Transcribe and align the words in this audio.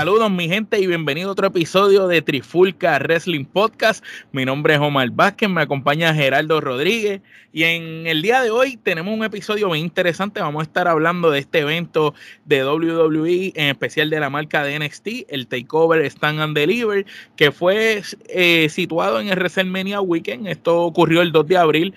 Saludos 0.00 0.30
mi 0.30 0.48
gente 0.48 0.80
y 0.80 0.86
bienvenido 0.86 1.28
a 1.28 1.32
otro 1.32 1.48
episodio 1.48 2.08
de 2.08 2.22
Trifulca 2.22 2.98
Wrestling 2.98 3.44
Podcast. 3.44 4.02
Mi 4.32 4.46
nombre 4.46 4.72
es 4.72 4.80
Omar 4.80 5.10
Vázquez, 5.10 5.50
me 5.50 5.60
acompaña 5.60 6.14
Geraldo 6.14 6.58
Rodríguez 6.62 7.20
y 7.52 7.64
en 7.64 8.06
el 8.06 8.22
día 8.22 8.40
de 8.40 8.50
hoy 8.50 8.78
tenemos 8.78 9.12
un 9.12 9.24
episodio 9.24 9.68
muy 9.68 9.78
interesante. 9.78 10.40
Vamos 10.40 10.60
a 10.60 10.62
estar 10.62 10.88
hablando 10.88 11.30
de 11.30 11.40
este 11.40 11.58
evento 11.58 12.14
de 12.46 12.64
WWE, 12.64 13.52
en 13.54 13.68
especial 13.68 14.08
de 14.08 14.20
la 14.20 14.30
marca 14.30 14.64
de 14.64 14.78
NXT, 14.78 15.08
el 15.28 15.46
Takeover 15.46 16.02
Stand 16.06 16.40
and 16.40 16.56
Deliver, 16.56 17.04
que 17.36 17.52
fue 17.52 18.02
eh, 18.30 18.68
situado 18.70 19.20
en 19.20 19.28
el 19.28 19.36
WrestleMania 19.36 20.00
Weekend. 20.00 20.48
Esto 20.48 20.80
ocurrió 20.80 21.20
el 21.20 21.30
2 21.30 21.46
de 21.46 21.56
abril 21.58 21.94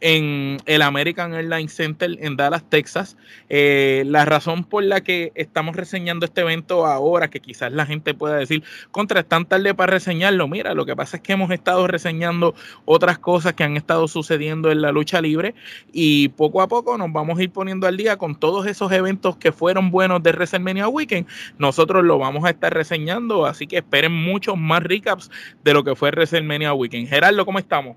en 0.00 0.58
el 0.66 0.82
American 0.82 1.34
Airlines 1.34 1.74
Center 1.74 2.16
en 2.20 2.36
Dallas, 2.36 2.64
Texas. 2.68 3.16
Eh, 3.48 4.04
la 4.06 4.24
razón 4.24 4.64
por 4.64 4.84
la 4.84 5.00
que 5.00 5.32
estamos 5.34 5.76
reseñando 5.76 6.26
este 6.26 6.42
evento 6.42 6.86
ahora, 6.86 7.28
que 7.28 7.40
quizás 7.40 7.72
la 7.72 7.86
gente 7.86 8.14
pueda 8.14 8.36
decir, 8.36 8.62
contra, 8.90 9.20
es 9.20 9.28
tan 9.28 9.46
tarde 9.46 9.74
para 9.74 9.92
reseñarlo. 9.92 10.48
Mira, 10.48 10.74
lo 10.74 10.86
que 10.86 10.96
pasa 10.96 11.16
es 11.16 11.22
que 11.22 11.32
hemos 11.32 11.50
estado 11.50 11.86
reseñando 11.86 12.54
otras 12.84 13.18
cosas 13.18 13.54
que 13.54 13.64
han 13.64 13.76
estado 13.76 14.08
sucediendo 14.08 14.70
en 14.70 14.82
la 14.82 14.92
lucha 14.92 15.20
libre 15.20 15.54
y 15.92 16.28
poco 16.28 16.62
a 16.62 16.68
poco 16.68 16.98
nos 16.98 17.12
vamos 17.12 17.38
a 17.38 17.42
ir 17.42 17.50
poniendo 17.50 17.86
al 17.86 17.96
día 17.96 18.16
con 18.16 18.38
todos 18.38 18.66
esos 18.66 18.90
eventos 18.92 19.36
que 19.36 19.52
fueron 19.52 19.90
buenos 19.90 20.22
de 20.22 20.32
WrestleMania 20.32 20.88
Weekend. 20.88 21.26
Nosotros 21.58 22.04
lo 22.04 22.18
vamos 22.18 22.44
a 22.44 22.50
estar 22.50 22.72
reseñando, 22.72 23.46
así 23.46 23.66
que 23.66 23.78
esperen 23.78 24.12
muchos 24.12 24.56
más 24.56 24.82
recaps 24.82 25.30
de 25.64 25.74
lo 25.74 25.84
que 25.84 25.94
fue 25.94 26.10
WrestleMania 26.10 26.72
Weekend. 26.74 27.08
Gerardo, 27.08 27.44
¿cómo 27.44 27.58
estamos? 27.58 27.96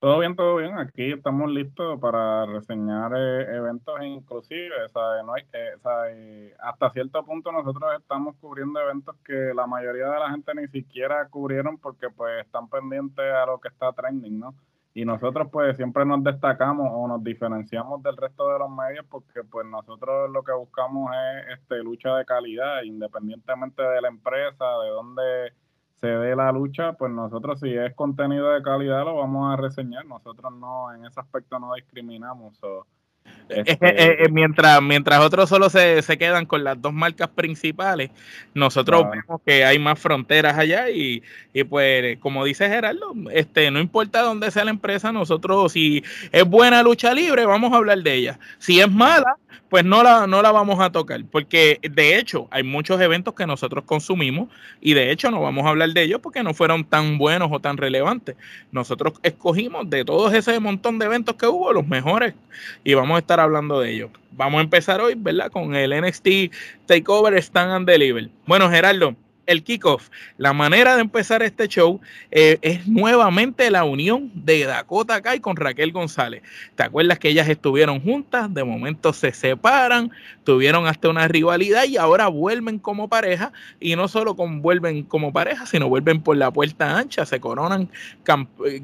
Todo 0.00 0.18
bien, 0.20 0.34
todo 0.34 0.56
bien. 0.56 0.78
Aquí 0.78 1.12
estamos 1.12 1.50
listos 1.50 2.00
para 2.00 2.46
reseñar 2.46 3.12
eh, 3.14 3.54
eventos 3.54 3.94
inclusive. 4.02 4.70
No 5.26 5.34
hay, 5.34 5.42
eh, 5.52 6.54
hasta 6.58 6.90
cierto 6.92 7.22
punto 7.22 7.52
nosotros 7.52 7.84
estamos 7.98 8.34
cubriendo 8.40 8.80
eventos 8.80 9.14
que 9.22 9.52
la 9.54 9.66
mayoría 9.66 10.06
de 10.06 10.18
la 10.18 10.30
gente 10.30 10.54
ni 10.54 10.68
siquiera 10.68 11.28
cubrieron 11.28 11.76
porque 11.76 12.08
pues 12.08 12.46
están 12.46 12.70
pendientes 12.70 13.26
a 13.26 13.44
lo 13.44 13.60
que 13.60 13.68
está 13.68 13.92
trending, 13.92 14.40
¿no? 14.40 14.54
Y 14.94 15.04
nosotros 15.04 15.48
pues 15.52 15.76
siempre 15.76 16.06
nos 16.06 16.24
destacamos 16.24 16.88
o 16.90 17.06
nos 17.06 17.22
diferenciamos 17.22 18.02
del 18.02 18.16
resto 18.16 18.50
de 18.54 18.58
los 18.58 18.70
medios 18.70 19.04
porque 19.10 19.44
pues 19.44 19.66
nosotros 19.66 20.30
lo 20.30 20.42
que 20.42 20.52
buscamos 20.52 21.10
es 21.12 21.58
este 21.58 21.76
lucha 21.82 22.16
de 22.16 22.24
calidad, 22.24 22.84
independientemente 22.84 23.82
de 23.82 24.00
la 24.00 24.08
empresa, 24.08 24.64
de 24.82 24.88
dónde 24.88 25.52
se 26.00 26.06
dé 26.06 26.34
la 26.34 26.50
lucha, 26.50 26.94
pues 26.94 27.12
nosotros 27.12 27.60
si 27.60 27.74
es 27.74 27.94
contenido 27.94 28.50
de 28.50 28.62
calidad 28.62 29.04
lo 29.04 29.16
vamos 29.16 29.52
a 29.52 29.60
reseñar. 29.60 30.06
Nosotros 30.06 30.52
no, 30.54 30.92
en 30.94 31.04
ese 31.04 31.20
aspecto 31.20 31.58
no 31.58 31.74
discriminamos. 31.74 32.58
Este, 33.48 34.28
mientras, 34.30 34.80
mientras 34.82 35.20
otros 35.20 35.48
solo 35.48 35.68
se, 35.70 36.02
quedan 36.18 36.46
con 36.46 36.64
las 36.64 36.80
dos 36.80 36.92
marcas 36.92 37.28
principales, 37.28 38.10
nosotros 38.54 39.06
vemos 39.10 39.40
que 39.44 39.64
hay 39.64 39.78
más 39.78 39.98
fronteras 39.98 40.58
allá 40.58 40.90
y, 40.90 41.22
y, 41.52 41.64
pues 41.64 42.18
como 42.18 42.44
dice 42.44 42.68
Gerardo, 42.68 43.14
este, 43.32 43.70
no 43.70 43.80
importa 43.80 44.22
dónde 44.22 44.50
sea 44.50 44.64
la 44.64 44.70
empresa, 44.70 45.12
nosotros 45.12 45.72
si 45.72 46.04
es 46.32 46.44
buena 46.44 46.82
lucha 46.82 47.12
libre, 47.12 47.44
vamos 47.46 47.72
a 47.72 47.76
hablar 47.76 47.98
de 48.02 48.14
ella. 48.14 48.38
Si 48.58 48.80
es 48.80 48.90
mala, 48.90 49.36
pues 49.70 49.84
no 49.84 50.02
la, 50.02 50.26
no 50.26 50.42
la 50.42 50.50
vamos 50.50 50.80
a 50.80 50.90
tocar, 50.90 51.24
porque 51.30 51.78
de 51.82 52.18
hecho 52.18 52.48
hay 52.50 52.64
muchos 52.64 53.00
eventos 53.00 53.34
que 53.34 53.46
nosotros 53.46 53.84
consumimos 53.84 54.48
y 54.80 54.94
de 54.94 55.12
hecho 55.12 55.30
no 55.30 55.40
vamos 55.40 55.64
a 55.64 55.68
hablar 55.68 55.90
de 55.90 56.02
ellos 56.02 56.20
porque 56.20 56.42
no 56.42 56.54
fueron 56.54 56.84
tan 56.84 57.18
buenos 57.18 57.50
o 57.52 57.60
tan 57.60 57.76
relevantes. 57.76 58.36
Nosotros 58.72 59.14
escogimos 59.22 59.88
de 59.88 60.04
todos 60.04 60.34
ese 60.34 60.58
montón 60.58 60.98
de 60.98 61.06
eventos 61.06 61.36
que 61.36 61.46
hubo 61.46 61.72
los 61.72 61.86
mejores 61.86 62.34
y 62.82 62.94
vamos 62.94 63.16
a 63.16 63.19
estar 63.20 63.40
hablando 63.40 63.80
de 63.80 63.92
ellos. 63.92 64.10
Vamos 64.32 64.58
a 64.58 64.62
empezar 64.62 65.00
hoy, 65.00 65.14
¿verdad? 65.16 65.50
Con 65.50 65.74
el 65.74 65.98
NXT 66.00 66.28
Takeover 66.86 67.34
Stand 67.34 67.72
and 67.72 67.88
Deliver. 67.88 68.28
Bueno, 68.46 68.70
Gerardo, 68.70 69.16
el 69.50 69.64
kickoff. 69.64 70.10
La 70.38 70.52
manera 70.52 70.94
de 70.94 71.00
empezar 71.00 71.42
este 71.42 71.66
show 71.66 72.00
eh, 72.30 72.58
es 72.62 72.86
nuevamente 72.86 73.68
la 73.68 73.82
unión 73.82 74.30
de 74.32 74.64
Dakota 74.64 75.20
Kai 75.20 75.40
con 75.40 75.56
Raquel 75.56 75.90
González. 75.90 76.42
¿Te 76.76 76.84
acuerdas 76.84 77.18
que 77.18 77.30
ellas 77.30 77.48
estuvieron 77.48 78.00
juntas? 78.00 78.52
De 78.54 78.62
momento 78.62 79.12
se 79.12 79.32
separan, 79.32 80.12
tuvieron 80.44 80.86
hasta 80.86 81.08
una 81.08 81.26
rivalidad 81.26 81.84
y 81.84 81.96
ahora 81.96 82.28
vuelven 82.28 82.78
como 82.78 83.08
pareja. 83.08 83.52
Y 83.80 83.96
no 83.96 84.06
solo 84.06 84.34
vuelven 84.34 85.02
como 85.02 85.32
pareja, 85.32 85.66
sino 85.66 85.88
vuelven 85.88 86.22
por 86.22 86.36
la 86.36 86.52
puerta 86.52 86.96
ancha. 86.96 87.26
Se 87.26 87.40
coronan 87.40 87.90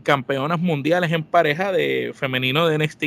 campeonas 0.03 0.59
mundiales 0.59 1.13
en 1.13 1.23
pareja 1.23 1.71
de 1.71 2.11
femenino 2.13 2.67
de 2.67 2.79
NXT 2.79 3.05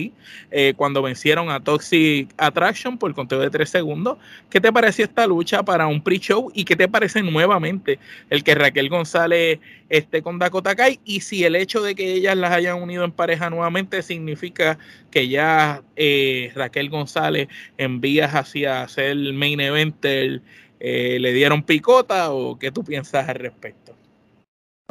eh, 0.51 0.73
cuando 0.77 1.01
vencieron 1.01 1.51
a 1.51 1.59
Toxic 1.59 2.33
Attraction 2.37 2.97
por 2.97 3.13
conteo 3.13 3.39
de 3.39 3.49
tres 3.49 3.69
segundos. 3.69 4.17
¿Qué 4.49 4.61
te 4.61 4.71
pareció 4.71 5.03
esta 5.03 5.27
lucha 5.27 5.61
para 5.61 5.87
un 5.87 6.01
pre-show 6.01 6.49
y 6.53 6.63
qué 6.63 6.77
te 6.77 6.87
parece 6.87 7.21
nueva? 7.21 7.48
Nuevamente 7.49 7.97
el 8.29 8.43
que 8.43 8.53
Raquel 8.53 8.89
González 8.89 9.59
esté 9.89 10.21
con 10.21 10.37
Dakota 10.37 10.75
Kai 10.75 10.99
y 11.03 11.21
si 11.21 11.43
el 11.43 11.55
hecho 11.55 11.81
de 11.81 11.95
que 11.95 12.13
ellas 12.13 12.37
las 12.37 12.51
hayan 12.51 12.81
unido 12.81 13.03
en 13.03 13.11
pareja 13.11 13.49
nuevamente 13.49 14.03
significa 14.03 14.77
que 15.09 15.27
ya 15.27 15.81
eh, 15.95 16.51
Raquel 16.55 16.89
González 16.89 17.47
en 17.77 18.01
vías 18.01 18.35
hacia 18.35 18.87
ser 18.87 19.15
main 19.33 19.59
eventer 19.59 20.41
eh, 20.79 21.17
le 21.19 21.33
dieron 21.33 21.63
picota 21.63 22.31
o 22.31 22.59
qué 22.59 22.71
tú 22.71 22.83
piensas 22.83 23.27
al 23.27 23.35
respecto. 23.35 23.95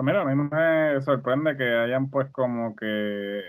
Mira, 0.02 0.22
a 0.22 0.24
mí 0.24 0.34
me 0.34 1.00
sorprende 1.02 1.56
que 1.56 1.64
hayan 1.64 2.10
pues 2.10 2.28
como 2.30 2.74
que 2.76 3.42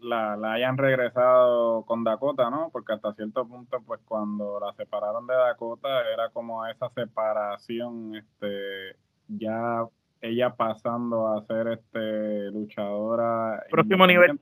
la, 0.00 0.36
la, 0.36 0.54
hayan 0.54 0.76
regresado 0.76 1.84
con 1.84 2.04
Dakota, 2.04 2.50
¿no? 2.50 2.70
Porque 2.70 2.92
hasta 2.92 3.14
cierto 3.14 3.46
punto, 3.46 3.82
pues 3.86 4.00
cuando 4.04 4.58
la 4.60 4.72
separaron 4.74 5.26
de 5.26 5.34
Dakota, 5.34 5.88
era 6.12 6.30
como 6.30 6.66
esa 6.66 6.88
separación, 6.90 8.16
este, 8.16 8.96
ya 9.28 9.84
ella 10.20 10.54
pasando 10.54 11.28
a 11.28 11.42
ser 11.46 11.68
este 11.68 12.50
luchadora. 12.50 13.62
Próximo 13.70 14.06
nivel. 14.06 14.40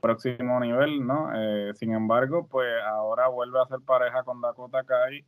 Próximo 0.00 0.60
nivel, 0.60 1.06
¿no? 1.06 1.30
Eh, 1.34 1.72
sin 1.74 1.92
embargo, 1.92 2.46
pues 2.48 2.68
ahora 2.84 3.28
vuelve 3.28 3.60
a 3.60 3.66
ser 3.66 3.80
pareja 3.80 4.22
con 4.22 4.40
Dakota 4.40 4.84
Kai 4.84 5.24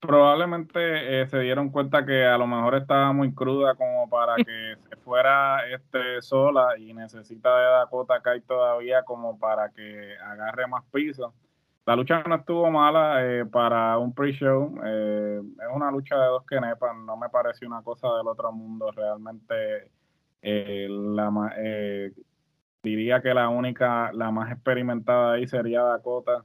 probablemente 0.00 1.20
eh, 1.20 1.26
se 1.28 1.38
dieron 1.40 1.68
cuenta 1.68 2.04
que 2.04 2.24
a 2.24 2.38
lo 2.38 2.46
mejor 2.46 2.74
estaba 2.74 3.12
muy 3.12 3.34
cruda 3.34 3.74
como 3.74 4.08
para 4.08 4.36
que 4.36 4.74
fuera 5.10 5.68
este 5.74 6.22
sola 6.22 6.78
y 6.78 6.94
necesita 6.94 7.58
de 7.58 7.64
Dakota 7.64 8.20
Kai 8.22 8.42
todavía 8.42 9.02
como 9.02 9.36
para 9.40 9.70
que 9.70 10.14
agarre 10.24 10.68
más 10.68 10.84
piso. 10.92 11.34
La 11.84 11.96
lucha 11.96 12.22
no 12.22 12.36
estuvo 12.36 12.70
mala 12.70 13.26
eh, 13.26 13.44
para 13.44 13.98
un 13.98 14.14
pre-show. 14.14 14.72
Eh, 14.84 15.40
es 15.42 15.74
una 15.74 15.90
lucha 15.90 16.16
de 16.16 16.26
dos 16.26 16.46
que 16.46 16.60
nepan. 16.60 17.04
No 17.04 17.16
me 17.16 17.28
pareció 17.28 17.66
una 17.66 17.82
cosa 17.82 18.06
del 18.18 18.28
otro 18.28 18.52
mundo. 18.52 18.92
Realmente 18.92 19.90
la, 20.42 21.52
diría 22.80 23.20
que 23.20 23.34
la 23.34 23.48
única, 23.48 24.12
la 24.12 24.30
más 24.30 24.52
experimentada 24.52 25.32
ahí 25.32 25.48
sería 25.48 25.82
Dakota 25.82 26.44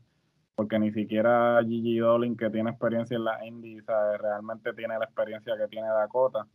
porque 0.55 0.79
ni 0.79 0.91
siquiera 0.91 1.61
Gigi 1.63 1.99
Dolin, 1.99 2.35
que 2.35 2.49
tiene 2.49 2.71
experiencia 2.71 3.15
en 3.15 3.25
la 3.25 3.45
Indy, 3.45 3.79
realmente 4.19 4.73
tiene 4.73 4.97
la 4.97 5.05
experiencia 5.05 5.53
que 5.55 5.67
tiene 5.67 5.87
Dakota. 5.89 6.47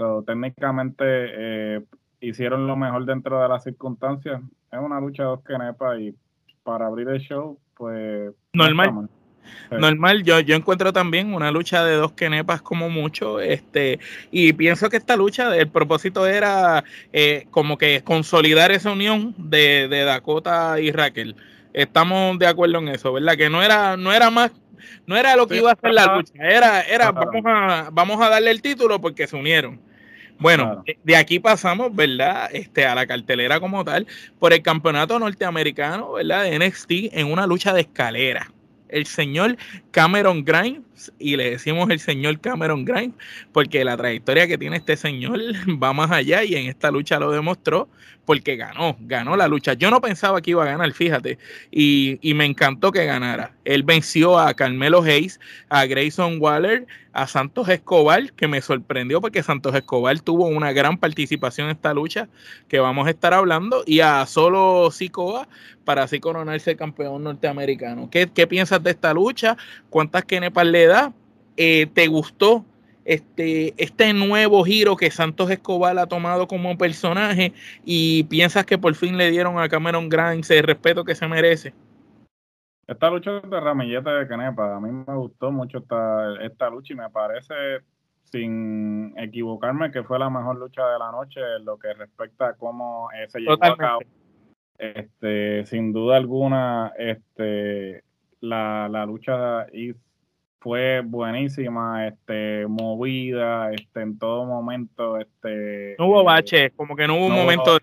So, 0.00 0.24
técnicamente 0.26 1.04
eh, 1.04 1.80
hicieron 2.22 2.66
lo 2.66 2.74
mejor 2.74 3.04
dentro 3.04 3.42
de 3.42 3.46
las 3.50 3.62
circunstancias. 3.64 4.40
Es 4.72 4.78
una 4.78 4.98
lucha 4.98 5.24
de 5.24 5.28
dos 5.28 5.44
kenepas 5.44 6.00
y 6.00 6.14
para 6.62 6.86
abrir 6.86 7.06
el 7.10 7.20
show, 7.20 7.58
pues... 7.76 8.32
Normal. 8.54 9.10
Normal, 9.70 10.22
yo, 10.22 10.40
yo 10.40 10.56
encuentro 10.56 10.94
también 10.94 11.34
una 11.34 11.50
lucha 11.50 11.84
de 11.84 11.96
dos 11.96 12.12
kenepas 12.12 12.62
como 12.62 12.88
mucho, 12.88 13.40
este, 13.40 13.98
y 14.30 14.54
pienso 14.54 14.88
que 14.88 14.96
esta 14.96 15.16
lucha, 15.16 15.54
el 15.54 15.68
propósito 15.68 16.26
era 16.26 16.82
eh, 17.12 17.46
como 17.50 17.76
que 17.76 18.02
consolidar 18.02 18.70
esa 18.70 18.92
unión 18.92 19.34
de, 19.36 19.86
de 19.88 20.04
Dakota 20.04 20.80
y 20.80 20.92
Raquel. 20.92 21.36
Estamos 21.74 22.38
de 22.38 22.46
acuerdo 22.46 22.78
en 22.78 22.88
eso, 22.88 23.12
¿verdad? 23.12 23.36
Que 23.36 23.50
no 23.50 23.62
era, 23.62 23.98
no 23.98 24.14
era 24.14 24.30
más, 24.30 24.52
no 25.06 25.16
era 25.16 25.36
lo 25.36 25.46
que 25.46 25.58
iba 25.58 25.72
a 25.72 25.76
ser 25.76 25.92
la 25.92 26.16
lucha, 26.16 26.32
era, 26.38 26.80
era 26.80 27.12
vamos 27.12 27.42
a, 27.44 27.90
vamos 27.92 28.22
a 28.22 28.30
darle 28.30 28.50
el 28.50 28.62
título 28.62 28.98
porque 28.98 29.26
se 29.26 29.36
unieron. 29.36 29.89
Bueno, 30.40 30.82
de 31.04 31.16
aquí 31.16 31.38
pasamos, 31.38 31.94
¿verdad? 31.94 32.48
Este, 32.52 32.86
a 32.86 32.94
la 32.94 33.06
cartelera 33.06 33.60
como 33.60 33.84
tal, 33.84 34.06
por 34.38 34.54
el 34.54 34.62
campeonato 34.62 35.18
norteamericano, 35.18 36.12
¿verdad? 36.12 36.44
De 36.44 36.58
NXT 36.58 36.90
en 37.12 37.30
una 37.30 37.46
lucha 37.46 37.74
de 37.74 37.82
escalera. 37.82 38.50
El 38.88 39.04
señor 39.06 39.58
Cameron 39.90 40.42
Grimes, 40.42 40.80
y 41.18 41.36
le 41.36 41.50
decimos 41.50 41.90
el 41.90 42.00
señor 42.00 42.40
Cameron 42.40 42.84
Grimes, 42.84 43.14
porque 43.52 43.84
la 43.84 43.96
trayectoria 43.96 44.46
que 44.46 44.58
tiene 44.58 44.76
este 44.76 44.96
señor 44.96 45.40
va 45.82 45.92
más 45.92 46.10
allá 46.10 46.44
y 46.44 46.54
en 46.54 46.66
esta 46.66 46.90
lucha 46.90 47.18
lo 47.18 47.30
demostró 47.30 47.88
porque 48.24 48.54
ganó, 48.54 48.96
ganó 49.00 49.36
la 49.36 49.48
lucha. 49.48 49.72
Yo 49.72 49.90
no 49.90 50.00
pensaba 50.00 50.40
que 50.40 50.52
iba 50.52 50.62
a 50.62 50.66
ganar, 50.66 50.92
fíjate, 50.92 51.38
y, 51.70 52.18
y 52.22 52.34
me 52.34 52.44
encantó 52.44 52.92
que 52.92 53.04
ganara. 53.04 53.54
Él 53.64 53.82
venció 53.82 54.38
a 54.38 54.54
Carmelo 54.54 55.02
Hayes, 55.02 55.40
a 55.68 55.84
Grayson 55.86 56.36
Waller, 56.40 56.86
a 57.12 57.26
Santos 57.26 57.68
Escobar, 57.68 58.32
que 58.34 58.46
me 58.46 58.60
sorprendió 58.60 59.20
porque 59.20 59.42
Santos 59.42 59.74
Escobar 59.74 60.20
tuvo 60.20 60.46
una 60.46 60.72
gran 60.72 60.96
participación 60.96 61.66
en 61.66 61.76
esta 61.76 61.92
lucha 61.92 62.28
que 62.68 62.78
vamos 62.78 63.06
a 63.08 63.10
estar 63.10 63.34
hablando, 63.34 63.82
y 63.84 64.00
a 64.00 64.24
Solo 64.26 64.90
Sikoa 64.92 65.48
para 65.84 66.04
así 66.04 66.20
coronarse 66.20 66.76
campeón 66.76 67.24
norteamericano. 67.24 68.10
¿Qué, 68.10 68.30
qué 68.32 68.46
piensas 68.46 68.80
de 68.82 68.90
esta 68.90 69.12
lucha? 69.12 69.56
¿Cuántas 69.88 70.24
kenepas 70.24 70.66
le 70.66 70.86
eh, 71.56 71.86
¿te 71.92 72.06
gustó 72.06 72.64
este, 73.04 73.74
este 73.76 74.12
nuevo 74.12 74.64
giro 74.64 74.96
que 74.96 75.10
Santos 75.10 75.50
Escobar 75.50 75.98
ha 75.98 76.06
tomado 76.06 76.46
como 76.46 76.76
personaje 76.78 77.52
y 77.84 78.24
piensas 78.24 78.64
que 78.66 78.78
por 78.78 78.94
fin 78.94 79.16
le 79.16 79.30
dieron 79.30 79.58
a 79.58 79.68
Cameron 79.68 80.08
Grimes 80.08 80.50
el 80.50 80.62
respeto 80.62 81.04
que 81.04 81.14
se 81.14 81.26
merece? 81.26 81.74
Esta 82.86 83.08
lucha 83.08 83.40
de 83.40 83.60
Ramillete 83.60 84.10
de 84.10 84.26
Canepa, 84.26 84.76
a 84.76 84.80
mí 84.80 84.90
me 84.90 85.14
gustó 85.14 85.52
mucho 85.52 85.78
esta, 85.78 86.42
esta 86.42 86.70
lucha 86.70 86.92
y 86.92 86.96
me 86.96 87.08
parece, 87.10 87.54
sin 88.24 89.14
equivocarme, 89.16 89.92
que 89.92 90.02
fue 90.02 90.18
la 90.18 90.28
mejor 90.28 90.58
lucha 90.58 90.84
de 90.88 90.98
la 90.98 91.12
noche 91.12 91.40
en 91.56 91.64
lo 91.64 91.78
que 91.78 91.92
respecta 91.94 92.48
a 92.48 92.54
cómo 92.54 93.08
eh, 93.12 93.28
se 93.28 93.40
llevó 93.40 93.52
a 93.60 93.76
cabo. 93.76 94.00
Este, 94.76 95.64
sin 95.66 95.92
duda 95.92 96.16
alguna, 96.16 96.92
este, 96.98 98.02
la, 98.40 98.88
la 98.88 99.06
lucha 99.06 99.66
fue 100.60 101.00
buenísima, 101.04 102.06
este, 102.06 102.66
movida, 102.66 103.72
este, 103.72 104.02
en 104.02 104.18
todo 104.18 104.44
momento, 104.44 105.16
este. 105.16 105.96
No 105.98 106.06
hubo 106.06 106.24
bache, 106.24 106.70
como 106.70 106.94
que 106.94 107.06
no 107.06 107.16
hubo 107.16 107.26
un 107.26 107.34
momento. 107.34 107.78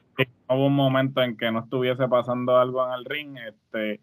No 0.47 0.55
hubo 0.55 0.67
un 0.67 0.75
momento 0.75 1.21
en 1.21 1.35
que 1.35 1.51
no 1.51 1.59
estuviese 1.59 2.07
pasando 2.07 2.57
algo 2.57 2.85
en 2.87 2.93
el 2.93 3.05
ring, 3.05 3.37
este 3.37 3.99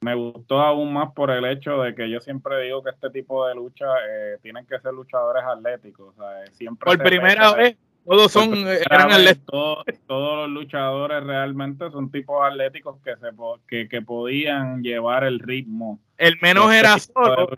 me 0.00 0.14
gustó 0.14 0.60
aún 0.60 0.92
más 0.92 1.12
por 1.12 1.30
el 1.30 1.44
hecho 1.46 1.82
de 1.82 1.94
que 1.94 2.08
yo 2.10 2.20
siempre 2.20 2.62
digo 2.62 2.82
que 2.82 2.90
este 2.90 3.10
tipo 3.10 3.46
de 3.46 3.54
lucha 3.54 3.86
eh, 4.08 4.38
tienen 4.42 4.66
que 4.66 4.78
ser 4.78 4.92
luchadores 4.92 5.42
atléticos. 5.42 6.14
siempre 6.52 6.86
por 6.86 7.02
primera 7.02 7.54
vez, 7.54 7.76
todos 8.06 8.32
son 8.32 8.54
eran 8.54 9.12
atléticos. 9.12 9.84
Todos, 10.06 10.48
los 10.48 10.50
luchadores 10.50 11.24
realmente 11.24 11.90
son 11.90 12.10
tipos 12.10 12.36
atléticos 12.44 12.96
que, 13.04 13.14
se, 13.16 13.88
que, 13.88 14.02
podían 14.02 14.82
llevar 14.82 15.24
el 15.24 15.40
ritmo. 15.40 15.98
El 16.16 16.36
menos 16.40 16.66
este 16.72 16.78
era 16.78 16.98
solo 16.98 17.48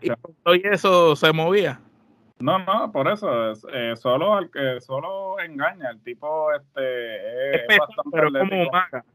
y 0.55 0.61
eso 0.67 1.15
se 1.15 1.31
movía. 1.31 1.79
No, 2.39 2.57
no, 2.59 2.91
por 2.91 3.09
eso, 3.09 3.51
eh, 3.73 3.95
solo 3.97 4.33
al 4.33 4.49
que 4.49 4.79
solo 4.79 5.39
engaña, 5.39 5.89
el 5.89 6.01
tipo 6.01 6.53
este 6.53 7.55
es, 7.55 7.77
bastante 7.77 8.39
como, 8.39 8.71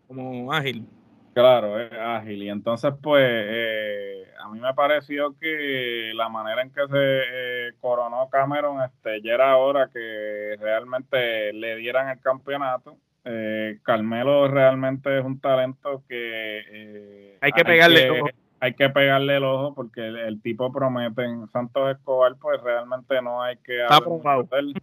como 0.07 0.53
ágil. 0.53 0.87
Claro, 1.35 1.81
es 1.81 1.93
ágil. 1.93 2.45
Y 2.45 2.49
entonces, 2.49 2.93
pues, 3.03 3.25
eh, 3.27 4.25
a 4.41 4.49
mí 4.49 4.61
me 4.61 4.73
pareció 4.73 5.37
que 5.39 6.13
la 6.15 6.29
manera 6.29 6.63
en 6.63 6.71
que 6.71 6.87
se 6.87 6.97
eh, 6.97 7.73
coronó 7.81 8.29
Cameron, 8.31 8.81
este, 8.83 9.21
ya 9.21 9.35
era 9.35 9.57
hora 9.57 9.91
que 9.93 10.57
realmente 10.61 11.53
le 11.53 11.77
dieran 11.77 12.09
el 12.09 12.21
campeonato. 12.21 12.97
Eh, 13.25 13.79
Carmelo 13.83 14.47
realmente 14.49 15.19
es 15.19 15.25
un 15.25 15.41
talento 15.41 16.03
que 16.09 17.39
hay 17.41 17.53
que 17.53 17.65
pegarle 17.65 18.05
el 18.05 18.11
ojo. 18.11 18.31
Hay 18.61 18.75
que 18.75 18.89
pegarle 18.89 19.37
el 19.37 19.45
ojo 19.45 19.75
porque 19.75 20.07
el, 20.07 20.41
tipo 20.41 20.73
promete 20.73 21.25
en 21.25 21.49
Santos 21.49 21.91
Escobar, 21.91 22.35
pues 22.41 22.63
realmente 22.63 23.21
no 23.21 23.43
hay 23.43 23.57
que 23.59 23.83
está 23.83 24.01
probado. 24.01 24.49
Él. 24.53 24.75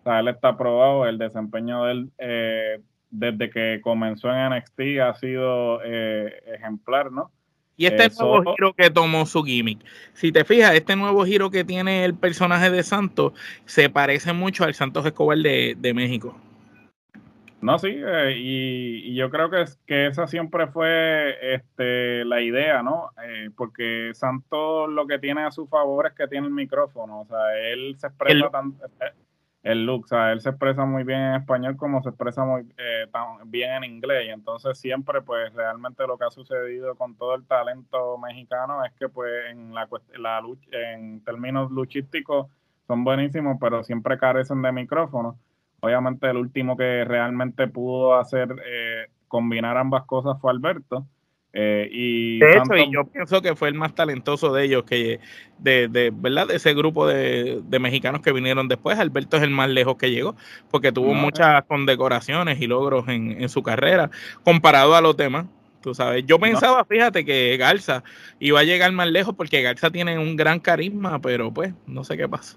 O 0.00 0.02
sea, 0.04 0.20
él 0.20 0.28
está 0.28 0.56
probado, 0.56 1.06
el 1.06 1.18
desempeño 1.18 1.84
de 1.84 1.92
él 1.92 2.82
desde 3.10 3.50
que 3.50 3.80
comenzó 3.82 4.28
en 4.30 4.50
NXT 4.50 4.80
ha 5.02 5.14
sido 5.14 5.80
eh, 5.84 6.42
ejemplar, 6.46 7.10
¿no? 7.10 7.30
Y 7.76 7.86
este 7.86 8.10
nuevo 8.20 8.54
giro 8.56 8.72
que 8.72 8.90
tomó 8.90 9.24
su 9.24 9.44
gimmick. 9.44 9.78
Si 10.12 10.32
te 10.32 10.44
fijas, 10.44 10.74
este 10.74 10.96
nuevo 10.96 11.24
giro 11.24 11.48
que 11.48 11.62
tiene 11.62 12.04
el 12.04 12.12
personaje 12.12 12.70
de 12.70 12.82
Santos 12.82 13.34
se 13.66 13.88
parece 13.88 14.32
mucho 14.32 14.64
al 14.64 14.74
Santos 14.74 15.06
Escobar 15.06 15.38
de, 15.38 15.92
México. 15.94 16.36
No, 17.60 17.78
sí, 17.78 17.90
eh, 17.94 18.34
y, 18.36 19.14
yo 19.14 19.30
creo 19.30 19.48
que, 19.48 19.64
que 19.86 20.08
esa 20.08 20.26
siempre 20.26 20.66
fue 20.66 21.36
este, 21.54 22.24
la 22.24 22.40
idea, 22.40 22.82
¿no? 22.82 23.10
Eh, 23.24 23.50
porque 23.56 24.10
Santos 24.12 24.90
lo 24.90 25.06
que 25.06 25.20
tiene 25.20 25.42
a 25.42 25.52
su 25.52 25.68
favor 25.68 26.08
es 26.08 26.14
que 26.14 26.26
tiene 26.26 26.48
el 26.48 26.52
micrófono, 26.52 27.20
o 27.20 27.26
sea, 27.26 27.56
él 27.72 27.94
se 27.96 28.08
expresa 28.08 28.50
tan, 28.50 28.74
el 29.68 29.84
look, 29.84 30.04
o 30.04 30.08
sea, 30.08 30.32
él 30.32 30.40
se 30.40 30.48
expresa 30.48 30.86
muy 30.86 31.04
bien 31.04 31.20
en 31.20 31.34
español 31.34 31.76
como 31.76 32.02
se 32.02 32.08
expresa 32.08 32.42
muy 32.42 32.62
eh, 32.78 33.06
bien 33.44 33.84
en 33.84 33.84
inglés. 33.84 34.26
Y 34.26 34.30
entonces 34.30 34.78
siempre 34.78 35.20
pues 35.20 35.52
realmente 35.52 36.06
lo 36.06 36.16
que 36.16 36.24
ha 36.24 36.30
sucedido 36.30 36.94
con 36.94 37.14
todo 37.16 37.34
el 37.34 37.44
talento 37.44 38.16
mexicano 38.16 38.82
es 38.82 38.94
que 38.94 39.10
pues 39.10 39.30
en 39.50 39.74
la, 39.74 39.86
la 40.18 40.40
lucha, 40.40 40.70
en 40.72 41.22
términos 41.22 41.70
luchísticos 41.70 42.46
son 42.86 43.04
buenísimos 43.04 43.58
pero 43.60 43.84
siempre 43.84 44.16
carecen 44.16 44.62
de 44.62 44.72
micrófono. 44.72 45.38
Obviamente 45.80 46.30
el 46.30 46.38
último 46.38 46.74
que 46.74 47.04
realmente 47.04 47.68
pudo 47.68 48.14
hacer 48.14 48.48
eh, 48.64 49.08
combinar 49.28 49.76
ambas 49.76 50.04
cosas 50.06 50.40
fue 50.40 50.50
Alberto 50.50 51.06
eh, 51.60 51.88
y 51.90 52.38
de 52.38 52.56
hecho, 52.56 52.76
y 52.76 52.92
yo 52.92 53.04
pienso 53.04 53.42
que 53.42 53.56
fue 53.56 53.66
el 53.66 53.74
más 53.74 53.92
talentoso 53.92 54.52
de 54.52 54.64
ellos, 54.64 54.84
que 54.84 55.18
de, 55.58 55.88
de 55.88 56.12
¿verdad? 56.14 56.46
De 56.46 56.54
ese 56.54 56.72
grupo 56.72 57.04
de, 57.04 57.60
mexicanos 57.80 58.20
que 58.20 58.30
vinieron 58.30 58.68
después, 58.68 58.96
Alberto 58.96 59.38
es 59.38 59.42
el 59.42 59.50
más 59.50 59.68
lejos 59.68 59.96
que 59.96 60.12
llegó, 60.12 60.36
porque 60.70 60.92
tuvo 60.92 61.14
muchas 61.14 61.64
condecoraciones 61.64 62.60
y 62.60 62.68
logros 62.68 63.08
en, 63.08 63.48
su 63.48 63.64
carrera, 63.64 64.08
comparado 64.44 64.94
a 64.94 65.00
los 65.00 65.16
demás. 65.16 65.46
Tú 65.82 65.96
sabes, 65.96 66.24
yo 66.26 66.38
pensaba, 66.38 66.84
fíjate, 66.84 67.24
que 67.24 67.56
Garza 67.56 68.04
iba 68.38 68.60
a 68.60 68.64
llegar 68.64 68.92
más 68.92 69.08
lejos 69.08 69.34
porque 69.34 69.60
Garza 69.60 69.90
tiene 69.90 70.16
un 70.16 70.36
gran 70.36 70.60
carisma, 70.60 71.20
pero 71.20 71.52
pues 71.52 71.74
no 71.88 72.04
sé 72.04 72.16
qué 72.16 72.28
pasa. 72.28 72.56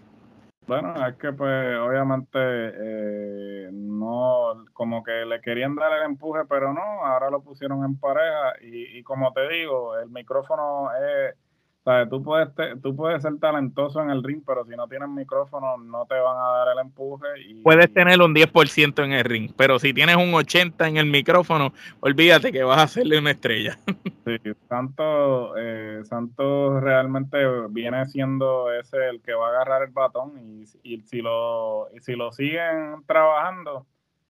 Bueno, 0.68 0.94
es 1.08 1.16
que 1.18 1.34
pues 1.34 1.78
obviamente 1.78 2.38
eh, 2.40 3.70
no, 3.74 4.66
como 4.74 5.04
que 5.04 5.26
le 5.26 5.42
querían 5.42 5.76
dar 5.76 5.92
el 5.98 6.04
empuje, 6.04 6.46
pero 6.48 6.74
no, 6.74 6.82
ahora 6.82 7.30
lo 7.30 7.42
pusieron 7.42 7.84
en 7.84 8.00
pareja 8.00 8.54
y, 8.62 9.00
y 9.00 9.04
como 9.04 9.34
te 9.34 9.50
digo, 9.50 9.98
el 9.98 10.10
micrófono 10.10 10.90
es 10.96 11.36
sea, 11.84 12.08
Tú 12.08 12.24
puedes, 12.24 12.50
tú 12.82 12.96
puedes 12.96 13.22
ser 13.22 13.38
talentoso 13.40 14.02
en 14.02 14.10
el 14.10 14.24
ring, 14.24 14.42
pero 14.46 14.66
si 14.66 14.76
no 14.76 14.88
tienes 14.88 15.10
micrófono 15.10 15.78
no 15.78 16.06
te 16.06 16.16
van 16.16 16.38
a 16.38 16.58
dar 16.58 16.68
el 16.74 16.80
empuje. 16.80 17.28
Y, 17.48 17.56
puedes 17.62 17.94
tener 17.94 18.22
un 18.22 18.34
10% 18.34 19.04
en 19.04 19.14
el 19.14 19.24
ring, 19.24 19.52
pero 19.56 19.80
si 19.80 19.94
tienes 19.94 20.16
un 20.16 20.32
80% 20.32 20.88
en 20.88 20.98
el 20.98 21.06
micrófono, 21.06 21.74
olvídate 22.02 22.52
que 22.52 22.64
vas 22.64 22.80
a 22.80 22.84
hacerle 22.84 23.20
una 23.20 23.32
estrella. 23.32 23.78
Sí, 24.24 24.38
Santos, 24.70 25.56
eh, 25.58 26.02
Santos 26.04 26.80
realmente 26.84 27.38
viene 27.72 28.06
siendo 28.06 28.72
ese 28.72 29.10
el 29.10 29.20
que 29.20 29.34
va 29.34 29.48
a 29.48 29.50
agarrar 29.50 29.82
el 29.82 29.90
batón 29.90 30.38
y, 30.38 30.64
y 30.84 31.02
si, 31.02 31.24
lo, 31.24 31.88
y 31.92 32.02
si 32.02 32.14
lo 32.14 32.32
siguen 32.32 33.04
trabajando, 33.08 33.88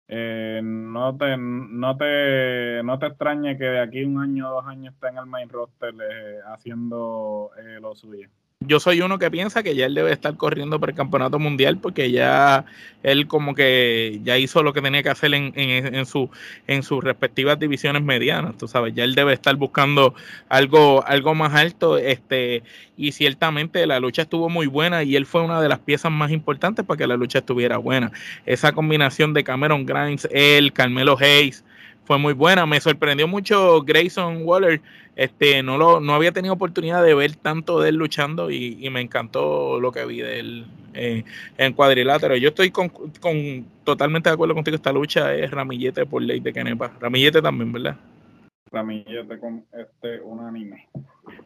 eh, 0.08 0.62
no 0.64 1.18
te 1.18 1.38
no 1.38 1.98
te 1.98 2.82
no 2.84 2.98
te 3.00 3.08
extrañe 3.08 3.58
que 3.58 3.66
de 3.66 3.80
aquí 3.82 4.04
un 4.04 4.22
año 4.22 4.50
o 4.50 4.54
dos 4.56 4.66
años 4.66 4.94
esté 4.94 5.08
en 5.10 5.18
el 5.18 5.26
main 5.26 5.50
roster 5.50 5.94
eh, 5.94 6.40
haciendo 6.46 7.52
eh, 7.58 7.80
lo 7.82 7.94
suyo 7.96 8.30
yo 8.60 8.80
soy 8.80 9.02
uno 9.02 9.20
que 9.20 9.30
piensa 9.30 9.62
que 9.62 9.76
ya 9.76 9.86
él 9.86 9.94
debe 9.94 10.12
estar 10.12 10.36
corriendo 10.36 10.80
para 10.80 10.92
el 10.92 10.98
campeonato 10.98 11.38
mundial 11.38 11.78
porque 11.78 12.12
ya 12.12 12.66
él 13.04 13.28
como 13.28 13.54
que 13.54 14.20
ya 14.24 14.40
hizo 14.40 14.64
lo 14.64 14.74
que 14.74 14.82
tenía 14.82 15.04
que 15.04 15.10
hacer 15.10 15.34
en, 15.36 15.54
en, 15.56 16.06
su, 16.08 16.32
en 16.66 16.82
sus 16.82 17.04
respectivas 17.04 17.60
divisiones 17.60 18.02
medianas, 18.02 18.58
tú 18.58 18.68
sabes, 18.68 18.96
ya 18.96 19.04
él 19.04 19.14
debe 19.14 19.34
estar 19.34 19.56
buscando 19.56 20.16
algo, 20.50 21.06
algo 21.06 21.36
más 21.36 21.54
alto, 21.54 22.00
este, 22.00 22.64
y 22.98 23.12
ciertamente 23.12 23.86
la 23.86 24.00
lucha 24.00 24.24
estuvo 24.24 24.50
muy 24.50 24.66
buena 24.66 25.04
y 25.04 25.16
él 25.16 25.28
fue 25.28 25.44
una 25.44 25.62
de 25.62 25.70
las 25.70 25.80
piezas 25.80 26.12
más 26.12 26.32
importantes 26.32 26.84
para 26.84 26.98
que 26.98 27.06
la 27.06 27.16
lucha 27.16 27.40
estuviera 27.40 27.78
buena. 27.78 28.12
Esa 28.48 28.72
combinación 28.72 29.34
de 29.34 29.44
Cameron 29.44 29.86
Grimes, 29.86 30.28
él, 30.32 30.74
Carmelo 30.74 31.16
Hayes, 31.20 31.64
fue 32.08 32.18
muy 32.18 32.34
buena. 32.34 32.66
Me 32.66 32.80
sorprendió 32.80 33.28
mucho 33.28 33.84
Grayson 33.84 34.44
Waller. 34.46 34.82
Este, 35.18 35.62
no 35.62 35.78
lo, 35.78 36.00
no 36.00 36.14
había 36.14 36.32
tenido 36.32 36.54
oportunidad 36.54 37.04
de 37.04 37.14
ver 37.14 37.36
tanto 37.36 37.82
de 37.82 37.90
él 37.90 37.96
luchando 37.96 38.50
y, 38.50 38.90
me 38.90 39.02
encantó 39.02 39.80
lo 39.80 39.92
que 39.92 40.06
vi 40.06 40.22
de 40.22 40.40
él 40.40 40.66
eh, 40.94 41.26
en 41.58 41.74
cuadrilátero. 41.74 42.38
Yo 42.38 42.50
estoy 42.50 42.72
con, 42.72 42.92
totalmente 43.84 44.30
de 44.30 44.34
acuerdo 44.34 44.56
contigo. 44.56 44.76
Esta 44.76 44.94
lucha 44.94 45.36
es 45.36 45.52
Ramillete 45.52 46.06
por 46.06 46.22
ley 46.22 46.40
de 46.40 46.54
Kenepa. 46.54 46.94
Ramillete 47.02 47.42
también, 47.42 47.74
¿verdad? 47.74 47.98
Ramillete 48.72 49.38
con 49.38 49.66
este 49.74 50.22
unánime. 50.22 50.88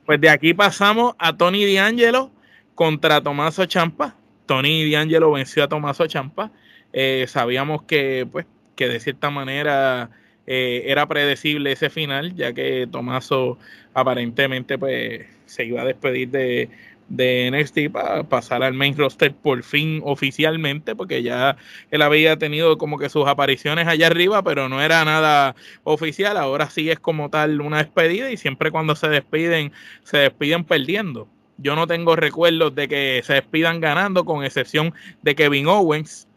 Pues 0.06 0.22
de 0.22 0.30
aquí 0.30 0.54
pasamos 0.54 1.16
a 1.18 1.36
Tony 1.36 1.74
D'Angelo 1.74 2.30
contra 2.76 3.20
Tomaso 3.22 3.66
Champa. 3.66 4.16
Tony 4.46 4.92
D'Angelo 4.92 5.32
venció 5.32 5.64
a 5.64 5.68
Tomaso 5.68 6.06
Champa. 6.06 6.52
Eh, 6.94 7.26
sabíamos 7.28 7.84
que, 7.84 8.28
pues, 8.32 8.46
que 8.76 8.88
de 8.88 9.00
cierta 9.00 9.32
manera 9.32 10.12
eh, 10.54 10.92
era 10.92 11.08
predecible 11.08 11.72
ese 11.72 11.90
final, 11.90 12.36
ya 12.36 12.52
que 12.52 12.86
Tomaso 12.92 13.58
aparentemente 13.94 14.78
pues 14.78 15.26
se 15.46 15.64
iba 15.64 15.82
a 15.82 15.86
despedir 15.86 16.30
de, 16.30 16.70
de 17.08 17.50
NXT 17.50 17.90
para 17.94 18.24
pasar 18.24 18.62
al 18.62 18.74
main 18.74 18.98
roster 18.98 19.34
por 19.34 19.64
fin 19.64 20.02
oficialmente, 20.04 20.94
porque 20.94 21.24
ya 21.24 21.56
él 21.90 22.02
había 22.02 22.36
tenido 22.36 22.78
como 22.78 23.00
que 23.00 23.08
sus 23.08 23.30
apariciones 23.30 23.88
allá 23.88 24.08
arriba, 24.08 24.44
pero 24.44 24.68
no 24.68 24.82
era 24.82 25.06
nada 25.06 25.56
oficial. 25.86 26.36
Ahora 26.36 26.70
sí 26.70 26.90
es 26.90 27.00
como 27.00 27.30
tal 27.30 27.62
una 27.62 27.78
despedida 27.78 28.30
y 28.30 28.36
siempre 28.36 28.72
cuando 28.72 28.98
se 28.98 29.08
despiden, 29.08 29.72
se 30.04 30.18
despiden 30.18 30.66
perdiendo. 30.66 31.30
Yo 31.60 31.78
no 31.78 31.88
tengo 31.88 32.18
recuerdos 32.18 32.76
de 32.76 32.90
que 32.90 33.22
se 33.24 33.36
despidan 33.36 33.80
ganando, 33.80 34.26
con 34.26 34.44
excepción 34.44 34.94
de 35.22 35.34
Kevin 35.34 35.68
Owens, 35.68 36.28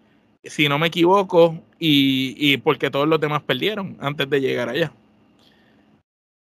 si 0.45 0.69
no 0.69 0.79
me 0.79 0.89
equivoco, 0.89 1.61
y, 1.79 2.35
y 2.39 2.57
porque 2.59 2.91
todos 2.91 3.09
los 3.09 3.21
demás 3.21 3.43
perdieron 3.43 3.97
antes 4.01 4.29
de 4.29 4.41
llegar 4.41 4.69
allá. 4.69 4.93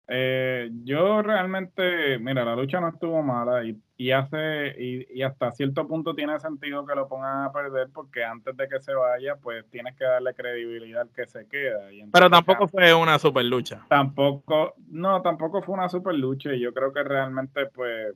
Eh, 0.07 0.69
yo 0.83 1.21
realmente, 1.21 2.19
mira, 2.19 2.43
la 2.43 2.55
lucha 2.55 2.81
no 2.81 2.89
estuvo 2.89 3.23
mala 3.23 3.63
y, 3.63 3.79
y 3.95 4.11
hace 4.11 4.75
y, 4.77 5.21
hasta 5.21 5.51
cierto 5.51 5.87
punto 5.87 6.13
tiene 6.13 6.37
sentido 6.39 6.85
que 6.85 6.93
lo 6.93 7.07
pongan 7.07 7.45
a 7.45 7.51
perder 7.53 7.87
porque 7.93 8.23
antes 8.23 8.55
de 8.57 8.67
que 8.67 8.81
se 8.81 8.93
vaya, 8.93 9.37
pues 9.37 9.65
tienes 9.69 9.95
que 9.95 10.03
darle 10.03 10.33
credibilidad 10.33 11.03
al 11.03 11.09
que 11.09 11.25
se 11.25 11.47
queda. 11.47 11.87
Pero 12.11 12.29
tampoco 12.29 12.67
fue 12.67 12.93
una 12.93 13.17
super 13.17 13.45
lucha. 13.45 13.85
Tampoco, 13.87 14.73
no, 14.89 15.21
tampoco 15.21 15.61
fue 15.61 15.75
una 15.75 15.87
super 15.87 16.15
lucha 16.15 16.53
y 16.53 16.59
yo 16.59 16.73
creo 16.73 16.91
que 16.91 17.03
realmente, 17.03 17.67
pues, 17.67 18.13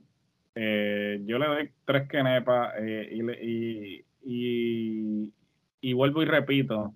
eh, 0.54 1.22
yo 1.24 1.38
le 1.38 1.46
doy 1.46 1.70
tres 1.86 2.08
quenepas 2.08 2.74
eh, 2.78 3.08
y, 3.12 4.04
y, 4.24 5.32
y, 5.80 5.92
vuelvo 5.92 6.22
y 6.22 6.26
repito. 6.26 6.94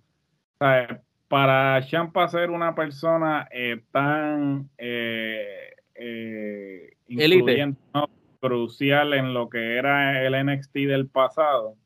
Para 1.28 1.84
Champa 1.86 2.28
ser 2.28 2.50
una 2.50 2.74
persona 2.74 3.48
eh, 3.50 3.82
tan 3.90 4.68
eh, 4.78 5.74
eh 5.94 6.94
crucial 8.40 9.14
en 9.14 9.34
lo 9.34 9.48
que 9.48 9.76
era 9.76 10.24
el 10.24 10.46
NXT 10.46 10.74
del 10.74 11.08
pasado, 11.08 11.76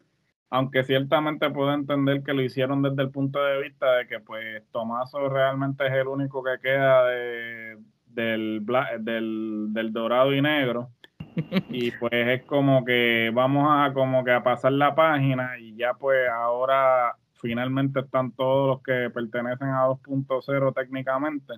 aunque 0.50 0.84
ciertamente 0.84 1.50
puedo 1.50 1.72
entender 1.72 2.22
que 2.22 2.32
lo 2.32 2.42
hicieron 2.42 2.82
desde 2.82 3.02
el 3.02 3.10
punto 3.10 3.42
de 3.44 3.62
vista 3.62 3.92
de 3.96 4.06
que 4.06 4.20
pues 4.20 4.62
Tomaso 4.72 5.28
realmente 5.28 5.86
es 5.86 5.92
el 5.92 6.08
único 6.08 6.42
que 6.42 6.58
queda 6.62 7.06
de, 7.06 7.78
del, 8.06 8.66
del, 9.00 9.66
del 9.70 9.92
dorado 9.92 10.34
y 10.34 10.40
negro 10.40 10.90
y 11.70 11.90
pues 11.92 12.12
es 12.12 12.42
como 12.44 12.84
que 12.84 13.30
vamos 13.32 13.68
a 13.70 13.92
como 13.92 14.24
que 14.24 14.32
a 14.32 14.42
pasar 14.42 14.72
la 14.72 14.94
página 14.94 15.58
y 15.58 15.76
ya 15.76 15.94
pues 15.94 16.28
ahora 16.28 17.16
finalmente 17.40 18.00
están 18.00 18.32
todos 18.32 18.68
los 18.68 18.82
que 18.82 19.10
pertenecen 19.10 19.68
a 19.68 19.86
2.0 19.86 20.74
técnicamente. 20.74 21.54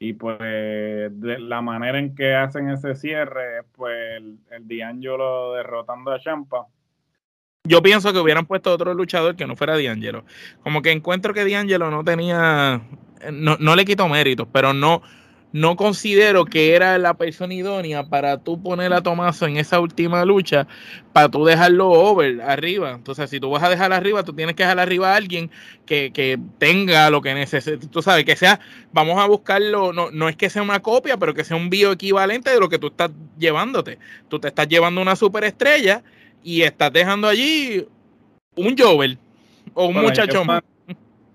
Y 0.00 0.12
pues 0.12 0.38
de 0.38 1.38
la 1.40 1.60
manera 1.60 1.98
en 1.98 2.14
que 2.14 2.34
hacen 2.34 2.70
ese 2.70 2.94
cierre, 2.94 3.64
pues 3.72 3.96
el, 4.16 4.38
el 4.52 4.68
D'Angelo 4.68 5.54
derrotando 5.54 6.12
a 6.12 6.20
Champa. 6.20 6.66
Yo 7.64 7.82
pienso 7.82 8.12
que 8.12 8.20
hubieran 8.20 8.46
puesto 8.46 8.72
otro 8.72 8.94
luchador 8.94 9.34
que 9.34 9.46
no 9.46 9.56
fuera 9.56 9.76
D'Angelo. 9.76 10.24
Como 10.62 10.82
que 10.82 10.92
encuentro 10.92 11.34
que 11.34 11.44
D'Angelo 11.44 11.90
no 11.90 12.04
tenía, 12.04 12.80
no, 13.32 13.56
no 13.58 13.74
le 13.74 13.84
quito 13.84 14.08
méritos, 14.08 14.46
pero 14.52 14.72
no, 14.72 15.02
no 15.52 15.76
considero 15.76 16.44
que 16.44 16.74
era 16.74 16.98
la 16.98 17.14
persona 17.14 17.54
idónea 17.54 18.04
para 18.04 18.38
tú 18.38 18.62
poner 18.62 18.92
a 18.92 19.02
Tomaso 19.02 19.46
en 19.46 19.56
esa 19.56 19.80
última 19.80 20.24
lucha, 20.24 20.66
para 21.12 21.30
tú 21.30 21.44
dejarlo 21.44 21.90
over, 21.90 22.42
arriba. 22.42 22.92
Entonces, 22.92 23.30
si 23.30 23.40
tú 23.40 23.50
vas 23.50 23.62
a 23.62 23.70
dejar 23.70 23.92
arriba, 23.92 24.22
tú 24.22 24.34
tienes 24.34 24.54
que 24.54 24.62
dejar 24.62 24.78
arriba 24.78 25.12
a 25.12 25.16
alguien 25.16 25.50
que, 25.86 26.12
que 26.12 26.38
tenga 26.58 27.08
lo 27.10 27.22
que 27.22 27.32
necesite. 27.34 27.86
Tú 27.86 28.02
sabes, 28.02 28.24
que 28.24 28.36
sea, 28.36 28.60
vamos 28.92 29.18
a 29.18 29.26
buscarlo, 29.26 29.92
no, 29.92 30.10
no 30.10 30.28
es 30.28 30.36
que 30.36 30.50
sea 30.50 30.62
una 30.62 30.80
copia, 30.80 31.16
pero 31.16 31.32
que 31.32 31.44
sea 31.44 31.56
un 31.56 31.70
bioequivalente 31.70 32.50
de 32.50 32.60
lo 32.60 32.68
que 32.68 32.78
tú 32.78 32.88
estás 32.88 33.10
llevándote. 33.38 33.98
Tú 34.28 34.38
te 34.38 34.48
estás 34.48 34.68
llevando 34.68 35.00
una 35.00 35.16
superestrella 35.16 36.02
y 36.42 36.62
estás 36.62 36.92
dejando 36.92 37.26
allí 37.26 37.86
un 38.54 38.76
Jover 38.76 39.16
o 39.72 39.86
un 39.86 39.94
muchacho 39.94 40.44
más 40.44 40.62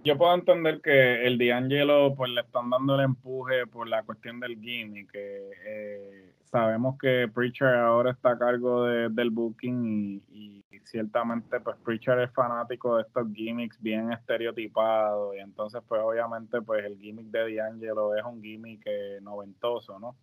yo 0.04 0.18
puedo 0.18 0.34
entender 0.36 0.82
que 0.82 1.26
el 1.26 1.38
D'Angelo 1.38 2.14
pues 2.16 2.32
le 2.32 2.42
están 2.42 2.70
dando 2.70 2.96
el 2.96 3.02
empuje 3.02 3.66
por 3.68 3.88
la 3.88 4.04
cuestión 4.04 4.40
del 4.40 4.60
gimmick, 4.60 5.12
que 5.12 5.52
eh, 5.66 6.34
sabemos 6.44 6.98
que 7.00 7.30
Preacher 7.34 7.76
ahora 7.76 8.12
está 8.12 8.32
a 8.32 8.38
cargo 8.38 8.84
del 8.86 9.30
booking 9.32 10.22
y, 10.32 10.64
ciertamente 10.86 11.62
pues 11.62 11.78
Preacher 11.78 12.20
es 12.20 12.32
fanático 12.32 12.98
de 12.98 13.04
estos 13.04 13.32
gimmicks 13.34 13.82
bien 13.82 14.12
estereotipados 14.12 15.34
y 15.36 15.40
entonces 15.40 15.82
pues 15.88 16.02
obviamente 16.04 16.62
pues 16.62 16.84
el 16.86 16.98
gimmick 17.00 17.28
de 17.28 17.56
D'Angelo 17.56 18.16
es 18.16 18.24
un 18.26 18.42
gimmick 18.42 18.82
eh, 18.86 19.20
noventoso, 19.22 19.98
¿no? 19.98 20.16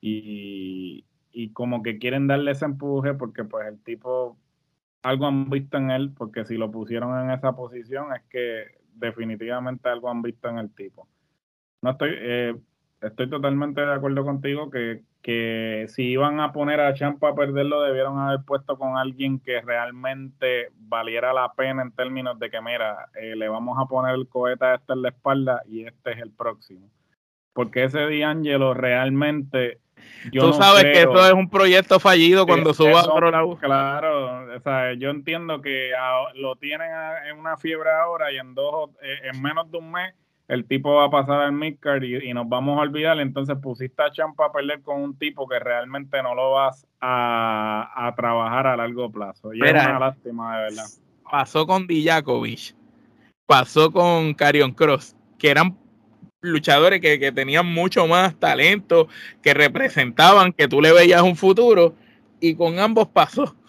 Y, 0.00 1.06
y 1.32 1.50
como 1.52 1.82
que 1.82 1.98
quieren 1.98 2.26
darle 2.26 2.50
ese 2.50 2.66
empuje 2.66 3.14
porque 3.14 3.44
pues 3.44 3.66
el 3.66 3.82
tipo 3.82 4.36
algo 5.02 5.26
han 5.26 5.48
visto 5.50 5.78
en 5.78 5.90
él, 5.90 6.12
porque 6.16 6.44
si 6.44 6.56
lo 6.56 6.70
pusieron 6.70 7.18
en 7.24 7.30
esa 7.30 7.56
posición 7.56 8.12
es 8.14 8.22
que 8.30 8.81
definitivamente 8.94 9.88
algo 9.88 10.10
han 10.10 10.22
visto 10.22 10.48
en 10.48 10.58
el 10.58 10.74
tipo. 10.74 11.08
No 11.82 11.90
estoy, 11.90 12.10
eh, 12.14 12.54
estoy 13.00 13.28
totalmente 13.28 13.80
de 13.80 13.92
acuerdo 13.92 14.24
contigo 14.24 14.70
que, 14.70 15.02
que 15.20 15.86
si 15.88 16.04
iban 16.04 16.40
a 16.40 16.52
poner 16.52 16.80
a 16.80 16.94
Champa 16.94 17.30
a 17.30 17.34
perderlo, 17.34 17.82
debieron 17.82 18.18
haber 18.18 18.44
puesto 18.44 18.78
con 18.78 18.96
alguien 18.96 19.40
que 19.40 19.60
realmente 19.60 20.68
valiera 20.74 21.32
la 21.32 21.52
pena 21.54 21.82
en 21.82 21.92
términos 21.92 22.38
de 22.38 22.50
que, 22.50 22.60
mira, 22.60 23.08
eh, 23.14 23.36
le 23.36 23.48
vamos 23.48 23.78
a 23.78 23.86
poner 23.86 24.14
el 24.14 24.28
cohete 24.28 24.64
a 24.64 24.74
este 24.76 24.92
en 24.92 25.02
la 25.02 25.08
espalda 25.10 25.62
y 25.66 25.84
este 25.84 26.12
es 26.12 26.18
el 26.18 26.30
próximo. 26.30 26.88
Porque 27.52 27.84
ese 27.84 28.00
D'Angelo 28.00 28.72
realmente 28.72 29.81
Tú 30.32 30.52
sabes 30.52 30.84
que 30.84 31.00
eso 31.00 31.26
es 31.26 31.32
un 31.32 31.48
proyecto 31.48 31.98
fallido 31.98 32.46
cuando 32.46 32.72
suba 32.74 33.00
a 33.00 33.04
otro 33.04 33.30
lado. 33.30 33.56
Claro, 33.56 34.54
o 34.54 34.60
sea, 34.60 34.94
yo 34.94 35.10
entiendo 35.10 35.60
que 35.60 35.90
lo 36.34 36.56
tienen 36.56 36.90
en 37.28 37.38
una 37.38 37.56
fiebre 37.56 37.90
ahora 37.90 38.32
y 38.32 38.38
en 38.38 38.54
dos, 38.54 38.90
eh, 39.02 39.30
en 39.32 39.42
menos 39.42 39.70
de 39.70 39.78
un 39.78 39.90
mes 39.90 40.14
el 40.48 40.66
tipo 40.66 40.94
va 40.94 41.06
a 41.06 41.10
pasar 41.10 41.40
al 41.40 41.52
midcard 41.52 42.02
y, 42.02 42.28
y 42.28 42.34
nos 42.34 42.46
vamos 42.46 42.78
a 42.78 42.82
olvidar. 42.82 43.18
Entonces 43.20 43.56
pusiste 43.62 44.02
a 44.02 44.12
Champa 44.12 44.46
a 44.46 44.52
perder 44.52 44.82
con 44.82 45.00
un 45.00 45.16
tipo 45.16 45.48
que 45.48 45.58
realmente 45.58 46.22
no 46.22 46.34
lo 46.34 46.52
vas 46.52 46.86
a, 47.00 48.12
trabajar 48.16 48.66
a 48.66 48.76
largo 48.76 49.10
plazo. 49.10 49.54
Y 49.54 49.64
es 49.64 49.70
una 49.70 49.98
lástima, 49.98 50.56
de 50.56 50.62
verdad. 50.64 50.84
Pasó 51.30 51.66
con 51.66 51.86
Dijakovic, 51.86 52.74
pasó 53.46 53.90
con 53.90 54.34
Carion 54.34 54.72
Cross, 54.72 55.16
que 55.38 55.50
eran 55.50 55.78
luchadores 56.42 57.00
que, 57.00 57.32
tenían 57.32 57.66
mucho 57.66 58.06
más 58.06 58.34
talento, 58.34 59.08
que 59.42 59.54
representaban, 59.54 60.52
que 60.52 60.68
tú 60.68 60.80
le 60.80 60.92
veías 60.92 61.22
un 61.22 61.36
futuro, 61.36 61.94
y 62.40 62.54
con 62.54 62.78
ambos 62.78 63.08
pasó. 63.08 63.56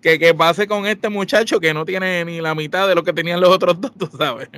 Que, 0.00 0.20
que 0.20 0.32
pase 0.34 0.68
con 0.68 0.86
este 0.86 1.08
muchacho 1.08 1.58
que 1.58 1.74
no 1.74 1.84
tiene 1.84 2.24
ni 2.24 2.40
la 2.40 2.54
mitad 2.54 2.86
de 2.86 2.94
lo 2.94 3.02
que 3.02 3.12
tenían 3.12 3.40
los 3.40 3.48
otros 3.48 3.80
dos, 3.80 3.92
tú 3.98 4.06
sabes. 4.06 4.48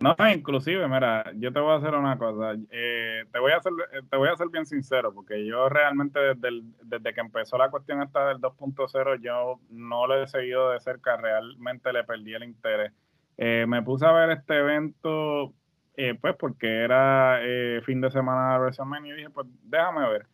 No, 0.00 0.16
inclusive, 0.32 0.88
mira, 0.88 1.30
yo 1.34 1.52
te 1.52 1.60
voy 1.60 1.72
a 1.72 1.76
hacer 1.76 1.94
una 1.94 2.16
cosa. 2.16 2.54
Eh, 2.70 3.24
te 3.30 3.38
voy 3.38 3.52
a 3.52 3.58
hacer, 3.58 3.72
te 4.08 4.16
voy 4.16 4.30
a 4.30 4.36
ser 4.36 4.48
bien 4.48 4.64
sincero, 4.64 5.12
porque 5.12 5.44
yo 5.44 5.68
realmente 5.68 6.18
desde, 6.18 6.62
desde 6.84 7.12
que 7.12 7.20
empezó 7.20 7.58
la 7.58 7.70
cuestión 7.70 8.00
esta 8.02 8.28
del 8.28 8.38
2.0, 8.38 9.20
yo 9.20 9.60
no 9.68 10.06
lo 10.06 10.22
he 10.22 10.26
seguido 10.26 10.70
de 10.70 10.80
cerca, 10.80 11.18
realmente 11.18 11.92
le 11.92 12.04
perdí 12.04 12.32
el 12.32 12.44
interés. 12.44 12.92
Eh, 13.36 13.66
me 13.68 13.82
puse 13.82 14.06
a 14.06 14.12
ver 14.12 14.30
este 14.30 14.58
evento 14.58 15.52
eh, 15.96 16.14
pues 16.20 16.34
porque 16.36 16.82
era 16.82 17.38
eh, 17.42 17.80
fin 17.84 18.00
de 18.00 18.10
semana 18.10 18.52
de 18.52 18.58
WrestleMania 18.60 19.12
y 19.12 19.16
dije, 19.16 19.30
pues 19.30 19.46
déjame 19.64 20.08
ver. 20.08 20.26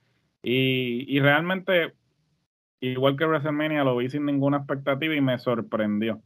Y, 0.42 1.04
y 1.08 1.20
realmente, 1.20 1.94
igual 2.80 3.16
que 3.16 3.26
WrestleMania, 3.26 3.84
lo 3.84 3.96
vi 3.96 4.08
sin 4.08 4.24
ninguna 4.24 4.58
expectativa 4.58 5.14
y 5.14 5.20
me 5.20 5.38
sorprendió. 5.38 6.20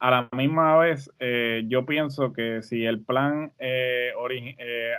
A 0.00 0.10
la 0.12 0.28
misma 0.30 0.76
vez, 0.78 1.10
eh, 1.18 1.64
yo 1.66 1.84
pienso 1.84 2.32
que 2.32 2.62
si 2.62 2.84
el 2.84 3.00
plan 3.02 3.52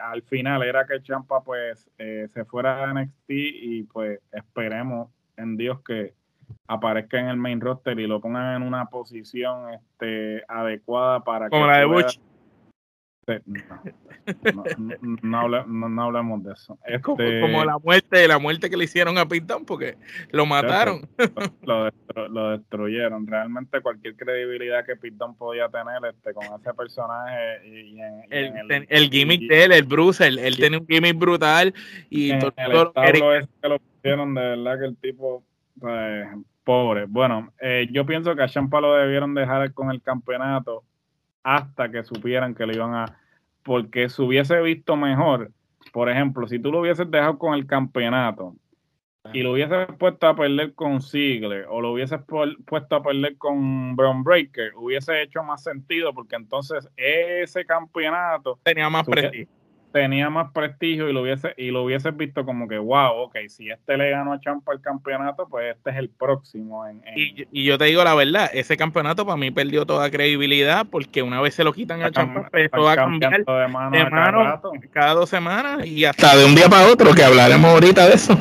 al 0.03 0.21
final 0.23 0.63
era 0.63 0.85
que 0.85 1.01
Champa 1.01 1.41
pues 1.41 1.89
se 1.97 2.45
fuera 2.45 2.83
a 2.83 2.93
NXT 2.93 3.29
y 3.29 3.83
pues 3.83 4.19
esperemos 4.33 5.09
en 5.37 5.55
Dios 5.55 5.81
que 5.85 6.13
aparezca 6.67 7.19
en 7.19 7.27
el 7.27 7.37
main 7.37 7.61
roster 7.61 7.99
y 7.99 8.07
lo 8.07 8.21
pongan 8.21 8.61
en 8.61 8.67
una 8.67 8.85
posición 8.85 9.73
este, 9.73 10.43
adecuada 10.47 11.23
para 11.23 11.49
Como 11.49 11.67
la 11.67 11.79
de 11.79 11.85
Butch. 11.85 12.19
No, 15.21 15.47
no, 15.47 16.03
hablamos 16.03 16.43
de 16.43 16.53
eso. 16.53 16.77
como, 17.01 17.21
este 17.21 17.65
la 17.65 17.77
muerte, 17.77 18.27
la 18.27 18.39
muerte 18.39 18.69
que 18.69 18.77
le 18.77 18.83
hicieron 18.83 19.17
a 19.17 19.27
Pitón 19.27 19.65
porque 19.65 19.97
lo 20.31 20.45
mataron. 20.45 21.07
Lo, 21.63 21.89
lo, 22.29 22.51
destruyeron. 22.51 23.27
Realmente 23.27 23.81
cualquier 23.81 24.15
credibilidad 24.15 24.85
que 24.85 24.95
Pitón 24.95 25.35
podía 25.35 25.69
tener 25.69 26.13
este, 26.13 26.33
con 26.33 26.45
ese 26.45 26.73
personaje 26.73 27.67
y, 27.67 27.99
en, 28.29 28.87
el, 28.89 29.09
gimmick 29.09 29.41
de 29.49 29.63
él, 29.65 29.71
el 29.71 29.83
Bruce, 29.83 30.25
él, 30.25 30.39
él 30.39 30.55
tiene 30.57 30.77
un 30.77 30.87
gimmick 30.87 31.17
brutal 31.17 31.73
y 32.09 32.37
todo, 32.39 32.53
lo 32.67 32.93
que 32.93 33.69
lo 33.69 33.79
pusieron, 33.79 34.33
de 34.33 34.41
verdad 34.41 34.79
que 34.79 34.85
el 34.85 34.97
tipo 34.97 35.43
pues, 35.79 36.27
pobre. 36.63 37.05
Bueno, 37.07 37.51
eh, 37.59 37.87
yo 37.91 38.05
pienso 38.05 38.35
que 38.35 38.43
a 38.43 38.47
Champa 38.47 38.81
lo 38.81 38.95
debieron 38.95 39.33
dejar 39.33 39.73
con 39.73 39.91
el 39.91 40.01
campeonato 40.01 40.83
hasta 41.43 41.89
que 41.89 42.03
supieran 42.03 42.55
que 42.55 42.65
lo 42.65 42.73
iban 42.73 42.93
a, 42.93 43.19
porque 43.63 44.09
se 44.09 44.21
hubiese 44.21 44.61
visto 44.61 44.95
mejor, 44.95 45.51
por 45.91 46.09
ejemplo, 46.09 46.47
si 46.47 46.59
tú 46.59 46.71
lo 46.71 46.81
hubieses 46.81 47.09
dejado 47.09 47.37
con 47.37 47.53
el 47.53 47.65
campeonato 47.65 48.55
y 49.33 49.41
lo 49.41 49.53
hubieses 49.53 49.87
puesto 49.97 50.27
a 50.27 50.35
perder 50.35 50.73
con 50.73 51.01
Ziggler 51.01 51.65
o 51.69 51.81
lo 51.81 51.93
hubieses 51.93 52.19
puesto 52.65 52.95
a 52.95 53.03
perder 53.03 53.37
con 53.37 53.95
Brown 53.95 54.23
Breaker, 54.23 54.73
hubiese 54.75 55.21
hecho 55.21 55.43
más 55.43 55.63
sentido 55.63 56.13
porque 56.13 56.35
entonces 56.35 56.87
ese 56.95 57.65
campeonato 57.65 58.59
tenía 58.63 58.89
más 58.89 59.05
prestigio. 59.07 59.47
Tenía 59.91 60.29
más 60.29 60.51
prestigio 60.51 61.09
y 61.09 61.13
lo 61.13 61.21
hubiese 61.21 61.53
y 61.57 61.71
lo 61.71 61.83
hubieses 61.83 62.15
visto 62.15 62.45
como 62.45 62.67
que 62.67 62.77
wow, 62.77 63.23
ok, 63.23 63.37
si 63.47 63.69
este 63.69 63.97
le 63.97 64.11
ganó 64.11 64.33
a 64.33 64.39
Champa 64.39 64.73
el 64.73 64.81
campeonato, 64.81 65.47
pues 65.49 65.75
este 65.75 65.89
es 65.91 65.97
el 65.97 66.09
próximo. 66.09 66.85
En, 66.85 67.01
Y, 67.15 67.63
yo 67.63 67.77
te 67.77 67.85
digo 67.85 68.03
la 68.03 68.15
verdad, 68.15 68.49
ese 68.53 68.77
campeonato 68.77 69.25
para 69.25 69.37
mí 69.37 69.51
perdió 69.51 69.85
toda 69.85 70.09
credibilidad 70.11 70.85
porque 70.89 71.21
una 71.21 71.41
vez 71.41 71.55
se 71.55 71.63
lo 71.63 71.73
quitan 71.73 72.01
a 72.03 72.11
Champa, 72.11 72.49
empezó 72.53 72.87
a 72.87 72.95
cambiar 72.95 73.43
de 73.43 73.67
mano, 73.67 74.61
cada, 74.91 75.13
dos 75.13 75.29
semanas 75.29 75.85
y 75.85 76.05
hasta 76.05 76.35
de 76.35 76.45
un 76.45 76.55
día 76.55 76.69
para 76.69 76.87
otro, 76.87 77.13
que 77.13 77.23
hablaremos 77.23 77.71
ahorita 77.71 78.07
de 78.07 78.13
eso. 78.13 78.37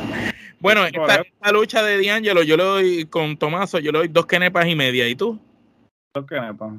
Bueno, 0.59 0.85
esta, 0.85 1.51
lucha 1.53 1.83
de 1.83 2.05
D'Angelo, 2.05 2.43
yo 2.43 2.57
le 2.57 2.63
doy 2.63 3.05
con 3.05 3.37
Tomaso, 3.37 3.79
yo 3.79 3.91
le 3.91 3.99
doy 3.99 4.07
dos 4.09 4.25
kenepas 4.25 4.67
y 4.67 4.75
media. 4.75 5.07
¿Y 5.07 5.15
tú? 5.15 5.39
Dos 6.13 6.25
kenepas. 6.25 6.73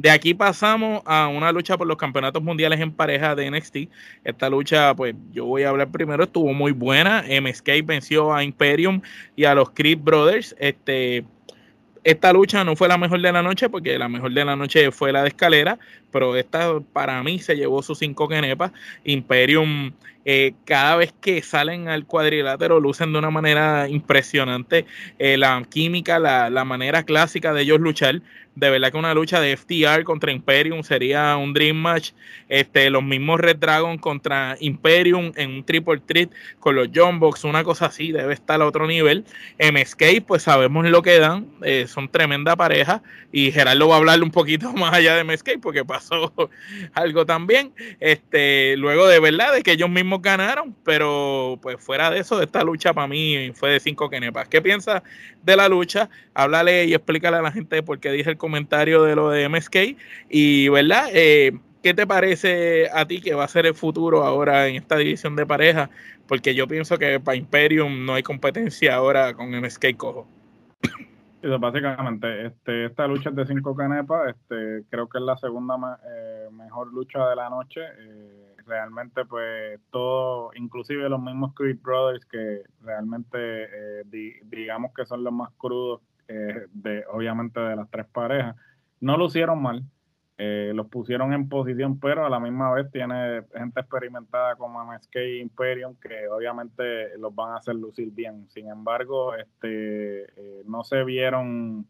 De 0.00 0.08
aquí 0.08 0.32
pasamos 0.32 1.02
a 1.04 1.28
una 1.28 1.52
lucha 1.52 1.76
por 1.76 1.86
los 1.86 1.98
campeonatos 1.98 2.42
mundiales 2.42 2.80
en 2.80 2.90
pareja 2.90 3.34
de 3.34 3.50
NXT. 3.50 3.76
Esta 4.24 4.48
lucha, 4.48 4.94
pues 4.94 5.14
yo 5.30 5.44
voy 5.44 5.64
a 5.64 5.68
hablar 5.68 5.90
primero, 5.90 6.24
estuvo 6.24 6.54
muy 6.54 6.72
buena. 6.72 7.22
MSK 7.28 7.84
venció 7.84 8.32
a 8.32 8.42
Imperium 8.42 9.02
y 9.36 9.44
a 9.44 9.54
los 9.54 9.68
Creed 9.72 9.98
Brothers. 9.98 10.56
Este, 10.58 11.22
esta 12.02 12.32
lucha 12.32 12.64
no 12.64 12.76
fue 12.76 12.88
la 12.88 12.96
mejor 12.96 13.20
de 13.20 13.30
la 13.30 13.42
noche 13.42 13.68
porque 13.68 13.98
la 13.98 14.08
mejor 14.08 14.32
de 14.32 14.42
la 14.42 14.56
noche 14.56 14.90
fue 14.90 15.12
la 15.12 15.20
de 15.20 15.28
escalera, 15.28 15.78
pero 16.10 16.34
esta 16.34 16.80
para 16.94 17.22
mí 17.22 17.38
se 17.38 17.54
llevó 17.54 17.82
sus 17.82 17.98
cinco 17.98 18.26
kenepas. 18.26 18.72
Imperium 19.04 19.92
eh, 20.32 20.54
cada 20.64 20.94
vez 20.94 21.12
que 21.20 21.42
salen 21.42 21.88
al 21.88 22.06
cuadrilátero 22.06 22.78
lucen 22.78 23.12
de 23.12 23.18
una 23.18 23.30
manera 23.30 23.88
impresionante. 23.88 24.86
Eh, 25.18 25.36
la 25.36 25.60
química, 25.68 26.20
la, 26.20 26.50
la, 26.50 26.64
manera 26.64 27.02
clásica 27.02 27.52
de 27.52 27.62
ellos 27.62 27.80
luchar. 27.80 28.22
De 28.54 28.68
verdad 28.68 28.90
que 28.90 28.98
una 28.98 29.14
lucha 29.14 29.40
de 29.40 29.56
FTR 29.56 30.04
contra 30.04 30.32
Imperium 30.32 30.82
sería 30.82 31.36
un 31.36 31.54
Dream 31.54 31.76
Match. 31.76 32.10
Este, 32.48 32.90
los 32.90 33.02
mismos 33.02 33.40
Red 33.40 33.56
Dragon 33.56 33.96
contra 33.96 34.56
Imperium 34.60 35.32
en 35.36 35.50
un 35.50 35.64
Triple 35.64 36.00
Threat 36.04 36.30
con 36.58 36.74
los 36.74 36.88
John 36.92 37.20
Box, 37.20 37.44
una 37.44 37.62
cosa 37.62 37.86
así, 37.86 38.12
debe 38.12 38.34
estar 38.34 38.60
a 38.60 38.66
otro 38.66 38.86
nivel. 38.86 39.24
MSK, 39.58 40.24
pues 40.26 40.42
sabemos 40.42 40.84
lo 40.90 41.00
que 41.00 41.18
dan, 41.18 41.46
eh, 41.62 41.86
son 41.86 42.08
tremenda 42.08 42.56
pareja. 42.56 43.02
Y 43.32 43.52
Gerardo 43.52 43.88
va 43.88 43.94
a 43.94 43.98
hablarle 43.98 44.24
un 44.24 44.32
poquito 44.32 44.72
más 44.74 44.92
allá 44.92 45.14
de 45.14 45.24
MSK 45.24 45.60
porque 45.62 45.84
pasó 45.84 46.32
algo 46.94 47.24
también. 47.24 47.72
Este, 48.00 48.76
luego 48.76 49.06
de 49.06 49.20
verdad 49.20 49.54
de 49.54 49.62
que 49.62 49.72
ellos 49.72 49.90
mismos 49.90 50.19
ganaron, 50.20 50.74
pero 50.84 51.58
pues 51.62 51.76
fuera 51.82 52.10
de 52.10 52.20
eso, 52.20 52.40
esta 52.42 52.62
lucha 52.62 52.92
para 52.92 53.06
mí 53.06 53.52
fue 53.54 53.70
de 53.70 53.80
cinco 53.80 54.08
kenepas. 54.10 54.48
¿Qué 54.48 54.60
piensas 54.62 55.02
de 55.42 55.56
la 55.56 55.68
lucha? 55.68 56.08
Háblale 56.34 56.86
y 56.86 56.94
explícale 56.94 57.36
a 57.38 57.42
la 57.42 57.52
gente 57.52 57.82
por 57.82 57.98
qué 57.98 58.10
dije 58.12 58.30
el 58.30 58.36
comentario 58.36 59.02
de 59.02 59.16
lo 59.16 59.30
de 59.30 59.48
MSK 59.48 59.96
y, 60.28 60.68
¿verdad? 60.68 61.08
Eh, 61.12 61.52
¿Qué 61.82 61.94
te 61.94 62.06
parece 62.06 62.90
a 62.92 63.06
ti 63.06 63.22
que 63.22 63.34
va 63.34 63.44
a 63.44 63.48
ser 63.48 63.64
el 63.64 63.74
futuro 63.74 64.24
ahora 64.24 64.66
en 64.66 64.76
esta 64.76 64.96
división 64.96 65.34
de 65.34 65.46
pareja? 65.46 65.88
Porque 66.28 66.54
yo 66.54 66.68
pienso 66.68 66.98
que 66.98 67.18
para 67.20 67.36
Imperium 67.36 68.04
no 68.04 68.14
hay 68.14 68.22
competencia 68.22 68.94
ahora 68.94 69.32
con 69.34 69.50
MSK 69.50 69.96
Cojo. 69.96 70.28
básicamente, 71.58 72.46
este, 72.46 72.84
esta 72.84 73.06
lucha 73.06 73.30
es 73.30 73.36
de 73.36 73.46
cinco 73.46 73.74
canepas, 73.74 74.28
este, 74.28 74.84
creo 74.90 75.08
que 75.08 75.18
es 75.18 75.24
la 75.24 75.38
segunda 75.38 75.98
eh, 76.06 76.48
mejor 76.52 76.92
lucha 76.92 77.26
de 77.28 77.36
la 77.36 77.48
noche. 77.48 77.80
Eh, 77.80 78.49
realmente 78.70 79.24
pues 79.24 79.80
todo, 79.90 80.52
inclusive 80.54 81.08
los 81.08 81.20
mismos 81.20 81.52
Creed 81.54 81.78
Brothers 81.82 82.24
que 82.24 82.62
realmente 82.82 83.38
eh, 83.38 84.04
digamos 84.44 84.92
que 84.94 85.04
son 85.04 85.24
los 85.24 85.32
más 85.32 85.50
crudos 85.58 86.00
eh, 86.28 86.66
de 86.72 87.04
obviamente 87.10 87.58
de 87.58 87.74
las 87.76 87.90
tres 87.90 88.06
parejas, 88.06 88.54
no 89.00 89.16
lo 89.16 89.26
hicieron 89.26 89.60
mal, 89.60 89.82
eh, 90.38 90.70
los 90.74 90.86
pusieron 90.86 91.32
en 91.32 91.48
posición, 91.48 91.98
pero 91.98 92.24
a 92.24 92.30
la 92.30 92.38
misma 92.38 92.72
vez 92.72 92.90
tiene 92.92 93.42
gente 93.52 93.80
experimentada 93.80 94.54
como 94.54 94.82
MSK 94.84 95.16
e 95.16 95.38
Imperium 95.40 95.96
que 95.96 96.28
obviamente 96.28 97.18
los 97.18 97.34
van 97.34 97.52
a 97.52 97.56
hacer 97.56 97.74
lucir 97.74 98.10
bien. 98.12 98.48
Sin 98.48 98.68
embargo, 98.68 99.34
este 99.34 100.62
no 100.64 100.84
se 100.84 101.02
vieron 101.04 101.86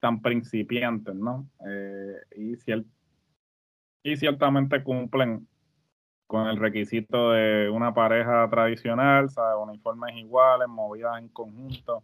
tan 0.00 0.22
principiantes, 0.22 1.14
¿no? 1.14 1.46
y, 2.34 2.54
y 4.02 4.16
ciertamente 4.16 4.82
cumplen 4.82 5.47
con 6.28 6.46
el 6.46 6.58
requisito 6.58 7.32
de 7.32 7.70
una 7.70 7.94
pareja 7.94 8.46
tradicional, 8.50 9.30
¿sabes? 9.30 9.56
uniformes 9.60 10.14
iguales, 10.14 10.68
movidas 10.68 11.18
en 11.18 11.28
conjunto. 11.28 12.02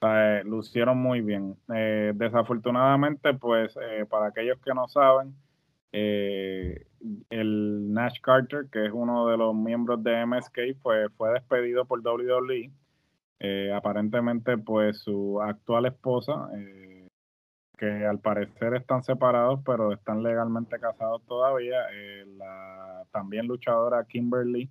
¿sabes? 0.00 0.44
Lucieron 0.44 0.98
muy 0.98 1.20
bien. 1.20 1.56
Eh, 1.72 2.12
desafortunadamente, 2.16 3.34
pues, 3.34 3.72
eh, 3.80 4.04
para 4.10 4.26
aquellos 4.26 4.58
que 4.60 4.74
no 4.74 4.88
saben, 4.88 5.32
eh, 5.92 6.86
el 7.30 7.92
Nash 7.92 8.20
Carter, 8.20 8.66
que 8.70 8.86
es 8.86 8.92
uno 8.92 9.28
de 9.28 9.36
los 9.36 9.54
miembros 9.54 10.02
de 10.02 10.26
MSK, 10.26 10.58
pues 10.82 11.08
fue 11.16 11.32
despedido 11.32 11.84
por 11.84 12.00
WWE. 12.00 12.72
aparentemente, 13.74 14.58
pues 14.58 14.98
su 15.00 15.40
actual 15.40 15.86
esposa, 15.86 16.48
que 17.78 18.06
al 18.06 18.18
parecer 18.20 18.74
están 18.74 19.02
separados, 19.02 19.60
pero 19.64 19.92
están 19.92 20.22
legalmente 20.22 20.78
casados 20.78 21.22
todavía. 21.26 21.78
Eh, 21.92 22.24
la 22.36 23.04
también 23.10 23.46
luchadora 23.46 24.04
Kimberly 24.04 24.70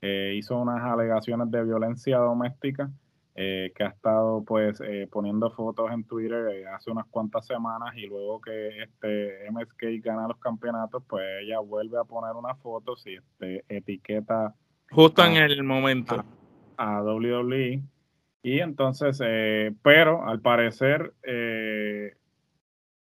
eh, 0.00 0.34
hizo 0.36 0.58
unas 0.58 0.82
alegaciones 0.82 1.50
de 1.50 1.64
violencia 1.64 2.18
doméstica 2.18 2.90
eh, 3.34 3.72
que 3.74 3.84
ha 3.84 3.88
estado 3.88 4.44
pues 4.44 4.80
poniendo 5.10 5.50
fotos 5.50 5.90
en 5.90 6.04
Twitter 6.04 6.66
hace 6.68 6.90
unas 6.90 7.06
cuantas 7.06 7.46
semanas 7.46 7.96
y 7.96 8.06
luego 8.06 8.40
que 8.40 8.82
este 8.82 9.50
MSK 9.50 10.04
gana 10.04 10.28
los 10.28 10.38
campeonatos, 10.38 11.02
pues 11.08 11.24
ella 11.42 11.58
vuelve 11.60 11.98
a 11.98 12.04
poner 12.04 12.36
una 12.36 12.54
foto 12.56 12.94
si 12.94 13.14
este, 13.14 13.64
etiqueta 13.68 14.54
justo 14.90 15.24
en 15.24 15.36
el 15.36 15.62
momento 15.62 16.22
a, 16.76 16.98
a 16.98 17.02
WWE 17.02 17.82
y 18.42 18.58
entonces, 18.60 19.18
pero 19.82 20.28
al 20.28 20.40
parecer 20.40 21.14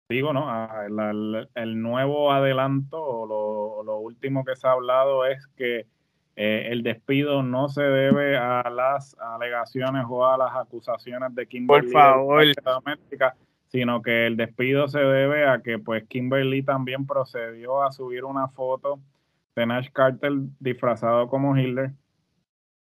digo, 0.08 0.32
¿no? 0.32 0.48
Ah, 0.48 0.86
el, 0.86 1.82
nuevo 1.82 2.32
adelanto 2.32 3.02
o 3.02 3.82
lo, 3.82 3.98
último 3.98 4.44
que 4.44 4.56
se 4.56 4.66
ha 4.66 4.72
hablado 4.72 5.24
es 5.24 5.46
que 5.56 5.86
eh, 6.36 6.68
el 6.70 6.82
despido 6.82 7.42
no 7.42 7.68
se 7.68 7.82
debe 7.82 8.36
a 8.36 8.68
las 8.70 9.16
alegaciones 9.18 10.04
o 10.08 10.26
a 10.26 10.36
las 10.36 10.54
acusaciones 10.54 11.34
de 11.34 11.46
Kimberly 11.46 11.90
Por 11.90 11.92
favor. 11.92 12.44
doméstica, 12.62 13.34
sino 13.68 14.02
que 14.02 14.26
el 14.26 14.36
despido 14.36 14.88
se 14.88 15.00
debe 15.00 15.48
a 15.48 15.62
que 15.62 15.78
pues 15.78 16.04
Kimberly 16.04 16.62
también 16.62 17.06
procedió 17.06 17.82
a 17.82 17.92
subir 17.92 18.24
una 18.24 18.48
foto 18.48 19.00
de 19.56 19.66
Nash 19.66 19.88
Carter 19.92 20.32
disfrazado 20.58 21.28
como 21.28 21.56
Hitler. 21.56 21.92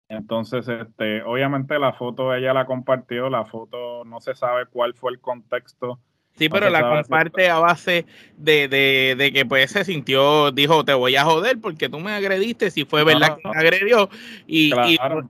Entonces, 0.08 0.68
este, 0.68 1.22
obviamente 1.22 1.78
la 1.78 1.92
foto 1.92 2.34
ella 2.34 2.52
la 2.52 2.66
compartió, 2.66 3.30
la 3.30 3.46
foto 3.46 4.04
no 4.04 4.20
se 4.20 4.34
sabe 4.34 4.66
cuál 4.66 4.94
fue 4.94 5.12
el 5.12 5.20
contexto 5.20 6.00
Sí, 6.40 6.48
pero 6.48 6.70
la 6.70 6.88
comparte 6.88 7.50
a 7.50 7.58
base 7.58 8.06
de, 8.38 9.30
que 9.34 9.44
pues 9.44 9.72
se 9.72 9.84
sintió, 9.84 10.50
dijo, 10.52 10.86
te 10.86 10.94
voy 10.94 11.14
a 11.14 11.24
joder 11.24 11.58
porque 11.60 11.90
tú 11.90 12.00
me 12.00 12.12
agrediste, 12.12 12.70
si 12.70 12.86
fue 12.86 13.04
verdad 13.04 13.36
que 13.36 13.46
me 13.46 13.58
agredió 13.58 14.08
y, 14.46 14.72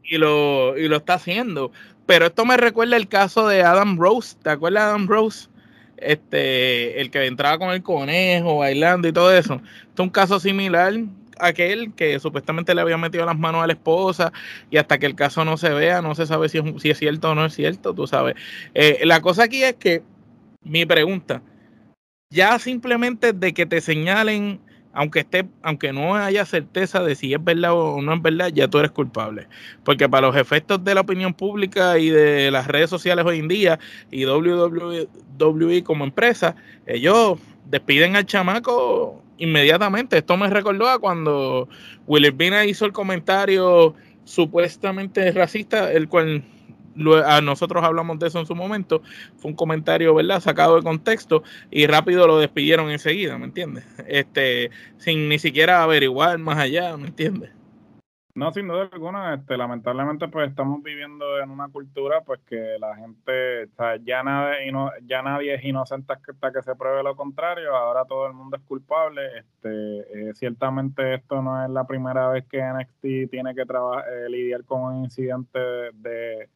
y, 0.05 0.19
lo, 0.19 0.79
y 0.79 0.87
lo 0.87 0.97
está 0.97 1.15
haciendo. 1.15 1.73
Pero 2.07 2.27
esto 2.27 2.45
me 2.45 2.57
recuerda 2.57 2.97
el 2.97 3.09
caso 3.09 3.49
de 3.49 3.65
Adam 3.65 3.99
Rose, 3.99 4.37
¿te 4.41 4.51
acuerdas 4.51 4.85
de 4.85 4.91
Adam 4.91 5.09
Rose? 5.09 5.49
Este, 5.97 7.01
el 7.01 7.11
que 7.11 7.27
entraba 7.27 7.59
con 7.59 7.71
el 7.71 7.83
conejo 7.83 8.59
bailando 8.59 9.09
y 9.09 9.13
todo 9.13 9.37
eso. 9.37 9.55
Esto 9.55 9.95
es 9.95 10.01
un 10.01 10.11
caso 10.11 10.39
similar 10.39 10.95
a 11.41 11.47
aquel 11.49 11.93
que 11.95 12.21
supuestamente 12.21 12.73
le 12.73 12.83
había 12.83 12.99
metido 12.99 13.27
las 13.27 13.37
manos 13.37 13.65
a 13.65 13.67
la 13.67 13.73
esposa 13.73 14.33
y 14.71 14.77
hasta 14.77 14.97
que 15.01 15.07
el 15.07 15.17
caso 15.17 15.45
no 15.45 15.57
se 15.57 15.71
vea, 15.71 16.03
no 16.03 16.15
se 16.15 16.25
sabe 16.27 16.49
si 16.49 16.59
es, 16.59 16.65
si 16.81 16.91
es 16.91 16.99
cierto 16.99 17.31
o 17.31 17.35
no 17.35 17.47
es 17.47 17.55
cierto, 17.55 17.95
tú 17.95 18.07
sabes. 18.07 18.37
Eh, 18.75 19.01
la 19.03 19.21
cosa 19.21 19.43
aquí 19.43 19.65
es 19.65 19.75
que 19.75 20.05
mi 20.63 20.87
pregunta, 20.87 21.43
ya 22.31 22.59
simplemente 22.59 23.33
de 23.33 23.53
que 23.53 23.67
te 23.67 23.81
señalen, 23.81 24.61
aunque 24.93 25.21
esté, 25.21 25.49
aunque 25.63 25.93
no 25.93 26.15
haya 26.15 26.45
certeza 26.45 27.03
de 27.03 27.15
si 27.15 27.33
es 27.35 27.43
verdad 27.43 27.73
o 27.75 28.01
no 28.03 28.15
es 28.15 28.23
verdad, 28.23 28.49
ya 28.49 28.69
tú 28.69 28.79
eres 28.79 28.91
culpable. 28.91 29.49
Porque 29.85 30.09
para 30.09 30.29
los 30.29 30.37
efectos 30.37 30.85
de 30.85 30.95
la 30.95 31.01
opinión 31.01 31.35
pública 31.35 31.99
y 31.99 32.11
de 32.11 32.51
las 32.51 32.67
redes 32.67 32.91
sociales 32.91 33.25
hoy 33.25 33.39
en 33.39 33.49
día 33.49 33.79
y 34.11 34.25
WWE 34.27 35.85
como 35.85 36.05
empresa, 36.05 36.55
ellos 36.87 37.39
despiden 37.67 38.17
al 38.17 38.27
chamaco 38.27 39.23
inmediatamente. 39.39 40.19
Esto 40.19 40.37
me 40.37 40.51
recordó 40.51 40.89
a 40.89 40.99
cuando 40.99 41.69
Will 42.07 42.31
Vina 42.33 42.65
hizo 42.65 42.85
el 42.85 42.93
comentario 42.93 43.95
supuestamente 44.25 45.33
racista, 45.33 45.91
el 45.93 46.09
cual 46.09 46.45
a 47.25 47.41
nosotros 47.41 47.83
hablamos 47.85 48.19
de 48.19 48.29
eso 48.29 48.39
en 48.39 48.47
su 48.47 48.55
momento, 48.55 49.03
fue 49.37 49.51
un 49.51 49.57
comentario, 49.57 50.15
¿verdad? 50.15 50.41
Sacado 50.41 50.77
de 50.77 50.83
contexto 50.83 51.43
y 51.71 51.87
rápido 51.87 52.27
lo 52.27 52.39
despidieron 52.39 52.91
enseguida, 52.91 53.39
¿me 53.39 53.47
entiendes? 53.47 53.85
Este, 54.07 54.71
sin 54.99 55.29
ni 55.29 55.39
siquiera 55.39 55.83
averiguar 55.83 56.39
más 56.39 56.59
allá, 56.59 56.97
¿me 56.97 57.09
entiendes? 57.09 57.51
No, 58.33 58.53
sin 58.53 58.69
duda 58.69 58.89
alguna, 58.93 59.35
este, 59.35 59.57
lamentablemente 59.57 60.29
pues 60.29 60.49
estamos 60.49 60.83
viviendo 60.85 61.41
en 61.41 61.51
una 61.51 61.69
cultura 61.69 62.23
pues 62.23 62.41
que 62.47 62.77
la 62.79 62.95
gente, 62.95 63.69
ya 64.05 64.23
nadie, 64.23 64.73
ya 65.05 65.21
nadie 65.21 65.55
es 65.55 65.65
inocente 65.65 66.13
hasta 66.13 66.53
que 66.53 66.63
se 66.63 66.77
pruebe 66.77 67.03
lo 67.03 67.17
contrario, 67.17 67.75
ahora 67.75 68.05
todo 68.05 68.29
el 68.29 68.33
mundo 68.33 68.57
es 68.57 68.63
culpable, 68.63 69.23
este, 69.37 70.29
eh, 70.31 70.35
ciertamente 70.35 71.15
esto 71.15 71.43
no 71.43 71.65
es 71.65 71.71
la 71.71 71.85
primera 71.89 72.29
vez 72.29 72.47
que 72.47 72.63
NXT 72.63 73.31
tiene 73.31 73.55
que 73.55 73.63
eh, 73.63 74.29
lidiar 74.29 74.65
con 74.65 74.83
un 74.83 75.05
incidente 75.05 75.59
de 75.59 75.91
de 75.93 76.49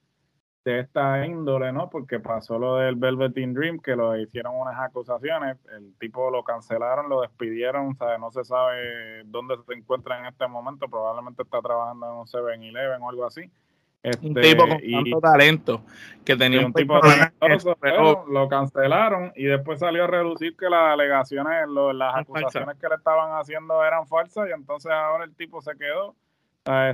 esta 0.64 1.26
índole, 1.26 1.72
¿no? 1.72 1.90
Porque 1.90 2.20
pasó 2.20 2.58
lo 2.58 2.76
del 2.76 2.96
Velveteen 2.96 3.54
Dream, 3.54 3.78
que 3.78 3.96
lo 3.96 4.16
hicieron 4.16 4.54
unas 4.56 4.78
acusaciones, 4.78 5.58
el 5.76 5.94
tipo 5.98 6.30
lo 6.30 6.42
cancelaron, 6.42 7.08
lo 7.08 7.20
despidieron, 7.20 7.94
¿sabe? 7.96 8.18
no 8.18 8.30
se 8.30 8.44
sabe 8.44 9.22
dónde 9.26 9.56
se 9.66 9.74
encuentra 9.74 10.18
en 10.18 10.26
este 10.26 10.46
momento, 10.48 10.88
probablemente 10.88 11.42
está 11.42 11.60
trabajando 11.60 12.06
en 12.06 12.12
un 12.12 12.26
7-Eleven 12.26 13.02
o 13.02 13.10
algo 13.10 13.26
así. 13.26 13.50
Este, 14.02 14.26
un 14.26 14.34
tipo 14.34 14.66
con 14.68 14.78
tanto 14.78 15.20
talento 15.20 15.82
que 16.26 16.36
tenía 16.36 16.66
un, 16.66 16.74
tipo 16.74 17.00
talentoso, 17.00 17.74
pero 17.80 18.26
lo 18.26 18.48
cancelaron 18.48 19.32
y 19.34 19.44
después 19.44 19.80
salió 19.80 20.04
a 20.04 20.06
reducir 20.06 20.54
que 20.58 20.68
las 20.68 20.92
alegaciones, 20.92 21.66
las 21.94 22.14
acusaciones 22.14 22.76
que 22.78 22.86
le 22.86 22.96
estaban 22.96 23.40
haciendo 23.40 23.82
eran 23.82 24.06
falsas 24.06 24.46
y 24.50 24.52
entonces 24.52 24.92
ahora 24.92 25.24
el 25.24 25.34
tipo 25.34 25.62
se 25.62 25.74
quedó 25.78 26.14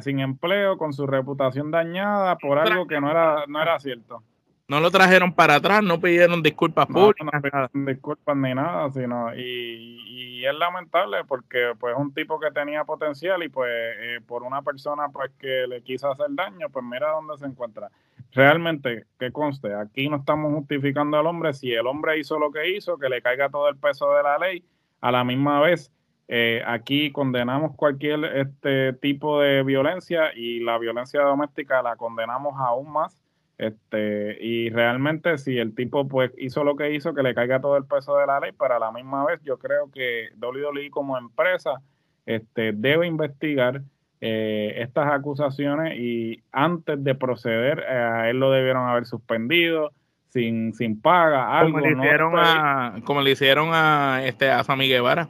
sin 0.00 0.20
empleo, 0.20 0.76
con 0.76 0.92
su 0.92 1.06
reputación 1.06 1.70
dañada 1.70 2.36
por 2.36 2.58
algo 2.58 2.86
que 2.86 3.00
no 3.00 3.10
era, 3.10 3.44
no 3.46 3.62
era 3.62 3.78
cierto. 3.78 4.22
No 4.70 4.78
lo 4.78 4.90
trajeron 4.92 5.32
para 5.32 5.56
atrás, 5.56 5.82
no 5.82 6.00
pidieron 6.00 6.44
disculpas 6.44 6.86
públicas. 6.86 7.26
No 7.26 7.42
pidieron 7.42 7.86
disculpas 7.86 8.36
ni 8.36 8.54
nada, 8.54 8.88
sino 8.92 9.34
y, 9.34 10.38
y, 10.40 10.46
es 10.46 10.54
lamentable 10.54 11.24
porque 11.26 11.72
pues 11.78 11.96
un 11.98 12.14
tipo 12.14 12.38
que 12.38 12.52
tenía 12.52 12.84
potencial 12.84 13.42
y 13.42 13.48
pues 13.48 13.68
eh, 13.72 14.20
por 14.24 14.44
una 14.44 14.62
persona 14.62 15.08
pues 15.08 15.32
que 15.40 15.66
le 15.68 15.82
quiso 15.82 16.10
hacer 16.10 16.28
daño, 16.30 16.68
pues 16.70 16.84
mira 16.84 17.10
dónde 17.10 17.36
se 17.38 17.46
encuentra. 17.46 17.90
Realmente, 18.32 19.06
que 19.18 19.32
conste, 19.32 19.74
aquí 19.74 20.08
no 20.08 20.18
estamos 20.18 20.52
justificando 20.54 21.18
al 21.18 21.26
hombre, 21.26 21.52
si 21.52 21.72
el 21.72 21.88
hombre 21.88 22.20
hizo 22.20 22.38
lo 22.38 22.52
que 22.52 22.70
hizo, 22.70 22.96
que 22.96 23.08
le 23.08 23.22
caiga 23.22 23.48
todo 23.48 23.68
el 23.68 23.76
peso 23.76 24.14
de 24.14 24.22
la 24.22 24.38
ley, 24.38 24.64
a 25.00 25.10
la 25.10 25.24
misma 25.24 25.60
vez 25.60 25.90
eh, 26.32 26.62
aquí 26.64 27.10
condenamos 27.10 27.74
cualquier 27.74 28.24
este 28.36 28.92
tipo 28.92 29.40
de 29.40 29.64
violencia 29.64 30.30
y 30.32 30.60
la 30.60 30.78
violencia 30.78 31.22
doméstica 31.22 31.82
la 31.82 31.96
condenamos 31.96 32.54
aún 32.56 32.92
más. 32.92 33.18
Este, 33.58 34.38
y 34.40 34.70
realmente 34.70 35.38
si 35.38 35.58
el 35.58 35.74
tipo 35.74 36.06
pues 36.06 36.30
hizo 36.38 36.62
lo 36.62 36.76
que 36.76 36.94
hizo, 36.94 37.14
que 37.14 37.24
le 37.24 37.34
caiga 37.34 37.60
todo 37.60 37.76
el 37.76 37.84
peso 37.84 38.16
de 38.16 38.28
la 38.28 38.38
ley, 38.38 38.52
pero 38.56 38.76
a 38.76 38.78
la 38.78 38.92
misma 38.92 39.24
vez 39.24 39.40
yo 39.42 39.58
creo 39.58 39.90
que 39.90 40.28
WWE 40.40 40.88
como 40.92 41.18
empresa 41.18 41.82
este, 42.26 42.74
debe 42.74 43.08
investigar 43.08 43.82
eh, 44.20 44.74
estas 44.76 45.12
acusaciones 45.12 45.98
y 45.98 46.44
antes 46.52 47.02
de 47.02 47.16
proceder 47.16 47.80
a 47.80 48.30
él 48.30 48.38
lo 48.38 48.52
debieron 48.52 48.88
haber 48.88 49.04
suspendido 49.04 49.90
sin, 50.28 50.74
sin 50.74 51.00
paga. 51.00 51.58
Algo, 51.58 51.72
como 51.72 51.86
le 51.86 51.92
hicieron 51.92 52.34
a, 52.38 53.00
como 53.04 53.20
le 53.20 53.30
hicieron 53.32 53.70
a 53.72 54.24
este 54.24 54.48
a 54.48 54.62
Sammy 54.62 54.88
Guevara. 54.88 55.28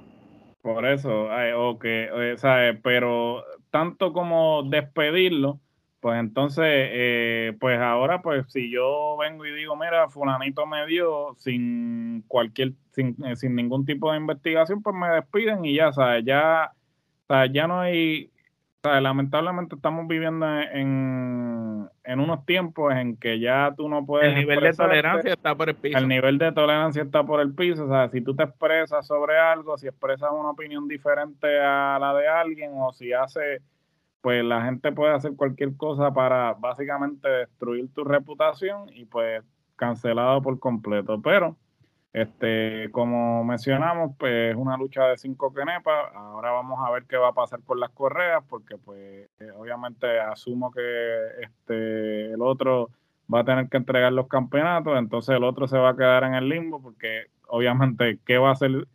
Por 0.62 0.84
eso, 0.86 1.28
o 1.56 1.78
que, 1.78 2.10
pero 2.82 3.44
tanto 3.70 4.12
como 4.12 4.62
despedirlo, 4.64 5.58
pues 6.00 6.18
entonces, 6.18 6.64
eh, 6.66 7.56
pues 7.60 7.78
ahora, 7.78 8.20
pues 8.22 8.44
si 8.52 8.70
yo 8.70 9.16
vengo 9.18 9.46
y 9.46 9.52
digo, 9.52 9.76
mira, 9.76 10.08
fulanito 10.08 10.66
me 10.66 10.86
dio 10.86 11.34
sin 11.38 12.22
cualquier, 12.28 12.72
sin, 12.92 13.16
eh, 13.24 13.36
sin 13.36 13.54
ningún 13.54 13.86
tipo 13.86 14.10
de 14.10 14.18
investigación, 14.18 14.82
pues 14.82 14.94
me 14.96 15.08
despiden 15.08 15.64
y 15.64 15.76
ya, 15.76 15.92
¿sabes? 15.92 16.24
Ya, 16.26 16.72
ya 17.52 17.66
no 17.66 17.80
hay, 17.80 18.30
lamentablemente 18.82 19.74
estamos 19.74 20.08
viviendo 20.08 20.46
en, 20.46 21.88
en, 22.04 22.20
unos 22.20 22.46
tiempos 22.46 22.94
en 22.94 23.16
que 23.16 23.38
ya 23.38 23.74
tú 23.76 23.88
no 23.88 24.06
puedes. 24.06 24.28
El 24.28 24.36
nivel 24.36 24.60
de 24.60 24.72
tolerancia 24.72 25.32
está 25.34 25.54
por 25.54 25.68
el 25.68 25.74
piso. 25.74 25.98
El 25.98 26.08
nivel 26.08 26.38
de 26.38 26.52
tolerancia 26.52 27.02
está 27.02 27.24
por 27.24 27.40
el 27.40 27.54
piso. 27.54 27.84
O 27.84 27.88
sea, 27.88 28.08
si 28.08 28.22
tú 28.22 28.34
te 28.34 28.44
expresas 28.44 29.06
sobre 29.06 29.38
algo, 29.38 29.76
si 29.76 29.86
expresas 29.86 30.30
una 30.32 30.50
opinión 30.50 30.88
diferente 30.88 31.60
a 31.60 31.98
la 31.98 32.14
de 32.14 32.28
alguien, 32.28 32.72
o 32.74 32.92
si 32.92 33.12
hace, 33.12 33.60
pues 34.22 34.42
la 34.44 34.64
gente 34.64 34.92
puede 34.92 35.12
hacer 35.12 35.36
cualquier 35.36 35.76
cosa 35.76 36.12
para 36.12 36.54
básicamente 36.54 37.28
destruir 37.28 37.92
tu 37.92 38.04
reputación 38.04 38.88
y 38.94 39.04
pues 39.04 39.42
cancelado 39.76 40.40
por 40.40 40.58
completo. 40.58 41.20
Pero 41.20 41.56
este, 42.12 42.90
como 42.90 43.44
mencionamos, 43.44 44.12
pues 44.18 44.50
es 44.50 44.56
una 44.56 44.76
lucha 44.76 45.06
de 45.06 45.16
cinco 45.16 45.54
quenepas. 45.54 46.12
Ahora 46.14 46.50
vamos 46.50 46.78
a 46.84 46.90
ver 46.90 47.04
qué 47.04 47.16
va 47.16 47.28
a 47.28 47.34
pasar 47.34 47.60
con 47.64 47.78
las 47.78 47.90
correas, 47.90 48.42
porque 48.48 48.76
pues 48.78 49.28
obviamente 49.56 50.18
asumo 50.18 50.72
que 50.72 50.80
este 51.42 52.32
el 52.32 52.42
otro 52.42 52.90
va 53.32 53.40
a 53.40 53.44
tener 53.44 53.68
que 53.68 53.76
entregar 53.76 54.12
los 54.12 54.26
campeonatos, 54.26 54.98
entonces 54.98 55.36
el 55.36 55.44
otro 55.44 55.68
se 55.68 55.78
va 55.78 55.90
a 55.90 55.96
quedar 55.96 56.24
en 56.24 56.34
el 56.34 56.48
limbo, 56.48 56.82
porque 56.82 57.26
obviamente 57.46 58.18
qué 58.26 58.38
va 58.38 58.48
a 58.48 58.52
hacer 58.52 58.88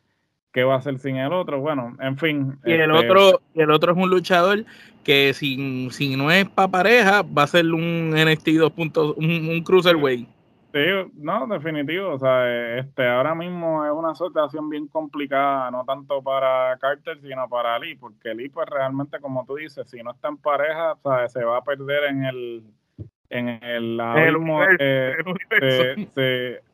qué 0.52 0.64
va 0.64 0.76
a 0.76 0.78
hacer 0.78 1.00
sin 1.00 1.18
el 1.18 1.32
otro. 1.32 1.60
Bueno, 1.60 1.96
en 2.00 2.18
fin. 2.18 2.58
Y 2.66 2.74
el 2.74 2.92
este 2.92 3.10
otro, 3.10 3.42
y 3.54 3.62
el 3.62 3.72
otro 3.72 3.94
es 3.94 3.98
un 3.98 4.10
luchador 4.10 4.66
que 5.04 5.34
si, 5.34 5.90
si 5.92 6.18
no 6.18 6.32
es 6.32 6.50
para 6.50 6.70
pareja, 6.70 7.22
va 7.24 7.44
a 7.44 7.48
ser 7.48 7.66
un 7.68 8.12
NXT 8.12 8.48
2. 8.50 8.74
un, 8.78 9.50
un 9.50 9.64
cruiserweight. 9.64 10.35
Sí, 10.76 10.82
no, 11.14 11.48
definitivo. 11.48 12.16
O 12.16 12.20
sea, 12.20 12.78
este, 12.80 13.08
ahora 13.08 13.34
mismo 13.34 13.86
es 13.86 13.94
una 13.94 14.14
situación 14.14 14.70
bien 14.70 14.90
complicada, 14.90 15.72
no 15.72 15.86
tanto 15.86 16.22
para 16.22 16.78
Carter, 16.80 17.18
sino 17.22 17.48
para 17.48 17.80
Lee, 17.80 17.96
porque 17.96 18.36
Lee, 18.36 18.50
pues 18.50 18.68
realmente, 18.68 19.22
como 19.22 19.46
tú 19.46 19.56
dices, 19.56 19.90
si 19.90 20.04
no 20.04 20.12
está 20.12 20.28
en 20.28 20.36
pareja, 20.36 20.92
o 20.92 21.00
sea, 21.02 21.30
se 21.30 21.46
va 21.46 21.60
a 21.60 21.64
perder 21.64 22.04
en 22.10 22.26
el 22.26 22.64
en 23.30 23.48
el, 23.64 23.98
el 24.02 24.38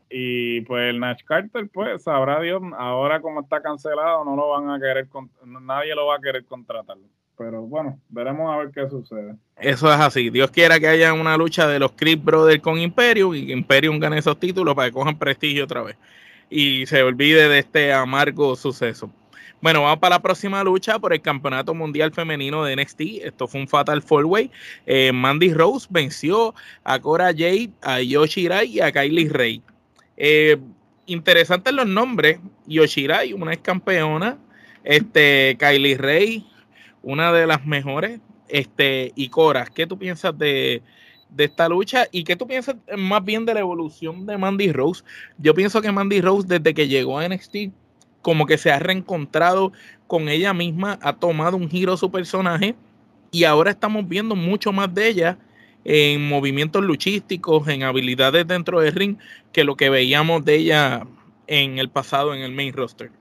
y 0.09 0.61
pues 0.61 0.89
el 0.89 0.99
Nash 0.99 1.23
Carter, 1.23 1.69
pues 1.71 2.03
sabrá 2.03 2.41
Dios, 2.41 2.59
ahora 2.79 3.21
como 3.21 3.41
está 3.41 3.61
cancelado, 3.61 4.25
no 4.25 4.35
lo 4.35 4.49
van 4.49 4.71
a 4.71 4.79
querer, 4.79 5.07
nadie 5.45 5.93
lo 5.93 6.07
va 6.07 6.15
a 6.15 6.21
querer 6.21 6.43
contratar 6.45 6.97
pero 7.41 7.63
bueno, 7.63 7.99
veremos 8.07 8.53
a 8.53 8.57
ver 8.57 8.69
qué 8.71 8.87
sucede. 8.87 9.35
Eso 9.57 9.91
es 9.91 9.99
así. 9.99 10.29
Dios 10.29 10.51
quiera 10.51 10.79
que 10.79 10.87
haya 10.87 11.11
una 11.11 11.35
lucha 11.37 11.67
de 11.67 11.79
los 11.79 11.93
Creed 11.93 12.19
Brothers 12.19 12.61
con 12.61 12.77
Imperium 12.77 13.33
y 13.33 13.47
que 13.47 13.53
Imperium 13.53 13.99
gane 13.99 14.19
esos 14.19 14.39
títulos 14.39 14.75
para 14.75 14.89
que 14.89 14.93
cojan 14.93 15.17
prestigio 15.17 15.63
otra 15.63 15.81
vez 15.81 15.97
y 16.51 16.85
se 16.85 17.01
olvide 17.01 17.49
de 17.49 17.57
este 17.57 17.93
amargo 17.93 18.55
suceso. 18.55 19.09
Bueno, 19.59 19.81
vamos 19.81 19.97
para 19.97 20.17
la 20.17 20.21
próxima 20.21 20.63
lucha 20.63 20.99
por 20.99 21.13
el 21.13 21.21
Campeonato 21.21 21.73
Mundial 21.73 22.13
Femenino 22.13 22.63
de 22.63 22.75
NXT. 22.75 23.01
Esto 23.23 23.47
fue 23.47 23.61
un 23.61 23.67
Fatal 23.67 24.03
Four 24.03 24.25
Way. 24.25 24.51
Eh, 24.85 25.11
Mandy 25.11 25.51
Rose 25.51 25.87
venció 25.89 26.53
a 26.83 26.99
Cora 26.99 27.31
Jade, 27.31 27.71
a 27.81 28.01
Yoshirai 28.01 28.67
y 28.67 28.81
a 28.81 28.91
Kylie 28.91 29.29
Ray. 29.29 29.63
Eh, 30.15 30.57
interesantes 31.07 31.73
los 31.73 31.87
nombres. 31.87 32.39
Yoshirai, 32.67 33.33
una 33.33 33.53
ex 33.53 33.63
campeona. 33.63 34.37
Este, 34.83 35.55
Kylie 35.59 35.97
Ray, 35.97 36.45
una 37.01 37.31
de 37.31 37.47
las 37.47 37.65
mejores. 37.65 38.19
Este, 38.47 39.11
y 39.15 39.29
Cora, 39.29 39.65
¿qué 39.65 39.87
tú 39.87 39.97
piensas 39.97 40.37
de, 40.37 40.81
esta 41.37 41.69
lucha? 41.69 42.07
¿Y 42.11 42.23
qué 42.23 42.35
tú 42.35 42.45
piensas 42.45 42.75
más 42.97 43.23
bien 43.23 43.45
de 43.45 43.53
la 43.53 43.61
evolución 43.61 44.25
de 44.25 44.37
Mandy 44.37 44.71
Rose? 44.71 45.03
Yo 45.37 45.53
pienso 45.53 45.81
que 45.81 45.91
Mandy 45.91 46.21
Rose, 46.21 46.47
desde 46.47 46.73
que 46.73 46.87
llegó 46.87 47.17
a 47.17 47.27
NXT, 47.27 47.71
como 48.21 48.45
que 48.45 48.57
se 48.57 48.71
ha 48.71 48.79
reencontrado 48.79 49.71
con 50.07 50.29
ella 50.29 50.53
misma, 50.53 50.99
ha 51.01 51.13
tomado 51.13 51.57
un 51.57 51.69
giro 51.69 51.95
su 51.97 52.11
personaje 52.11 52.75
y 53.31 53.45
ahora 53.45 53.71
estamos 53.71 54.07
viendo 54.07 54.35
mucho 54.35 54.71
más 54.71 54.93
de 54.93 55.07
ella 55.07 55.37
en 55.83 56.27
movimientos 56.27 56.83
luchísticos, 56.83 57.67
en 57.67 57.83
habilidades 57.83 58.45
dentro 58.45 58.81
del 58.81 58.93
ring, 58.93 59.17
que 59.51 59.63
lo 59.63 59.75
que 59.75 59.89
veíamos 59.89 60.45
de 60.45 60.55
ella 60.55 61.07
en 61.47 61.79
el 61.79 61.89
pasado 61.89 62.33
en 62.33 62.41
el 62.41 62.51
main 62.51 62.73
roster. 62.73 63.11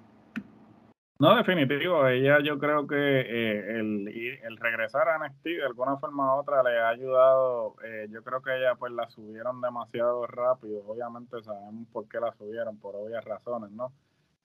No, 1.20 1.36
definitivo. 1.36 2.06
Ella 2.08 2.38
yo 2.42 2.58
creo 2.58 2.86
que 2.86 2.96
eh, 2.96 3.78
el, 3.78 4.08
el, 4.42 4.56
regresar 4.56 5.06
a 5.06 5.18
NXT 5.18 5.44
de 5.44 5.64
alguna 5.66 5.98
forma 5.98 6.34
u 6.34 6.38
otra 6.38 6.62
le 6.62 6.78
ha 6.78 6.88
ayudado. 6.88 7.76
Eh, 7.84 8.08
yo 8.10 8.24
creo 8.24 8.40
que 8.40 8.56
ella 8.56 8.74
pues 8.76 8.90
la 8.94 9.06
subieron 9.10 9.60
demasiado 9.60 10.26
rápido. 10.26 10.82
Obviamente 10.86 11.42
sabemos 11.42 11.86
por 11.92 12.08
qué 12.08 12.20
la 12.20 12.32
subieron, 12.32 12.78
por 12.78 12.96
obvias 12.96 13.22
razones, 13.26 13.70
¿no? 13.70 13.92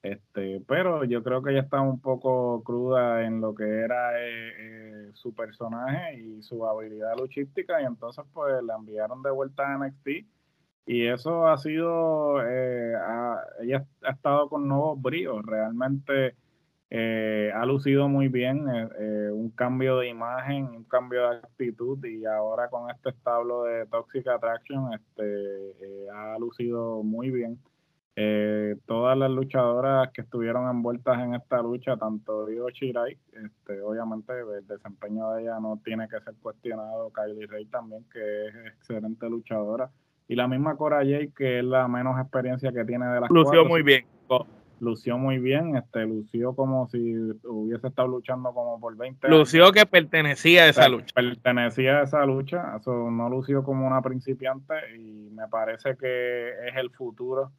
Este, 0.03 0.61
pero 0.67 1.05
yo 1.05 1.23
creo 1.23 1.41
que 1.41 1.51
ella 1.51 1.61
está 1.61 1.79
un 1.79 2.01
poco 2.01 2.61
cruda 2.65 3.23
en 3.23 3.39
lo 3.39 3.55
que 3.55 3.63
era 3.63 4.11
eh, 4.19 5.11
su 5.13 5.33
personaje 5.33 6.19
y 6.19 6.43
su 6.43 6.67
habilidad 6.67 7.17
luchística 7.17 7.81
y 7.81 7.85
entonces 7.85 8.25
pues 8.33 8.61
la 8.63 8.75
enviaron 8.75 9.23
de 9.23 9.31
vuelta 9.31 9.63
a 9.65 9.77
NXT 9.77 10.09
y 10.87 11.07
eso 11.07 11.47
ha 11.47 11.57
sido, 11.57 12.41
ella 12.45 13.85
ha 14.03 14.11
estado 14.11 14.49
con 14.49 14.67
nuevos 14.67 15.01
bríos, 15.01 15.43
realmente 15.43 16.35
eh, 16.97 17.51
ha 17.53 17.65
lucido 17.65 18.07
muy 18.07 18.29
bien, 18.29 18.69
eh, 18.69 18.87
eh, 18.99 19.29
un 19.29 19.49
cambio 19.49 19.97
de 19.97 20.07
imagen, 20.07 20.63
un 20.63 20.85
cambio 20.85 21.29
de 21.29 21.37
actitud 21.39 21.97
y 22.05 22.25
ahora 22.25 22.69
con 22.69 22.89
este 22.89 23.09
establo 23.09 23.63
de 23.63 23.85
Toxic 23.87 24.25
Attraction 24.25 24.93
este, 24.93 26.07
ha 26.13 26.39
lucido 26.39 27.03
muy 27.03 27.31
bien. 27.31 27.59
Eh, 28.15 28.77
todas 28.85 29.17
las 29.17 29.29
luchadoras 29.29 30.09
que 30.13 30.21
estuvieron 30.21 30.69
envueltas 30.69 31.19
en 31.19 31.35
esta 31.35 31.61
lucha, 31.61 31.97
tanto 31.97 32.45
Dio 32.45 32.69
Shirai, 32.69 33.17
este, 33.33 33.81
obviamente 33.81 34.31
el 34.57 34.65
desempeño 34.65 35.31
de 35.31 35.41
ella 35.41 35.59
no 35.59 35.81
tiene 35.83 36.07
que 36.07 36.21
ser 36.21 36.33
cuestionado, 36.41 37.11
Kylie 37.11 37.45
Ray 37.45 37.65
también, 37.65 38.05
que 38.09 38.47
es 38.47 38.55
excelente 38.67 39.29
luchadora, 39.29 39.89
y 40.29 40.35
la 40.35 40.47
misma 40.47 40.77
Cora 40.77 40.99
Jade, 40.99 41.33
que 41.35 41.59
es 41.59 41.65
la 41.65 41.89
menos 41.89 42.17
experiencia 42.21 42.71
que 42.71 42.85
tiene 42.85 43.05
de 43.05 43.19
las 43.19 43.29
Lució 43.29 43.65
muy 43.65 43.83
bien. 43.83 44.05
Lució 44.79 45.17
muy 45.17 45.39
bien, 45.39 45.77
este, 45.77 46.05
lució 46.05 46.53
como 46.53 46.87
si 46.87 47.15
hubiese 47.43 47.87
estado 47.87 48.07
luchando 48.07 48.53
como 48.53 48.79
por 48.79 48.97
20 48.97 49.27
años. 49.27 49.39
Lució 49.39 49.71
que 49.71 49.85
pertenecía 49.85 50.63
a 50.63 50.69
esa 50.69 50.89
lucha. 50.89 51.13
Pertenecía 51.15 51.99
a 51.99 52.03
esa 52.03 52.25
lucha, 52.25 52.75
eso 52.77 53.09
no 53.09 53.29
lució 53.29 53.63
como 53.63 53.87
una 53.87 54.01
principiante 54.01 54.73
y 54.97 55.29
me 55.31 55.47
parece 55.47 55.95
que 55.97 56.49
es 56.67 56.75
el 56.75 56.89
futuro 56.89 57.51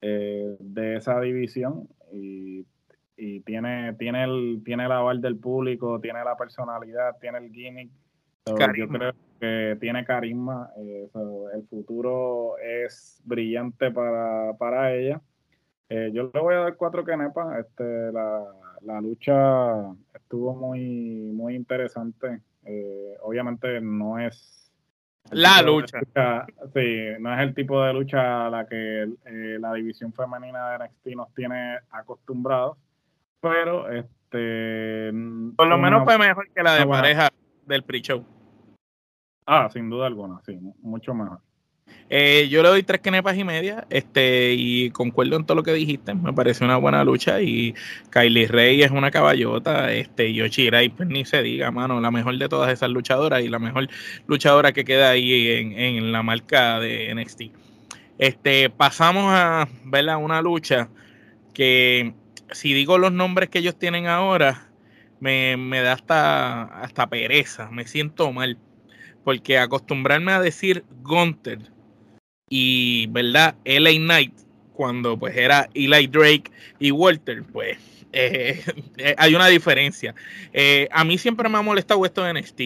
eh, 0.00 0.56
de 0.60 0.96
esa 0.96 1.20
división 1.20 1.88
y, 2.12 2.64
tiene, 3.44 3.92
tiene, 3.98 4.24
el, 4.24 4.62
tiene 4.64 4.86
el 4.86 4.92
aval 4.92 5.20
del 5.20 5.36
público, 5.36 6.00
tiene 6.00 6.24
la 6.24 6.38
personalidad, 6.38 7.18
tiene 7.20 7.36
el 7.36 7.52
gimmick. 7.52 7.90
yo 8.46 8.88
creo 8.88 9.12
que 9.38 9.76
tiene 9.78 10.06
carisma. 10.06 10.70
Eh, 10.78 11.06
el 11.54 11.66
futuro 11.68 12.56
es 12.58 13.20
brillante 13.24 13.90
para, 13.90 14.54
para 14.56 14.94
ella. 14.94 15.20
Eh, 15.90 16.10
yo 16.14 16.30
le 16.32 16.40
voy 16.40 16.54
a 16.54 16.60
dar 16.60 16.76
cuatro 16.76 17.04
canepas. 17.04 17.58
Este, 17.58 18.12
la, 18.12 18.44
la 18.82 19.00
lucha 19.00 19.92
estuvo 20.14 20.54
muy, 20.54 21.30
muy 21.34 21.54
interesante. 21.54 22.40
obviamente 23.22 23.80
no 23.80 24.18
es 24.18 24.60
la 25.30 25.62
lucha. 25.62 26.00
Sí, 26.74 27.04
no 27.20 27.34
es 27.34 27.40
el 27.40 27.54
tipo 27.54 27.82
de 27.82 27.92
lucha 27.92 28.46
a 28.46 28.50
la 28.50 28.66
que 28.66 29.02
eh, 29.02 29.58
la 29.60 29.72
división 29.74 30.12
femenina 30.12 30.70
de 30.70 30.84
NXT 30.84 31.06
nos 31.16 31.32
tiene 31.34 31.78
acostumbrados, 31.90 32.76
pero 33.40 33.90
este... 33.90 35.12
Por 35.56 35.66
lo 35.66 35.78
menos 35.78 36.04
fue 36.04 36.18
mejor 36.18 36.48
que 36.52 36.62
la 36.62 36.74
de 36.74 36.86
pareja 36.86 37.28
del 37.66 37.82
pre-show. 37.82 38.24
Ah, 39.46 39.68
sin 39.72 39.88
duda 39.88 40.06
alguna, 40.06 40.40
sí, 40.44 40.58
mucho 40.82 41.14
mejor. 41.14 41.40
Eh, 42.12 42.48
yo 42.50 42.60
le 42.64 42.68
doy 42.68 42.82
tres 42.82 43.00
kenepas 43.00 43.36
y 43.38 43.44
media, 43.44 43.86
este, 43.88 44.52
y 44.54 44.90
concuerdo 44.90 45.36
en 45.36 45.44
todo 45.44 45.54
lo 45.54 45.62
que 45.62 45.72
dijiste. 45.72 46.12
Me 46.12 46.32
parece 46.32 46.64
una 46.64 46.76
buena 46.76 47.04
lucha. 47.04 47.40
Y 47.40 47.74
Kylie 48.10 48.48
Rey 48.48 48.82
es 48.82 48.90
una 48.90 49.12
caballota, 49.12 49.92
este, 49.92 50.28
y 50.28 50.40
pues 50.90 51.08
ni 51.08 51.24
se 51.24 51.42
diga, 51.42 51.70
mano, 51.70 52.00
la 52.00 52.10
mejor 52.10 52.36
de 52.36 52.48
todas 52.48 52.72
esas 52.72 52.90
luchadoras 52.90 53.42
y 53.42 53.48
la 53.48 53.60
mejor 53.60 53.88
luchadora 54.26 54.72
que 54.72 54.84
queda 54.84 55.10
ahí 55.10 55.46
en, 55.76 56.10
la 56.10 56.24
marca 56.24 56.80
de 56.80 57.14
NXT. 57.14 57.42
Este, 58.18 58.70
pasamos 58.70 59.26
a 59.28 59.68
ver 59.84 60.08
una 60.16 60.42
lucha 60.42 60.88
que, 61.54 62.14
si 62.50 62.74
digo 62.74 62.98
los 62.98 63.12
nombres 63.12 63.50
que 63.50 63.60
ellos 63.60 63.78
tienen 63.78 64.08
ahora, 64.08 64.68
me, 65.20 65.56
me 65.56 65.80
da 65.82 65.92
hasta, 65.92 66.64
hasta 66.82 67.08
pereza, 67.08 67.70
me 67.70 67.86
siento 67.86 68.32
mal. 68.32 68.58
Porque 69.24 69.58
acostumbrarme 69.58 70.32
a 70.32 70.40
decir 70.40 70.84
Gunther 71.02 71.70
y, 72.50 73.06
¿verdad? 73.06 73.54
LA 73.64 73.92
Knight, 73.92 74.34
cuando 74.74 75.16
pues 75.16 75.34
era 75.36 75.70
Eli 75.72 76.06
Drake 76.08 76.50
y 76.78 76.90
Walter, 76.90 77.44
pues 77.50 77.78
eh, 78.12 78.62
eh, 78.98 79.14
hay 79.16 79.34
una 79.34 79.46
diferencia. 79.46 80.14
Eh, 80.52 80.88
a 80.90 81.04
mí 81.04 81.16
siempre 81.16 81.48
me 81.48 81.56
ha 81.56 81.62
molestado 81.62 82.04
esto 82.04 82.22
de 82.22 82.34
NXT. 82.34 82.60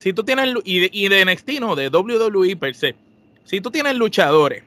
Si 0.00 0.12
tú 0.12 0.24
tienes, 0.24 0.54
y 0.64 0.80
de, 0.80 0.90
y 0.92 1.08
de 1.08 1.24
NXT 1.24 1.60
no, 1.60 1.76
de 1.76 1.88
WWE 1.88 2.56
per 2.56 2.74
se, 2.74 2.96
si 3.44 3.60
tú 3.60 3.70
tienes 3.70 3.94
luchadores 3.94 4.64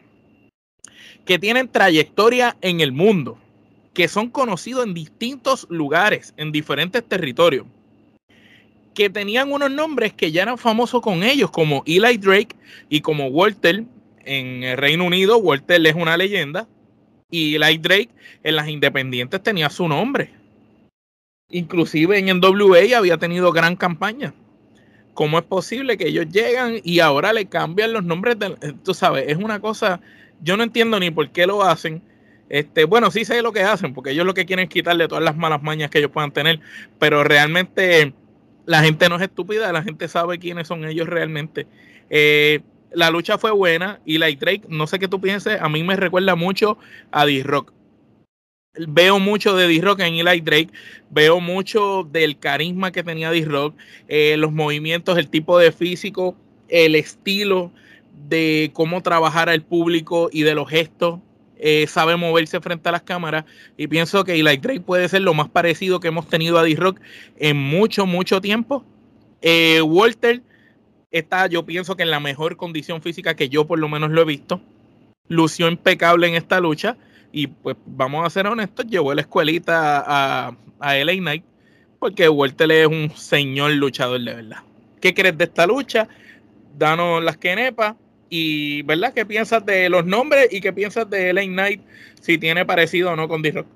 que 1.26 1.38
tienen 1.38 1.67
trayectoria 1.67 2.56
en 2.62 2.80
el 2.80 2.91
mundo, 2.91 3.38
que 3.93 4.08
son 4.08 4.30
conocidos 4.30 4.86
en 4.86 4.93
distintos 4.93 5.67
lugares, 5.69 6.34
en 6.38 6.52
diferentes 6.52 7.04
territorios, 7.04 7.65
que 8.93 9.10
tenían 9.10 9.52
unos 9.52 9.69
nombres 9.69 10.13
que 10.13 10.32
ya 10.32 10.43
eran 10.43 10.58
famosos 10.58 11.02
con 11.02 11.23
ellos, 11.23 11.52
como 11.52 11.84
Eli 11.86 12.17
Drake 12.17 12.56
y 12.89 13.02
como 13.02 13.28
Walter 13.28 13.84
en 14.27 14.63
el 14.63 14.77
Reino 14.77 15.05
Unido, 15.05 15.37
Walter 15.37 15.85
es 15.85 15.95
una 15.95 16.17
leyenda. 16.17 16.67
Y 17.29 17.57
Light 17.57 17.81
Drake 17.81 18.09
en 18.43 18.55
las 18.55 18.69
independientes 18.69 19.41
tenía 19.43 19.69
su 19.69 19.87
nombre. 19.87 20.31
Inclusive 21.49 22.17
en 22.17 22.39
NWA 22.39 22.97
había 22.97 23.17
tenido 23.17 23.51
gran 23.51 23.75
campaña. 23.75 24.33
¿Cómo 25.13 25.39
es 25.39 25.45
posible 25.45 25.97
que 25.97 26.07
ellos 26.07 26.27
llegan 26.29 26.75
y 26.83 26.99
ahora 26.99 27.33
le 27.33 27.47
cambian 27.47 27.91
los 27.91 28.03
nombres? 28.03 28.37
De, 28.37 28.55
tú 28.83 28.93
sabes, 28.93 29.25
es 29.27 29.37
una 29.37 29.59
cosa, 29.59 29.99
yo 30.41 30.55
no 30.55 30.63
entiendo 30.63 30.99
ni 30.99 31.09
por 31.09 31.29
qué 31.31 31.47
lo 31.47 31.63
hacen. 31.63 32.01
Este, 32.49 32.85
bueno, 32.85 33.11
sí 33.11 33.25
sé 33.25 33.41
lo 33.41 33.51
que 33.51 33.63
hacen, 33.63 33.93
porque 33.93 34.11
ellos 34.11 34.25
lo 34.25 34.33
que 34.33 34.45
quieren 34.45 34.65
es 34.65 34.69
quitarle 34.69 35.07
todas 35.07 35.23
las 35.23 35.35
malas 35.35 35.63
mañas 35.63 35.89
que 35.89 35.97
ellos 35.97 36.11
puedan 36.11 36.31
tener, 36.31 36.59
pero 36.99 37.23
realmente 37.23 38.13
la 38.65 38.83
gente 38.83 39.09
no 39.09 39.15
es 39.15 39.23
estúpida, 39.23 39.73
la 39.73 39.83
gente 39.83 40.07
sabe 40.07 40.39
quiénes 40.39 40.67
son 40.67 40.85
ellos 40.85 41.07
realmente. 41.07 41.67
Eh, 42.09 42.61
la 42.91 43.10
lucha 43.10 43.38
fue 43.38 43.52
buena 43.52 44.00
y 44.06 44.17
Light 44.17 44.39
Drake, 44.39 44.63
no 44.69 44.88
sé 44.88 45.00
qué 45.00 45.08
tú 45.08 45.19
pienses, 45.19 45.60
a 45.62 45.69
mí 45.69 45.84
me 45.84 45.95
recuerda 45.95 46.36
mucho 46.36 46.78
a 47.12 47.26
D-Rock. 47.26 47.73
Veo 48.88 49.19
mucho 49.19 49.56
de 49.56 49.67
D-Rock 49.67 50.02
en 50.02 50.15
Eli 50.15 50.41
Drake, 50.41 50.69
veo 51.10 51.39
mucho 51.39 52.08
del 52.12 52.38
carisma 52.38 52.91
que 52.91 53.04
tenía 53.04 53.32
D-Rock, 53.32 53.76
eh, 54.08 54.36
los 54.38 54.52
movimientos, 54.52 55.17
el 55.17 55.30
tipo 55.30 55.58
de 55.58 55.71
físico, 55.71 56.36
el 56.69 56.95
estilo 56.95 57.71
de 58.28 58.71
cómo 58.73 59.02
trabajar 59.02 59.50
al 59.50 59.63
público 59.63 60.30
y 60.32 60.43
de 60.43 60.56
los 60.56 60.69
gestos. 60.69 61.19
Eh, 61.60 61.88
sabe 61.88 62.15
moverse 62.17 62.62
frente 62.62 62.88
a 62.88 62.91
las 62.91 63.02
cámaras 63.02 63.45
y 63.78 63.88
pienso 63.88 64.23
que 64.23 64.36
Eli 64.36 64.58
Drake 64.58 64.82
puede 64.82 65.10
ser 65.10 65.23
lo 65.23 65.34
más 65.34 65.50
parecido 65.50 66.00
que 66.00 66.10
hemos 66.10 66.28
tenido 66.28 66.60
a 66.60 66.63
D-Rock 66.63 67.02
en 67.38 67.58
mucho, 67.58 68.06
mucho 68.06 68.41
tiempo. 68.41 68.86
Eh, 69.41 69.82
Walter 69.82 70.43
está, 71.12 71.48
yo 71.48 71.65
pienso 71.65 71.96
que 71.96 72.04
en 72.04 72.12
la 72.12 72.20
mejor 72.20 72.58
condición 72.58 73.02
física 73.02 73.36
que 73.36 73.50
yo 73.50 73.65
por 73.65 73.80
lo 73.80 73.89
menos 73.89 74.12
lo 74.12 74.22
he 74.22 74.26
visto. 74.26 74.62
Lució 75.28 75.67
impecable 75.67 76.28
en 76.28 76.36
esta 76.36 76.60
lucha. 76.60 76.98
Y 77.32 77.48
pues 77.48 77.76
vamos 77.86 78.26
a 78.26 78.30
ser 78.30 78.48
honestos, 78.48 78.88
llevó 78.88 79.13
la 79.13 79.22
escuelita 79.22 80.04
a, 80.06 80.56
a 80.80 80.96
LA 80.96 81.17
Knight 81.17 81.43
porque 82.00 82.30
Walter 82.30 82.72
es 82.72 82.88
un 82.88 83.12
señor 83.15 83.72
luchador 83.72 84.22
de 84.22 84.34
verdad. 84.34 84.63
¿Qué 85.02 85.13
crees 85.13 85.38
de 85.38 85.46
esta 85.46 85.67
lucha? 85.67 86.08
Danos 86.78 87.24
las 87.24 87.38
quenepas 87.38 87.96
y 88.30 88.82
¿verdad? 88.84 89.13
¿Qué 89.13 89.26
piensas 89.26 89.65
de 89.65 89.89
los 89.89 90.06
nombres 90.06 90.48
y 90.52 90.62
qué 90.62 90.74
piensas 90.74 91.10
de 91.10 91.34
LA 91.34 91.43
Knight 91.43 91.82
si 92.22 92.38
tiene 92.38 92.65
parecido 92.65 93.12
o 93.12 93.15
no 93.15 93.28
con 93.28 93.41
D-Rock? 93.41 93.67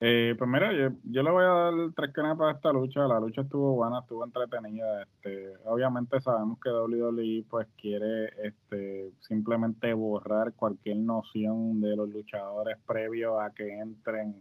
Eh, 0.00 0.36
pues 0.38 0.48
mira, 0.48 0.70
yo, 1.04 1.22
le 1.22 1.30
voy 1.30 1.44
a 1.44 1.48
dar 1.48 1.74
tres 1.96 2.12
canas 2.12 2.38
para 2.38 2.52
esta 2.52 2.72
lucha. 2.72 3.00
La 3.08 3.18
lucha 3.18 3.42
estuvo 3.42 3.74
buena, 3.74 4.00
estuvo 4.00 4.24
entretenida. 4.24 5.02
Este, 5.02 5.54
obviamente 5.64 6.20
sabemos 6.20 6.58
que 6.60 6.70
WWE 6.70 7.44
pues 7.50 7.66
quiere 7.76 8.26
este, 8.44 9.10
simplemente 9.20 9.92
borrar 9.92 10.52
cualquier 10.54 10.98
noción 10.98 11.80
de 11.80 11.96
los 11.96 12.08
luchadores 12.10 12.76
previos 12.86 13.40
a 13.40 13.50
que 13.50 13.78
entren 13.78 14.40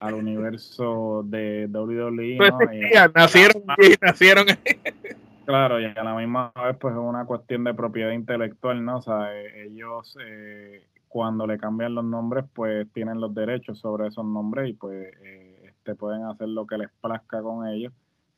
al 0.00 0.14
universo 0.14 1.22
de 1.26 1.68
WWE. 1.70 2.38
Pues, 2.38 3.12
nacieron 3.14 3.62
y 3.78 3.94
nacieron. 4.00 4.46
Claro, 5.44 5.78
y 5.80 5.84
a 5.84 6.02
la 6.02 6.14
misma 6.14 6.50
vez 6.64 6.76
pues 6.80 6.94
es 6.94 7.00
una 7.00 7.26
cuestión 7.26 7.64
de 7.64 7.74
propiedad 7.74 8.12
intelectual, 8.12 8.82
¿no? 8.82 8.96
O 8.96 9.02
sea, 9.02 9.34
e, 9.34 9.66
ellos 9.66 10.16
eh, 10.24 10.86
cuando 11.14 11.46
le 11.46 11.58
cambian 11.58 11.94
los 11.94 12.04
nombres, 12.04 12.44
pues 12.52 12.92
tienen 12.92 13.20
los 13.20 13.32
derechos 13.32 13.78
sobre 13.78 14.08
esos 14.08 14.24
nombres 14.24 14.70
y 14.70 14.72
pues 14.72 15.14
eh, 15.22 15.62
este, 15.68 15.94
pueden 15.94 16.24
hacer 16.24 16.48
lo 16.48 16.66
que 16.66 16.76
les 16.76 16.90
plazca 17.00 17.40
con 17.40 17.68
ellos. 17.68 17.92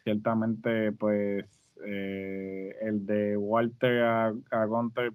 Ciertamente, 0.05 0.93
pues 0.93 1.47
eh, 1.87 2.77
el 2.83 3.07
de 3.07 3.35
Walter 3.39 4.03
a, 4.03 4.35
a 4.51 4.65
Gunter, 4.67 5.11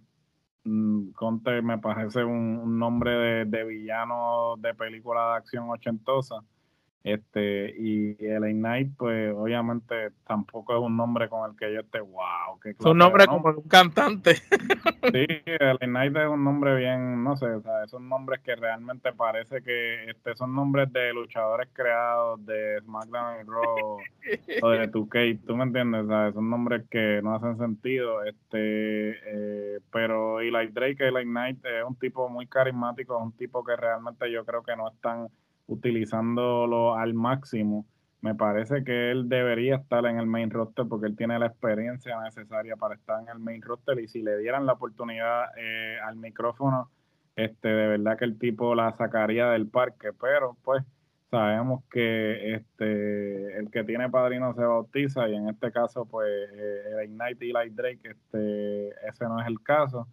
mm, 0.63 1.09
me 1.61 1.77
parece 1.77 2.23
un, 2.23 2.79
nombre 2.79 3.11
de, 3.11 3.45
de, 3.45 3.63
villano 3.63 4.55
de 4.57 4.73
película 4.73 5.29
de 5.29 5.35
acción 5.35 5.69
ochentosa. 5.69 6.37
Este, 7.03 7.73
y 7.79 8.15
el 8.23 8.47
Ignite, 8.47 8.91
pues 8.95 9.33
obviamente 9.33 10.11
tampoco 10.27 10.75
es 10.75 10.81
un 10.81 10.95
nombre 10.95 11.29
con 11.29 11.49
el 11.49 11.57
que 11.57 11.73
yo 11.73 11.79
esté, 11.79 11.99
wow. 11.99 12.59
Qué 12.61 12.69
es 12.71 12.85
un 12.85 12.97
nombre 12.97 13.25
como 13.25 13.49
un 13.49 13.63
cantante. 13.63 14.35
Sí, 15.01 15.25
el 15.45 15.77
Ignite 15.81 16.21
es 16.21 16.29
un 16.29 16.43
nombre 16.43 16.75
bien, 16.75 17.23
no 17.23 17.35
sé, 17.35 17.47
o 17.47 17.61
sea, 17.61 17.87
son 17.87 18.07
nombres 18.07 18.39
que 18.41 18.55
realmente 18.55 19.11
parece 19.13 19.63
que 19.63 20.11
este, 20.11 20.35
son 20.35 20.53
nombres 20.53 20.93
de 20.93 21.11
luchadores 21.11 21.69
creados 21.73 22.45
de 22.45 22.79
SmackDown 22.81 23.41
y 23.41 23.49
Raw 23.49 23.97
o 24.61 24.69
de 24.69 24.91
2K, 24.91 25.39
tú 25.45 25.57
me 25.57 25.63
entiendes, 25.63 26.05
o 26.07 26.31
son 26.33 26.49
nombres 26.51 26.87
que 26.89 27.19
no 27.23 27.33
hacen 27.33 27.57
sentido, 27.57 28.23
este, 28.23 29.17
eh, 29.25 29.79
pero 29.91 30.39
Eli 30.39 30.67
Drake, 30.67 31.07
el 31.07 31.19
Ignite 31.19 31.79
es 31.79 31.83
un 31.83 31.95
tipo 31.95 32.29
muy 32.29 32.45
carismático, 32.45 33.17
es 33.17 33.23
un 33.23 33.31
tipo 33.31 33.63
que 33.63 33.75
realmente 33.75 34.31
yo 34.31 34.45
creo 34.45 34.61
que 34.61 34.75
no 34.75 34.87
es 34.87 35.01
tan 35.01 35.27
utilizándolo 35.71 36.95
al 36.95 37.13
máximo. 37.13 37.85
Me 38.21 38.35
parece 38.35 38.83
que 38.83 39.09
él 39.09 39.29
debería 39.29 39.77
estar 39.77 40.05
en 40.05 40.19
el 40.19 40.27
main 40.27 40.51
roster 40.51 40.85
porque 40.87 41.07
él 41.07 41.15
tiene 41.15 41.39
la 41.39 41.47
experiencia 41.47 42.19
necesaria 42.21 42.75
para 42.75 42.95
estar 42.95 43.19
en 43.21 43.29
el 43.29 43.39
main 43.39 43.61
roster 43.61 43.99
y 43.99 44.07
si 44.07 44.21
le 44.21 44.37
dieran 44.37 44.65
la 44.65 44.73
oportunidad 44.73 45.45
eh, 45.57 45.97
al 46.05 46.17
micrófono 46.17 46.89
este, 47.35 47.69
de 47.69 47.87
verdad 47.87 48.17
que 48.17 48.25
el 48.25 48.37
tipo 48.37 48.75
la 48.75 48.91
sacaría 48.97 49.47
del 49.49 49.67
parque, 49.67 50.09
pero 50.13 50.57
pues 50.63 50.83
sabemos 51.31 51.83
que 51.89 52.55
este 52.55 53.57
el 53.57 53.71
que 53.71 53.85
tiene 53.85 54.09
padrino 54.09 54.53
se 54.53 54.63
bautiza 54.63 55.29
y 55.29 55.35
en 55.35 55.47
este 55.47 55.71
caso 55.71 56.05
pues 56.05 56.27
eh, 56.27 56.81
el 56.91 57.05
Ignite 57.05 57.45
Light 57.53 57.73
Drake 57.73 58.01
este 58.03 58.89
ese 59.07 59.25
no 59.25 59.39
es 59.39 59.47
el 59.47 59.61
caso 59.63 60.07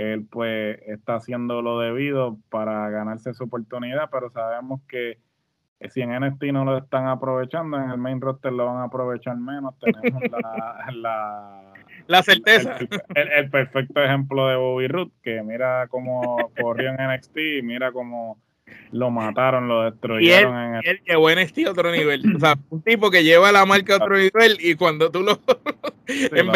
él 0.00 0.26
pues 0.30 0.78
está 0.86 1.16
haciendo 1.16 1.62
lo 1.62 1.78
debido 1.78 2.38
para 2.50 2.88
ganarse 2.90 3.34
su 3.34 3.44
oportunidad 3.44 4.08
pero 4.10 4.30
sabemos 4.30 4.80
que 4.88 5.18
si 5.88 6.02
en 6.02 6.10
NXT 6.10 6.44
no 6.52 6.64
lo 6.64 6.76
están 6.76 7.06
aprovechando 7.08 7.78
en 7.78 7.90
el 7.90 7.96
main 7.96 8.20
roster 8.20 8.52
lo 8.52 8.66
van 8.66 8.78
a 8.78 8.84
aprovechar 8.84 9.36
menos. 9.36 9.74
Tenemos 9.78 10.22
la, 10.30 11.72
la, 12.06 12.22
certeza. 12.22 12.76
el, 13.14 13.50
perfecto 13.50 14.02
ejemplo 14.02 14.46
de 14.48 14.56
Bobby 14.56 14.88
Root 14.88 15.12
que 15.22 15.42
mira 15.42 15.88
cómo 15.88 16.50
corrió 16.60 16.90
en 16.90 16.96
NXT 16.96 17.36
mira 17.62 17.92
cómo 17.92 18.38
lo 18.92 19.10
mataron, 19.10 19.68
lo 19.68 19.82
destruyeron. 19.82 20.54
Y 20.54 20.58
él, 20.58 20.80
en 20.84 20.96
el... 20.96 21.00
llevó 21.04 21.30
NXT 21.30 21.58
a 21.66 21.70
otro 21.70 21.92
nivel. 21.92 22.36
O 22.36 22.40
sea, 22.40 22.58
un 22.70 22.82
tipo 22.82 23.10
que 23.10 23.22
lleva 23.22 23.52
la 23.52 23.64
marca 23.66 23.94
a 23.94 23.96
otro 23.96 24.16
nivel 24.16 24.58
y 24.60 24.74
cuando 24.74 25.10
tú 25.10 25.22
lo. 25.22 25.40
en, 26.06 26.52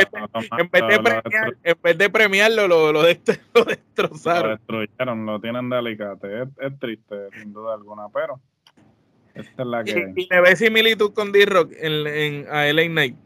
vez 1.82 1.98
de, 1.98 2.10
premiarlo, 2.10 2.66
lo, 2.66 2.92
lo, 2.92 3.02
destrozaron. 3.02 4.50
Lo 4.66 4.80
destruyeron, 4.80 5.26
lo 5.26 5.40
tienen 5.40 5.70
delicate. 5.70 6.42
Es, 6.42 6.48
es, 6.60 6.78
triste, 6.78 7.16
sin 7.40 7.52
duda 7.52 7.74
alguna, 7.74 8.04
pero. 8.12 8.40
Esta 9.34 9.62
es 9.62 9.68
la 9.68 9.84
que. 9.84 10.12
Y, 10.16 10.22
y 10.22 10.28
le 10.28 10.40
ve 10.40 10.56
similitud 10.56 11.12
con 11.12 11.32
D-Rock 11.32 11.72
en, 11.78 12.06
en, 12.06 12.46
a 12.50 12.64
LA 12.72 12.86
Knight. 12.86 13.16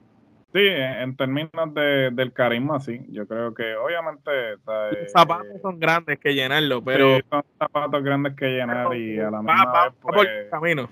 Sí, 0.53 0.61
en, 0.63 1.15
términos 1.17 1.75
de, 1.75 2.11
del 2.11 2.33
carisma, 2.33 2.81
sí. 2.81 3.01
Yo 3.11 3.27
creo 3.27 3.53
que, 3.53 3.77
obviamente. 3.77 4.31
Los 4.53 5.13
zapatos 5.13 5.47
eh, 5.47 5.59
son 5.61 5.79
grandes 5.79 6.19
que 6.19 6.35
llenarlo, 6.35 6.83
pero. 6.83 7.17
Sí, 7.17 7.23
son 7.29 7.43
zapatos 7.59 8.03
grandes 8.03 8.35
que 8.35 8.47
llenar 8.47 8.97
y 8.97 9.19
a 9.19 9.31
la 9.31 9.43
misma 9.43 9.65
va, 9.67 9.85
vez. 9.85 9.95
Pues, 10.01 10.15
va 10.15 10.15
por 10.15 10.15
buen 10.15 10.51
camino. 10.51 10.89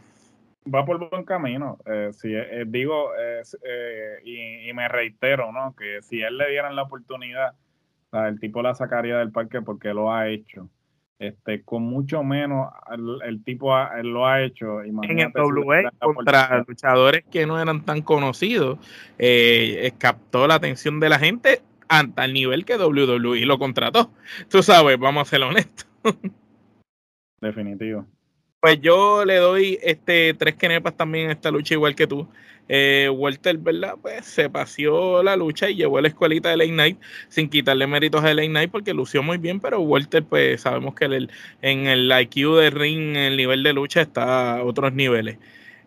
Va 0.74 0.84
por 0.84 1.10
buen 1.10 1.24
camino. 1.24 1.78
Eh, 1.86 2.10
si, 2.12 2.34
eh, 2.34 2.64
digo, 2.66 3.12
y, 4.24 4.68
y, 4.68 4.72
me 4.74 4.88
reitero, 4.88 5.50
¿no? 5.52 5.74
Que 5.74 6.02
si 6.02 6.20
él 6.20 6.36
le 6.36 6.50
dieran 6.50 6.76
la 6.76 6.82
oportunidad, 6.82 7.54
el 8.12 8.38
tipo 8.38 8.60
la 8.60 8.74
sacaría 8.74 9.18
del 9.18 9.32
parque 9.32 9.62
porque 9.62 9.94
lo 9.94 10.12
ha 10.12 10.28
hecho 10.28 10.68
este, 11.18 11.62
con 11.62 11.82
mucho 11.82 12.22
menos 12.22 12.68
el, 13.24 13.42
tipo 13.42 13.74
lo 14.02 14.26
ha 14.26 14.42
hecho. 14.42 14.82
en 14.82 15.18
el 15.18 15.32
WWE 15.34 15.90
contra 15.98 16.64
luchadores 16.66 17.24
que 17.30 17.46
no 17.46 17.60
eran 17.60 17.84
tan 17.84 18.02
conocidos, 18.02 18.78
eh, 19.18 19.92
captó 19.98 20.46
la 20.46 20.56
atención 20.56 21.00
de 21.00 21.08
la 21.08 21.18
gente 21.18 21.62
hasta 21.88 22.24
el 22.24 22.34
nivel 22.34 22.64
que 22.64 22.76
WWE 22.76 23.46
lo 23.46 23.58
contrató. 23.58 24.10
Tú 24.48 24.62
sabes, 24.62 24.98
vamos 24.98 25.26
a 25.26 25.30
ser 25.30 25.42
honestos. 25.42 25.86
Definitivo. 27.40 28.06
Pues 28.60 28.80
yo 28.80 29.24
le 29.24 29.36
doy 29.36 29.78
este 29.82 30.34
tres 30.34 30.54
kenepas 30.56 30.96
también 30.96 31.28
a 31.28 31.32
esta 31.32 31.50
lucha 31.50 31.74
igual 31.74 31.94
que 31.94 32.06
tú. 32.06 32.28
Eh, 32.68 33.08
Walter, 33.12 33.58
¿verdad? 33.58 33.94
Pues 34.02 34.26
se 34.26 34.50
paseó 34.50 35.22
la 35.22 35.36
lucha 35.36 35.70
y 35.70 35.76
llevó 35.76 35.98
a 35.98 36.02
la 36.02 36.08
escuelita 36.08 36.50
de 36.50 36.56
Late 36.56 36.72
Night 36.72 36.98
sin 37.28 37.48
quitarle 37.48 37.86
méritos 37.86 38.24
a 38.24 38.34
Late 38.34 38.48
Night 38.48 38.70
porque 38.70 38.92
lució 38.92 39.22
muy 39.22 39.38
bien, 39.38 39.60
pero 39.60 39.80
Walter, 39.80 40.24
pues 40.24 40.62
sabemos 40.62 40.94
que 40.94 41.04
en 41.04 41.86
el 41.86 42.12
IQ 42.20 42.56
de 42.56 42.70
ring, 42.70 43.16
el 43.16 43.36
nivel 43.36 43.62
de 43.62 43.72
lucha 43.72 44.02
está 44.02 44.56
a 44.56 44.64
otros 44.64 44.92
niveles. 44.92 45.38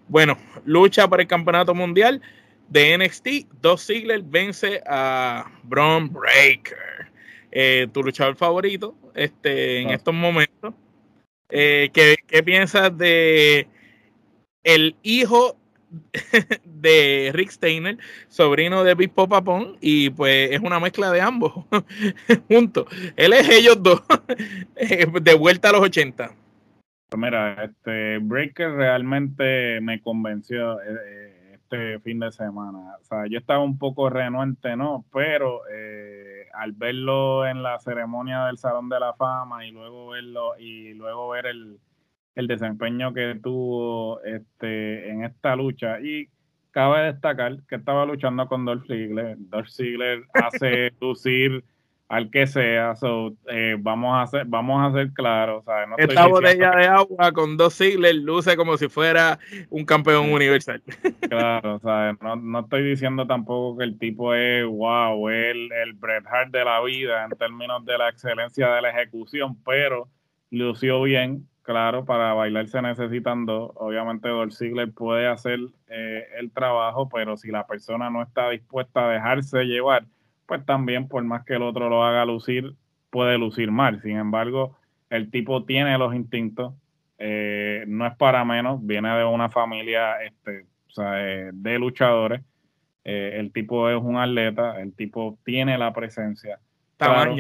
Bueno, 0.08 0.38
lucha 0.66 1.08
para 1.08 1.22
el 1.22 1.28
campeonato 1.28 1.76
mundial 1.76 2.22
de 2.70 2.98
NXT. 2.98 3.62
Dos 3.62 3.86
Ziggler 3.86 4.22
vence 4.24 4.82
a 4.88 5.52
Braun 5.64 6.12
Breaker. 6.12 7.10
Eh, 7.52 7.88
tu 7.92 8.04
luchador 8.04 8.36
favorito 8.36 8.96
este, 9.16 9.82
en 9.82 9.90
ah. 9.90 9.96
estos 9.96 10.14
momentos. 10.14 10.74
Eh, 11.50 11.90
¿qué, 11.94 12.18
¿Qué 12.28 12.44
piensas 12.44 12.96
de 12.98 13.68
el 14.64 14.96
hijo 15.04 15.59
de 16.64 17.32
Rick 17.34 17.50
Steiner, 17.50 17.98
sobrino 18.28 18.84
de 18.84 18.96
Big 18.96 19.12
Popapón, 19.12 19.78
y 19.82 20.10
pues 20.10 20.52
es 20.52 20.60
una 20.60 20.80
mezcla 20.80 21.12
de 21.12 21.22
ambos 21.22 21.54
juntos. 22.48 22.86
Él 23.16 23.34
es 23.34 23.50
ellos 23.50 23.82
dos, 23.82 24.02
de 25.22 25.34
vuelta 25.34 25.70
a 25.70 25.74
los 25.74 25.82
80. 25.82 26.32
Pues 27.10 27.20
mira, 27.20 27.64
este 27.64 28.20
Breaker 28.20 28.72
realmente 28.72 29.82
me 29.82 30.00
convenció 30.00 30.80
eh, 30.82 31.40
este 31.54 32.00
fin 32.00 32.20
de 32.20 32.32
semana. 32.32 32.98
O 33.02 33.04
sea, 33.04 33.26
yo 33.28 33.40
estaba 33.40 33.64
un 33.64 33.80
poco 33.80 34.10
renuente, 34.10 34.76
¿no? 34.76 35.06
Pero 35.12 35.62
eh, 35.72 36.48
al 36.54 36.74
verlo 36.74 37.48
en 37.48 37.64
la 37.64 37.80
ceremonia 37.80 38.46
del 38.46 38.58
Salón 38.58 38.90
de 38.90 39.00
la 39.00 39.14
Fama 39.14 39.66
y 39.66 39.72
luego 39.72 40.10
verlo 40.10 40.58
y 40.60 40.94
luego 40.94 41.30
ver 41.30 41.48
el, 41.48 41.80
el 42.40 42.48
desempeño 42.48 43.14
que 43.14 43.38
tuvo 43.42 44.22
este, 44.24 45.10
en 45.10 45.24
esta 45.24 45.56
lucha. 45.56 46.00
Y 46.00 46.30
cabe 46.72 47.12
destacar 47.12 47.58
que 47.68 47.76
estaba 47.76 48.06
luchando 48.06 48.48
con 48.48 48.66
Dolph 48.66 48.88
Ziggler. 48.88 49.36
Dolph 49.38 49.70
Ziggler 49.70 50.24
hace 50.34 50.94
lucir 51.02 51.64
al 52.08 52.32
que 52.32 52.48
sea. 52.48 52.94
Eh, 53.48 53.76
vamos 53.78 54.16
a 54.16 54.22
hacer, 54.22 54.46
vamos 54.48 54.82
a 54.82 54.98
ser 54.98 55.12
claros. 55.12 55.66
Esta 55.98 56.28
botella 56.28 56.72
de 56.72 56.88
agua 56.88 57.32
con 57.34 57.58
dos 57.58 57.78
Ziggler 57.78 58.16
luce 58.16 58.56
como 58.56 58.78
si 58.78 58.88
fuera 58.88 59.38
un 59.70 59.84
campeón 59.86 60.32
universal. 60.32 60.82
Claro, 61.30 61.76
o 61.76 61.80
sea, 61.80 62.16
no, 62.22 62.38
no, 62.38 62.62
estoy 62.62 62.84
diciendo 62.84 63.28
tampoco 63.28 63.80
que 63.80 63.84
el 63.84 64.00
tipo 64.00 64.34
es 64.34 64.66
wow, 64.66 65.28
el, 65.30 65.72
el 65.74 65.94
Bret 65.94 66.26
Hart 66.26 66.52
de 66.52 66.64
la 66.64 66.82
vida 66.82 67.26
en 67.26 67.32
términos 67.32 67.86
de 67.86 67.98
la 67.98 68.10
excelencia 68.10 68.70
de 68.70 68.82
la 68.82 68.92
ejecución, 68.92 69.58
pero 69.66 70.08
lució 70.52 71.02
bien 71.04 71.49
claro, 71.70 72.04
para 72.04 72.34
bailar 72.34 72.68
se 72.68 72.82
necesitan 72.82 73.46
dos. 73.46 73.70
Obviamente 73.76 74.28
Dolph 74.28 74.54
Ziggler 74.54 74.92
puede 74.92 75.28
hacer 75.28 75.60
eh, 75.88 76.26
el 76.40 76.50
trabajo, 76.50 77.08
pero 77.10 77.38
si 77.38 77.52
la 77.52 77.68
persona 77.68 78.10
no 78.10 78.24
está 78.24 78.50
dispuesta 78.50 79.06
a 79.06 79.12
dejarse 79.12 79.66
llevar, 79.66 80.06
pues 80.48 80.66
también 80.66 81.08
por 81.08 81.24
más 81.24 81.46
que 81.46 81.54
el 81.54 81.62
otro 81.62 81.88
lo 81.88 82.04
haga 82.04 82.26
lucir, 82.26 82.74
puede 83.12 83.38
lucir 83.38 83.70
mal. 83.70 84.02
Sin 84.02 84.18
embargo, 84.18 84.80
el 85.12 85.30
tipo 85.30 85.64
tiene 85.64 85.96
los 86.00 86.16
instintos, 86.16 86.74
eh, 87.20 87.84
no 87.88 88.08
es 88.08 88.16
para 88.16 88.44
menos, 88.44 88.84
viene 88.84 89.16
de 89.16 89.26
una 89.26 89.50
familia 89.50 90.24
este, 90.24 90.66
eh, 90.98 91.52
de 91.54 91.78
luchadores. 91.78 92.42
el 93.04 93.52
tipo 93.52 93.92
es 93.92 94.02
un 94.02 94.18
atleta, 94.18 94.82
el 94.82 94.94
tipo 94.94 95.38
tiene 95.44 95.78
la 95.78 95.94
presencia. 95.94 96.58
Claro, 96.98 97.36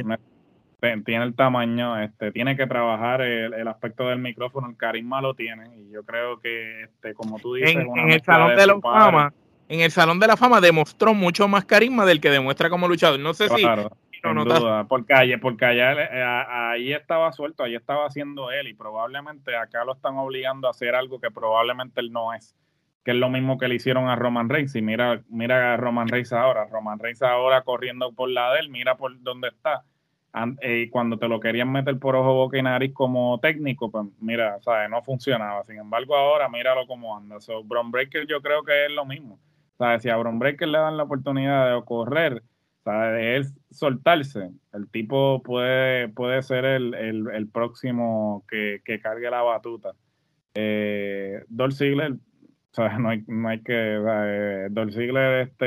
tiene 0.80 1.26
el 1.26 1.36
tamaño, 1.36 2.00
este, 2.02 2.32
tiene 2.32 2.56
que 2.56 2.65
trabajar 2.65 3.22
el, 3.22 3.68
aspecto 3.68 4.08
del 4.08 4.20
micrófono, 4.20 4.70
el 4.70 4.78
carisma 4.78 5.22
lo 5.22 5.34
tiene 5.34 5.76
y 5.78 5.92
yo 5.92 6.04
creo 6.04 6.39
que, 6.39 6.84
este, 6.84 7.13
como 7.13 7.38
tú 7.39 7.56
dices, 7.56 7.76
en, 7.76 8.12
el 8.12 8.22
salón 8.22 8.56
de, 8.56 8.65
la 8.65 8.80
fama, 8.80 9.34
en 9.68 9.82
el 9.82 9.92
salón 9.92 10.20
de 10.20 10.28
la 10.28 10.38
fama 10.38 10.62
demostró 10.62 11.13
mucho 11.13 11.48
más 11.48 11.65
carisma 11.65 12.06
del 12.06 12.22
que 12.22 12.30
demuestra 12.30 12.70
como 12.70 12.88
luchador. 12.88 13.20
No 13.20 13.34
sé 13.34 13.50
si 13.50 13.65
no 14.24 14.46
duda, 14.46 14.86
porque, 14.86 15.38
porque 15.42 15.65
allá 15.65 15.94
eh, 15.94 16.46
ahí 16.50 16.94
estaba 16.94 17.32
suelto, 17.32 17.63
ahí 17.63 17.76
estaba 17.76 18.06
haciendo 18.06 18.52
él 18.52 18.68
y 18.68 18.74
probablemente 18.74 19.56
acá 19.56 19.84
lo 19.84 19.94
están 19.94 20.18
obligando 20.18 20.68
a 20.68 20.72
hacer 20.72 20.96
algo 20.96 21.20
que 21.20 21.32
probablemente 21.32 22.00
él 22.02 22.12
no 22.12 22.34
es 22.34 22.56
que 23.06 23.12
es 23.12 23.18
lo 23.18 23.30
mismo 23.30 23.58
que 23.58 23.70
le 23.70 23.76
hicieron 23.76 24.10
a 24.10 24.18
Roman 24.18 24.50
Reigns. 24.50 24.76
Y 24.76 24.82
mira, 24.82 25.22
mira 25.30 25.74
a 25.74 25.78
Roman 25.78 26.10
Reigns 26.10 26.34
ahora. 26.34 26.65
Roman 26.65 27.00
Reigns 27.00 27.22
ahora 27.22 27.62
corriendo 27.62 28.12
por 28.12 28.30
la 28.30 28.54
de 28.54 28.60
él, 28.60 28.70
mira 28.70 28.98
por 28.98 29.22
dónde 29.24 29.48
está 29.48 29.86
eh, 30.62 30.89
cuando 30.92 31.18
te 31.18 31.28
lo 31.28 31.39
querían 31.39 31.72
meter 31.72 31.98
por 31.98 32.15
ojo, 32.15 32.34
boca 32.34 32.58
y 32.58 32.62
nariz 32.62 32.94
como 32.94 33.39
técnico, 33.39 33.89
pues 33.89 34.06
mira, 34.20 34.60
¿sabes? 34.62 34.89
no 34.89 35.02
funcionaba. 35.02 35.63
Sin 35.65 35.78
embargo, 35.78 36.15
ahora 36.15 36.48
míralo 36.50 36.86
cómo 36.88 37.18
anda. 37.18 37.39
So, 37.39 37.63
Breaker 37.63 38.28
yo 38.28 38.42
creo 38.42 38.63
que 38.63 38.86
es 38.86 38.92
lo 38.92 39.06
mismo. 39.06 39.39
¿Sabes? 39.78 40.04
Si 40.04 40.10
a 40.10 40.18
Bron 40.18 40.39
Breaker 40.39 40.68
le 40.68 40.78
dan 40.78 40.98
la 40.98 41.04
oportunidad 41.04 41.74
de 41.74 41.84
correr, 41.86 42.44
¿sabes? 42.84 43.13
de 43.13 43.36
él 43.38 43.46
soltarse, 43.72 44.52
el 44.74 44.89
tipo 44.89 45.42
puede, 45.42 46.10
puede 46.10 46.42
ser 46.44 46.65
el, 46.65 46.94
el, 46.94 47.48
próximo 47.50 48.44
que, 48.50 48.82
que, 48.84 49.00
cargue 49.00 49.30
la 49.32 49.42
batuta. 49.42 49.94
Eh, 50.54 51.44
Dolph 51.48 51.76
Ziggler, 51.76 52.15
¿sabes? 52.72 53.00
No, 53.00 53.10
hay, 53.10 53.24
no 53.28 53.48
hay 53.48 53.63
que. 53.63 54.00
¿sabes? 54.04 54.96
Ziggler, 54.96 55.48
este, 55.48 55.65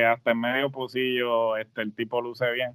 eh, 0.00 0.04
hasta 0.04 0.32
en 0.32 0.40
medio 0.40 0.70
pocillo, 0.70 1.56
este, 1.56 1.82
el 1.82 1.94
tipo 1.94 2.20
luce 2.20 2.50
bien 2.52 2.74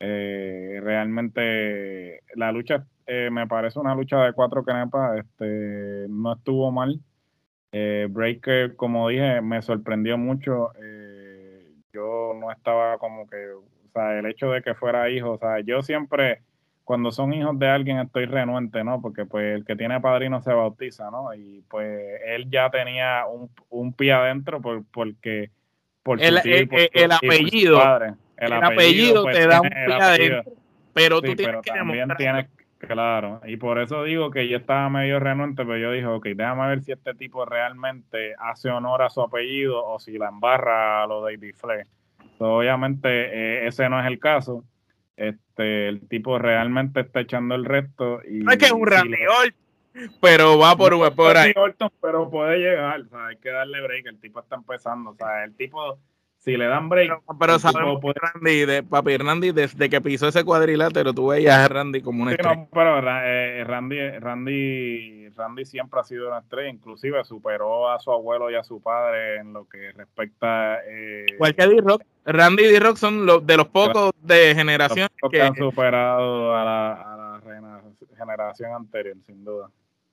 eh, 0.00 0.80
realmente 0.82 2.22
la 2.34 2.50
lucha 2.52 2.86
eh, 3.12 3.28
me 3.28 3.48
parece 3.48 3.80
una 3.80 3.94
lucha 3.96 4.24
de 4.24 4.32
cuatro 4.32 4.62
canepas, 4.62 5.18
este, 5.18 6.06
no 6.08 6.32
estuvo 6.32 6.70
mal. 6.70 7.00
Eh, 7.72 8.06
Breaker, 8.08 8.76
como 8.76 9.08
dije, 9.08 9.40
me 9.40 9.60
sorprendió 9.62 10.16
mucho. 10.16 10.70
Eh, 10.80 11.72
yo 11.92 12.34
no 12.38 12.52
estaba 12.52 12.98
como 12.98 13.28
que, 13.28 13.36
o 13.50 13.90
sea, 13.92 14.16
el 14.16 14.26
hecho 14.26 14.52
de 14.52 14.62
que 14.62 14.74
fuera 14.74 15.10
hijo, 15.10 15.32
o 15.32 15.38
sea, 15.38 15.58
yo 15.58 15.82
siempre, 15.82 16.42
cuando 16.84 17.10
son 17.10 17.32
hijos 17.32 17.58
de 17.58 17.68
alguien, 17.68 17.98
estoy 17.98 18.26
renuente, 18.26 18.84
¿no? 18.84 19.02
Porque 19.02 19.26
pues 19.26 19.56
el 19.56 19.64
que 19.64 19.74
tiene 19.74 20.00
padrino 20.00 20.40
se 20.40 20.52
bautiza, 20.52 21.10
¿no? 21.10 21.34
Y 21.34 21.64
pues 21.68 22.20
él 22.26 22.48
ya 22.48 22.70
tenía 22.70 23.26
un, 23.26 23.50
un 23.70 23.92
pie 23.92 24.12
adentro 24.12 24.60
por, 24.60 24.84
porque... 24.92 25.50
Por 26.04 26.22
el, 26.22 26.40
el, 26.44 27.12
apellido 27.12 27.78
el, 28.40 28.52
apellido, 28.52 29.24
te 29.24 29.46
da 29.46 29.60
un 29.60 29.68
pie 29.68 29.94
adentro, 29.94 30.52
pero 30.92 31.20
tú 31.20 31.34
tienes 31.34 31.62
que 31.62 31.72
demostrar. 31.72 32.48
Claro, 32.78 33.42
y 33.44 33.58
por 33.58 33.78
eso 33.78 34.04
digo 34.04 34.30
que 34.30 34.48
yo 34.48 34.56
estaba 34.56 34.88
medio 34.88 35.20
renuente, 35.20 35.66
pero 35.66 35.76
yo 35.76 35.92
dije, 35.92 36.06
ok, 36.06 36.28
déjame 36.28 36.66
ver 36.68 36.82
si 36.82 36.92
este 36.92 37.14
tipo 37.14 37.44
realmente 37.44 38.34
hace 38.38 38.70
honor 38.70 39.02
a 39.02 39.10
su 39.10 39.20
apellido 39.20 39.84
o 39.84 39.98
si 39.98 40.16
la 40.16 40.28
embarra 40.28 41.02
a 41.02 41.06
lo 41.06 41.22
de 41.26 41.36
David 41.36 41.54
Fle. 41.56 41.86
obviamente 42.38 43.08
eh, 43.08 43.66
ese 43.66 43.86
no 43.90 44.00
es 44.00 44.06
el 44.06 44.18
caso. 44.18 44.64
Este, 45.14 45.88
el 45.88 46.08
tipo 46.08 46.38
realmente 46.38 47.00
está 47.00 47.20
echando 47.20 47.54
el 47.54 47.66
resto. 47.66 48.22
Y, 48.26 48.38
no 48.38 48.52
es 48.52 48.56
que 48.56 48.64
es 48.64 48.72
un 48.72 48.86
Randy 48.86 49.14
pero 50.20 50.58
va 50.58 50.76
por, 50.76 50.92
no, 50.92 51.14
por 51.14 51.36
ahí. 51.36 51.52
pero 52.00 52.30
puede 52.30 52.58
llegar, 52.58 53.00
o 53.00 53.08
sea, 53.08 53.26
hay 53.26 53.36
que 53.36 53.50
darle 53.50 53.82
break, 53.82 54.06
el 54.06 54.20
tipo 54.20 54.40
está 54.40 54.56
empezando, 54.56 55.10
o 55.10 55.14
sea, 55.14 55.44
el 55.44 55.54
tipo 55.54 55.98
si 56.40 56.56
le 56.56 56.66
dan 56.66 56.88
break. 56.88 57.12
Pero, 57.38 57.58
sabemos 57.58 58.00
que 58.00 58.12
Randy, 58.18 58.64
de, 58.64 58.82
papi 58.82 59.16
Randy, 59.18 59.52
desde 59.52 59.90
que 59.90 60.00
pisó 60.00 60.28
ese 60.28 60.42
cuadrilátero, 60.42 61.12
tú 61.12 61.28
veías 61.28 61.58
a 61.58 61.68
Randy 61.68 62.00
como 62.00 62.22
una 62.22 62.32
estrella. 62.32 62.66
pero 62.72 62.98
eh, 62.98 63.62
Randy, 63.64 64.18
Randy, 64.18 65.28
Randy 65.28 65.64
siempre 65.66 66.00
ha 66.00 66.04
sido 66.04 66.28
una 66.28 66.38
estrella, 66.38 66.70
inclusive 66.70 67.22
superó 67.24 67.90
a 67.90 68.00
su 68.00 68.10
abuelo 68.10 68.50
y 68.50 68.54
a 68.54 68.64
su 68.64 68.82
padre 68.82 69.36
en 69.36 69.52
lo 69.52 69.68
que 69.68 69.92
respecta. 69.92 70.80
Eh, 70.86 71.26
Igual 71.34 71.54
que 71.54 71.66
D-Rock. 71.66 72.02
Randy 72.24 72.64
y 72.64 72.72
D-Rock 72.72 72.96
son 72.96 73.26
los, 73.26 73.46
de 73.46 73.56
los 73.58 73.68
pocos 73.68 74.12
de 74.22 74.54
generación 74.54 75.08
que, 75.30 75.42
han 75.42 75.54
superado 75.54 76.54
a 76.56 76.64
la, 76.64 76.92
a 76.92 77.16
la 77.16 77.80
generación 78.16 78.72
anterior, 78.72 79.16
sin 79.26 79.44
duda. 79.44 79.68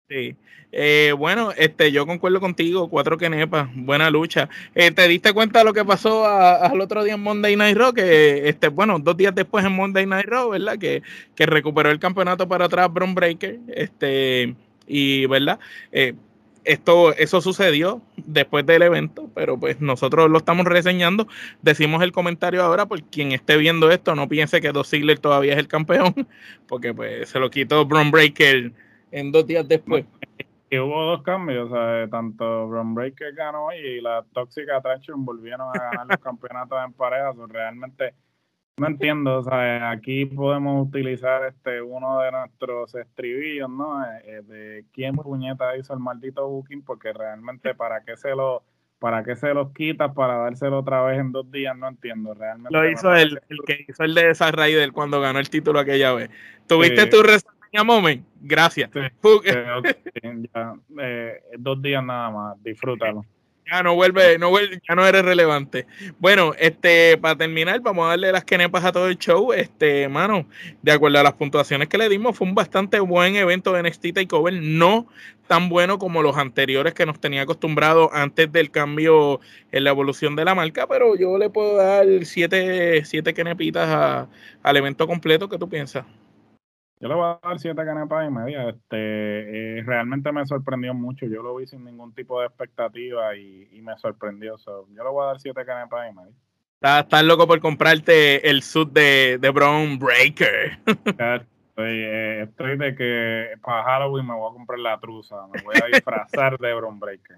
Sí. 0.09 0.37
Eh, 0.71 1.13
bueno, 1.17 1.51
este, 1.57 1.91
yo 1.91 2.05
concuerdo 2.05 2.39
contigo, 2.39 2.89
cuatro 2.89 3.17
quenepas, 3.17 3.69
buena 3.73 4.09
lucha. 4.09 4.47
Eh, 4.73 4.91
¿Te 4.91 5.05
diste 5.07 5.33
cuenta 5.33 5.59
de 5.59 5.65
lo 5.65 5.73
que 5.73 5.83
pasó 5.83 6.25
al 6.25 6.79
otro 6.79 7.03
día 7.03 7.15
en 7.15 7.21
Monday 7.21 7.57
Night 7.57 7.77
Raw? 7.77 7.93
Que, 7.93 8.47
este, 8.47 8.69
bueno, 8.69 8.99
dos 8.99 9.17
días 9.17 9.35
después 9.35 9.65
en 9.65 9.73
Monday 9.73 10.05
Night 10.05 10.27
Raw, 10.27 10.49
¿verdad? 10.51 10.77
Que, 10.77 11.03
que 11.35 11.45
recuperó 11.45 11.89
el 11.89 11.99
campeonato 11.99 12.47
para 12.47 12.65
atrás 12.65 12.91
Bron 12.93 13.15
Breaker. 13.15 13.59
Este, 13.67 14.55
y, 14.87 15.25
¿verdad? 15.25 15.59
Eh, 15.91 16.13
esto, 16.63 17.13
eso 17.15 17.41
sucedió 17.41 18.01
después 18.17 18.65
del 18.65 18.81
evento, 18.81 19.29
pero 19.33 19.59
pues 19.59 19.81
nosotros 19.81 20.29
lo 20.29 20.37
estamos 20.37 20.65
reseñando. 20.65 21.27
Decimos 21.61 22.01
el 22.03 22.11
comentario 22.13 22.63
ahora, 22.63 22.85
por 22.85 23.03
quien 23.03 23.31
esté 23.33 23.57
viendo 23.57 23.89
esto, 23.91 24.15
no 24.15 24.27
piense 24.29 24.61
que 24.61 24.71
Dos 24.71 24.89
Ziggler 24.89 25.19
todavía 25.19 25.53
es 25.53 25.59
el 25.59 25.67
campeón, 25.67 26.13
porque 26.67 26.93
pues 26.93 27.29
se 27.29 27.39
lo 27.39 27.49
quitó 27.49 27.85
Bron 27.85 28.11
Breaker 28.11 28.73
en 29.11 29.31
dos 29.31 29.45
días 29.45 29.67
después. 29.67 30.05
Y 30.69 30.79
hubo 30.79 31.01
dos 31.03 31.23
cambios, 31.23 31.71
o 31.71 31.75
sea, 31.75 32.09
tanto 32.09 32.67
Bron 32.67 32.93
Breaker 32.93 33.33
ganó 33.33 33.71
y 33.71 34.01
la 34.01 34.25
Toxic 34.33 34.69
Attraction 34.69 35.23
volvieron 35.23 35.69
a 35.69 35.79
ganar 35.79 36.07
los 36.07 36.17
campeonatos 36.17 36.77
en 36.85 36.93
pareja. 36.93 37.33
realmente 37.47 38.13
no 38.77 38.87
entiendo, 38.87 39.39
o 39.39 39.43
sea, 39.43 39.89
aquí 39.89 40.25
podemos 40.25 40.87
utilizar 40.87 41.45
este 41.45 41.81
uno 41.81 42.19
de 42.19 42.31
nuestros 42.31 42.93
estribillos, 42.95 43.69
¿no? 43.69 44.03
Eh, 44.03 44.21
eh, 44.25 44.41
de 44.43 44.85
quién 44.93 45.15
puñeta 45.15 45.75
hizo 45.77 45.93
el 45.93 45.99
maldito 45.99 46.47
booking, 46.47 46.83
porque 46.83 47.13
realmente 47.13 47.73
para 47.73 48.03
qué 48.03 48.17
se 48.17 48.35
lo 48.35 48.63
para 48.99 49.23
qué 49.23 49.35
se 49.35 49.53
los 49.53 49.71
quita 49.73 50.13
para 50.13 50.37
dárselo 50.37 50.79
otra 50.79 51.01
vez 51.03 51.19
en 51.19 51.31
dos 51.31 51.49
días, 51.49 51.77
no 51.77 51.87
entiendo 51.87 52.33
realmente. 52.33 52.69
Lo 52.71 52.89
hizo 52.89 53.15
el, 53.15 53.39
el 53.49 53.59
que 53.65 53.85
hizo 53.87 54.03
el 54.03 54.13
de 54.13 54.31
esa 54.31 54.51
Raider 54.51 54.91
cuando 54.91 55.21
ganó 55.21 55.39
el 55.39 55.49
título 55.49 55.79
aquella 55.79 56.13
vez. 56.13 56.29
¿Tuviste 56.67 57.05
tu 57.05 57.23
Moment, 57.83 58.25
gracias. 58.41 58.89
Eh, 60.99 61.41
dos 61.57 61.81
días 61.81 62.03
nada 62.03 62.29
más, 62.31 62.63
disfrútalo. 62.63 63.23
Ya 63.69 63.83
no 63.83 63.95
vuelve, 63.95 64.37
no 64.39 64.49
vuelve, 64.49 64.79
ya 64.87 64.95
no 64.95 65.05
eres 65.05 65.25
relevante. 65.25 65.85
Bueno, 66.19 66.53
este, 66.57 67.17
para 67.17 67.35
terminar, 67.35 67.81
vamos 67.81 68.05
a 68.05 68.09
darle 68.09 68.31
las 68.31 68.45
quenepas 68.45 68.85
a 68.85 68.93
todo 68.93 69.09
el 69.09 69.17
show. 69.17 69.51
Este, 69.51 70.07
mano, 70.07 70.47
de 70.81 70.91
acuerdo 70.93 71.19
a 71.19 71.23
las 71.23 71.33
puntuaciones 71.33 71.89
que 71.89 71.97
le 71.97 72.07
dimos, 72.07 72.37
fue 72.37 72.47
un 72.47 72.55
bastante 72.55 72.99
buen 73.01 73.35
evento 73.35 73.73
de 73.73 73.83
NXT 73.83 74.13
Takeover, 74.13 74.53
no 74.53 75.07
tan 75.47 75.67
bueno 75.67 75.97
como 75.99 76.21
los 76.21 76.37
anteriores 76.37 76.93
que 76.93 77.05
nos 77.05 77.19
tenía 77.19 77.41
acostumbrado 77.41 78.09
antes 78.13 78.49
del 78.51 78.71
cambio 78.71 79.41
en 79.71 79.83
la 79.83 79.89
evolución 79.89 80.35
de 80.37 80.45
la 80.45 80.55
marca, 80.55 80.87
pero 80.87 81.17
yo 81.17 81.37
le 81.37 81.49
puedo 81.49 81.75
dar 81.75 82.05
siete, 82.23 83.03
siete 83.03 83.33
quenepitas 83.33 84.27
al 84.63 84.77
evento 84.77 85.07
completo. 85.07 85.49
¿Qué 85.49 85.57
tú 85.57 85.67
piensas? 85.67 86.05
Yo 86.99 87.07
le 87.07 87.13
voy 87.13 87.25
a 87.25 87.39
dar 87.47 87.59
siete 87.59 87.85
canepas 87.85 88.27
y 88.27 88.31
media. 88.31 88.69
Este, 88.69 89.77
eh, 89.77 89.83
realmente 89.83 90.31
me 90.31 90.45
sorprendió 90.45 90.93
mucho. 90.93 91.27
Yo 91.27 91.43
lo 91.43 91.55
vi 91.55 91.67
sin 91.67 91.83
ningún 91.83 92.13
tipo 92.13 92.39
de 92.39 92.47
expectativa 92.47 93.35
y, 93.35 93.81
me 93.81 93.95
sorprendió. 93.97 94.55
yo 94.57 95.03
le 95.03 95.09
voy 95.09 95.23
a 95.23 95.27
dar 95.27 95.39
siete 95.39 95.63
canepas 95.63 96.09
y 96.11 96.15
media. 96.15 96.33
Estás, 96.81 97.23
loco 97.23 97.47
por 97.47 97.59
comprarte 97.59 98.49
el 98.49 98.61
suit 98.61 98.89
de, 98.89 99.37
de 99.39 99.49
Brown 99.49 99.97
Breaker. 99.99 100.77
Estoy, 101.77 101.99
eh, 102.01 102.41
estoy, 102.41 102.75
de 102.75 102.95
que 102.95 103.51
para 103.61 103.83
Halloween 103.83 104.25
me 104.25 104.33
voy 104.33 104.49
a 104.49 104.53
comprar 104.53 104.79
la 104.79 104.99
truza. 104.99 105.35
Me 105.53 105.61
voy 105.61 105.75
a 105.79 105.85
disfrazar 105.85 106.57
de 106.57 106.73
Brown 106.73 106.99
Breaker. 106.99 107.37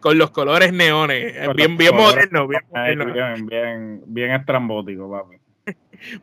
Con 0.00 0.16
los 0.16 0.30
colores 0.30 0.72
neones. 0.72 1.34
bien, 1.56 1.76
bien 1.76 1.96
moderno. 1.96 2.46
Bien, 2.46 2.62
bien, 3.12 3.46
bien, 3.46 4.02
bien 4.06 4.30
estrambótico, 4.30 5.10
papi. 5.10 5.37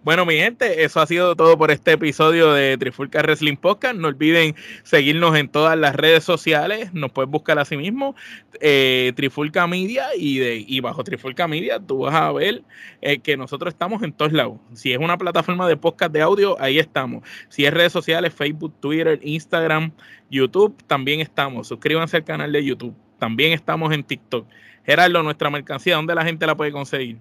Bueno, 0.04 0.26
mi 0.26 0.36
gente, 0.36 0.84
eso 0.84 1.02
ha 1.02 1.06
sido 1.06 1.36
todo 1.36 1.58
por 1.58 1.70
este 1.70 1.94
episodio 1.94 2.54
de 2.54 2.78
Trifulca 2.78 3.22
Wrestling 3.22 3.58
Podcast. 3.58 3.96
No 3.96 4.08
olviden 4.08 4.56
seguirnos 4.84 5.36
en 5.36 5.50
todas 5.50 5.78
las 5.78 5.96
redes 5.96 6.24
sociales. 6.24 6.94
Nos 6.94 7.12
puedes 7.12 7.30
buscar 7.30 7.60
así 7.60 7.76
mismo, 7.76 8.16
eh, 8.62 9.12
Trifulca 9.16 9.68
Media, 9.68 10.08
y, 10.18 10.40
de, 10.40 10.64
y 10.66 10.80
bajo 10.80 11.04
Trifulca 11.04 11.48
Media 11.48 11.80
tú 11.80 12.00
vas 12.00 12.16
a 12.16 12.32
ver 12.32 12.64
eh, 13.02 13.20
que 13.20 13.36
nosotros 13.36 13.74
estamos 13.74 14.02
en 14.04 14.14
todos 14.14 14.32
lados. 14.32 14.60
Si 14.74 14.94
es 14.94 14.98
una 14.98 15.18
plataforma 15.18 15.68
de 15.68 15.78
podcast 15.78 16.14
de 16.14 16.22
audio, 16.22 16.60
ahí 16.62 16.80
estamos. 16.80 17.28
Si 17.50 17.66
es 17.66 17.74
redes 17.74 17.92
sociales, 17.92 18.34
Facebook, 18.34 18.74
Twitter, 18.80 19.20
Instagram, 19.24 19.92
YouTube, 20.30 20.76
también 20.88 21.20
estamos. 21.20 21.68
Suscríbanse 21.68 22.18
al 22.18 22.24
canal 22.24 22.52
de 22.52 22.64
YouTube. 22.64 22.96
También 23.20 23.52
estamos 23.52 23.94
en 23.94 24.04
TikTok. 24.04 24.48
Gerardo, 24.86 25.24
nuestra 25.24 25.50
mercancía, 25.50 25.96
¿dónde 25.96 26.16
la 26.16 26.24
gente 26.24 26.46
la 26.46 26.56
puede 26.56 26.72
conseguir? 26.72 27.18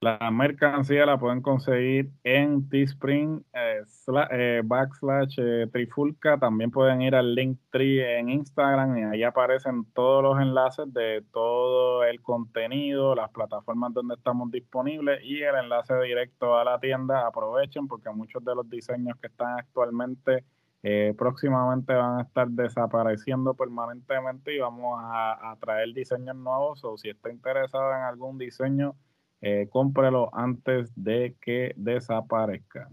La 0.00 0.30
mercancía 0.30 1.06
la 1.06 1.18
pueden 1.18 1.40
conseguir 1.40 2.10
en 2.22 2.68
Teespring 2.68 3.42
eh, 3.54 3.82
eh, 4.30 4.60
backslash 4.62 5.36
eh, 5.38 5.66
Trifulca. 5.72 6.38
También 6.38 6.70
pueden 6.70 7.00
ir 7.00 7.14
al 7.14 7.34
link 7.34 7.58
Linktree 7.72 8.18
en 8.18 8.28
Instagram 8.28 8.98
y 8.98 9.04
ahí 9.04 9.22
aparecen 9.22 9.86
todos 9.94 10.22
los 10.22 10.38
enlaces 10.38 10.92
de 10.92 11.24
todo 11.32 12.04
el 12.04 12.20
contenido, 12.20 13.14
las 13.14 13.30
plataformas 13.30 13.94
donde 13.94 14.16
estamos 14.16 14.50
disponibles 14.50 15.24
y 15.24 15.40
el 15.42 15.54
enlace 15.54 15.94
directo 16.02 16.58
a 16.58 16.64
la 16.64 16.78
tienda. 16.78 17.26
Aprovechen 17.26 17.88
porque 17.88 18.10
muchos 18.10 18.44
de 18.44 18.54
los 18.54 18.68
diseños 18.68 19.16
que 19.18 19.28
están 19.28 19.58
actualmente 19.58 20.44
próximamente 21.16 21.94
van 21.94 22.20
a 22.20 22.22
estar 22.22 22.48
desapareciendo 22.48 23.54
permanentemente 23.54 24.54
y 24.54 24.60
vamos 24.60 25.00
a, 25.02 25.50
a 25.50 25.56
traer 25.56 25.92
diseños 25.92 26.36
nuevos 26.36 26.84
o 26.84 26.96
si 26.96 27.08
está 27.08 27.32
interesado 27.32 27.90
en 27.90 28.02
algún 28.02 28.38
diseño 28.38 28.94
eh, 29.42 29.68
antes 30.32 30.92
de 30.96 31.34
que 31.40 31.72
desaparezca. 31.76 32.88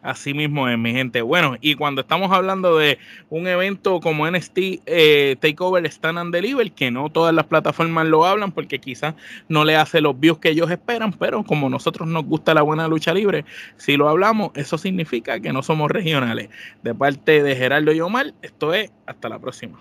Así 0.00 0.32
mismo 0.32 0.68
es, 0.68 0.78
mi 0.78 0.92
gente. 0.92 1.22
Bueno, 1.22 1.56
y 1.60 1.74
cuando 1.74 2.02
estamos 2.02 2.30
hablando 2.30 2.78
de 2.78 2.98
un 3.30 3.48
evento 3.48 3.98
como 3.98 4.30
NXT 4.30 4.58
eh, 4.86 5.36
Takeover 5.40 5.84
Stand 5.86 6.18
and 6.18 6.32
Deliver, 6.32 6.70
que 6.70 6.92
no 6.92 7.10
todas 7.10 7.34
las 7.34 7.46
plataformas 7.46 8.06
lo 8.06 8.24
hablan 8.24 8.52
porque 8.52 8.78
quizás 8.78 9.14
no 9.48 9.64
le 9.64 9.74
hace 9.74 10.00
los 10.00 10.18
views 10.18 10.38
que 10.38 10.50
ellos 10.50 10.70
esperan, 10.70 11.12
pero 11.12 11.42
como 11.42 11.68
nosotros 11.68 12.06
nos 12.06 12.24
gusta 12.24 12.54
la 12.54 12.62
buena 12.62 12.86
lucha 12.86 13.12
libre, 13.12 13.44
si 13.76 13.96
lo 13.96 14.08
hablamos, 14.08 14.52
eso 14.54 14.78
significa 14.78 15.40
que 15.40 15.52
no 15.52 15.62
somos 15.64 15.90
regionales. 15.90 16.48
De 16.82 16.94
parte 16.94 17.42
de 17.42 17.56
Gerardo 17.56 17.92
y 17.92 18.00
Omar, 18.00 18.34
esto 18.40 18.74
es 18.74 18.92
hasta 19.04 19.28
la 19.28 19.40
próxima. 19.40 19.80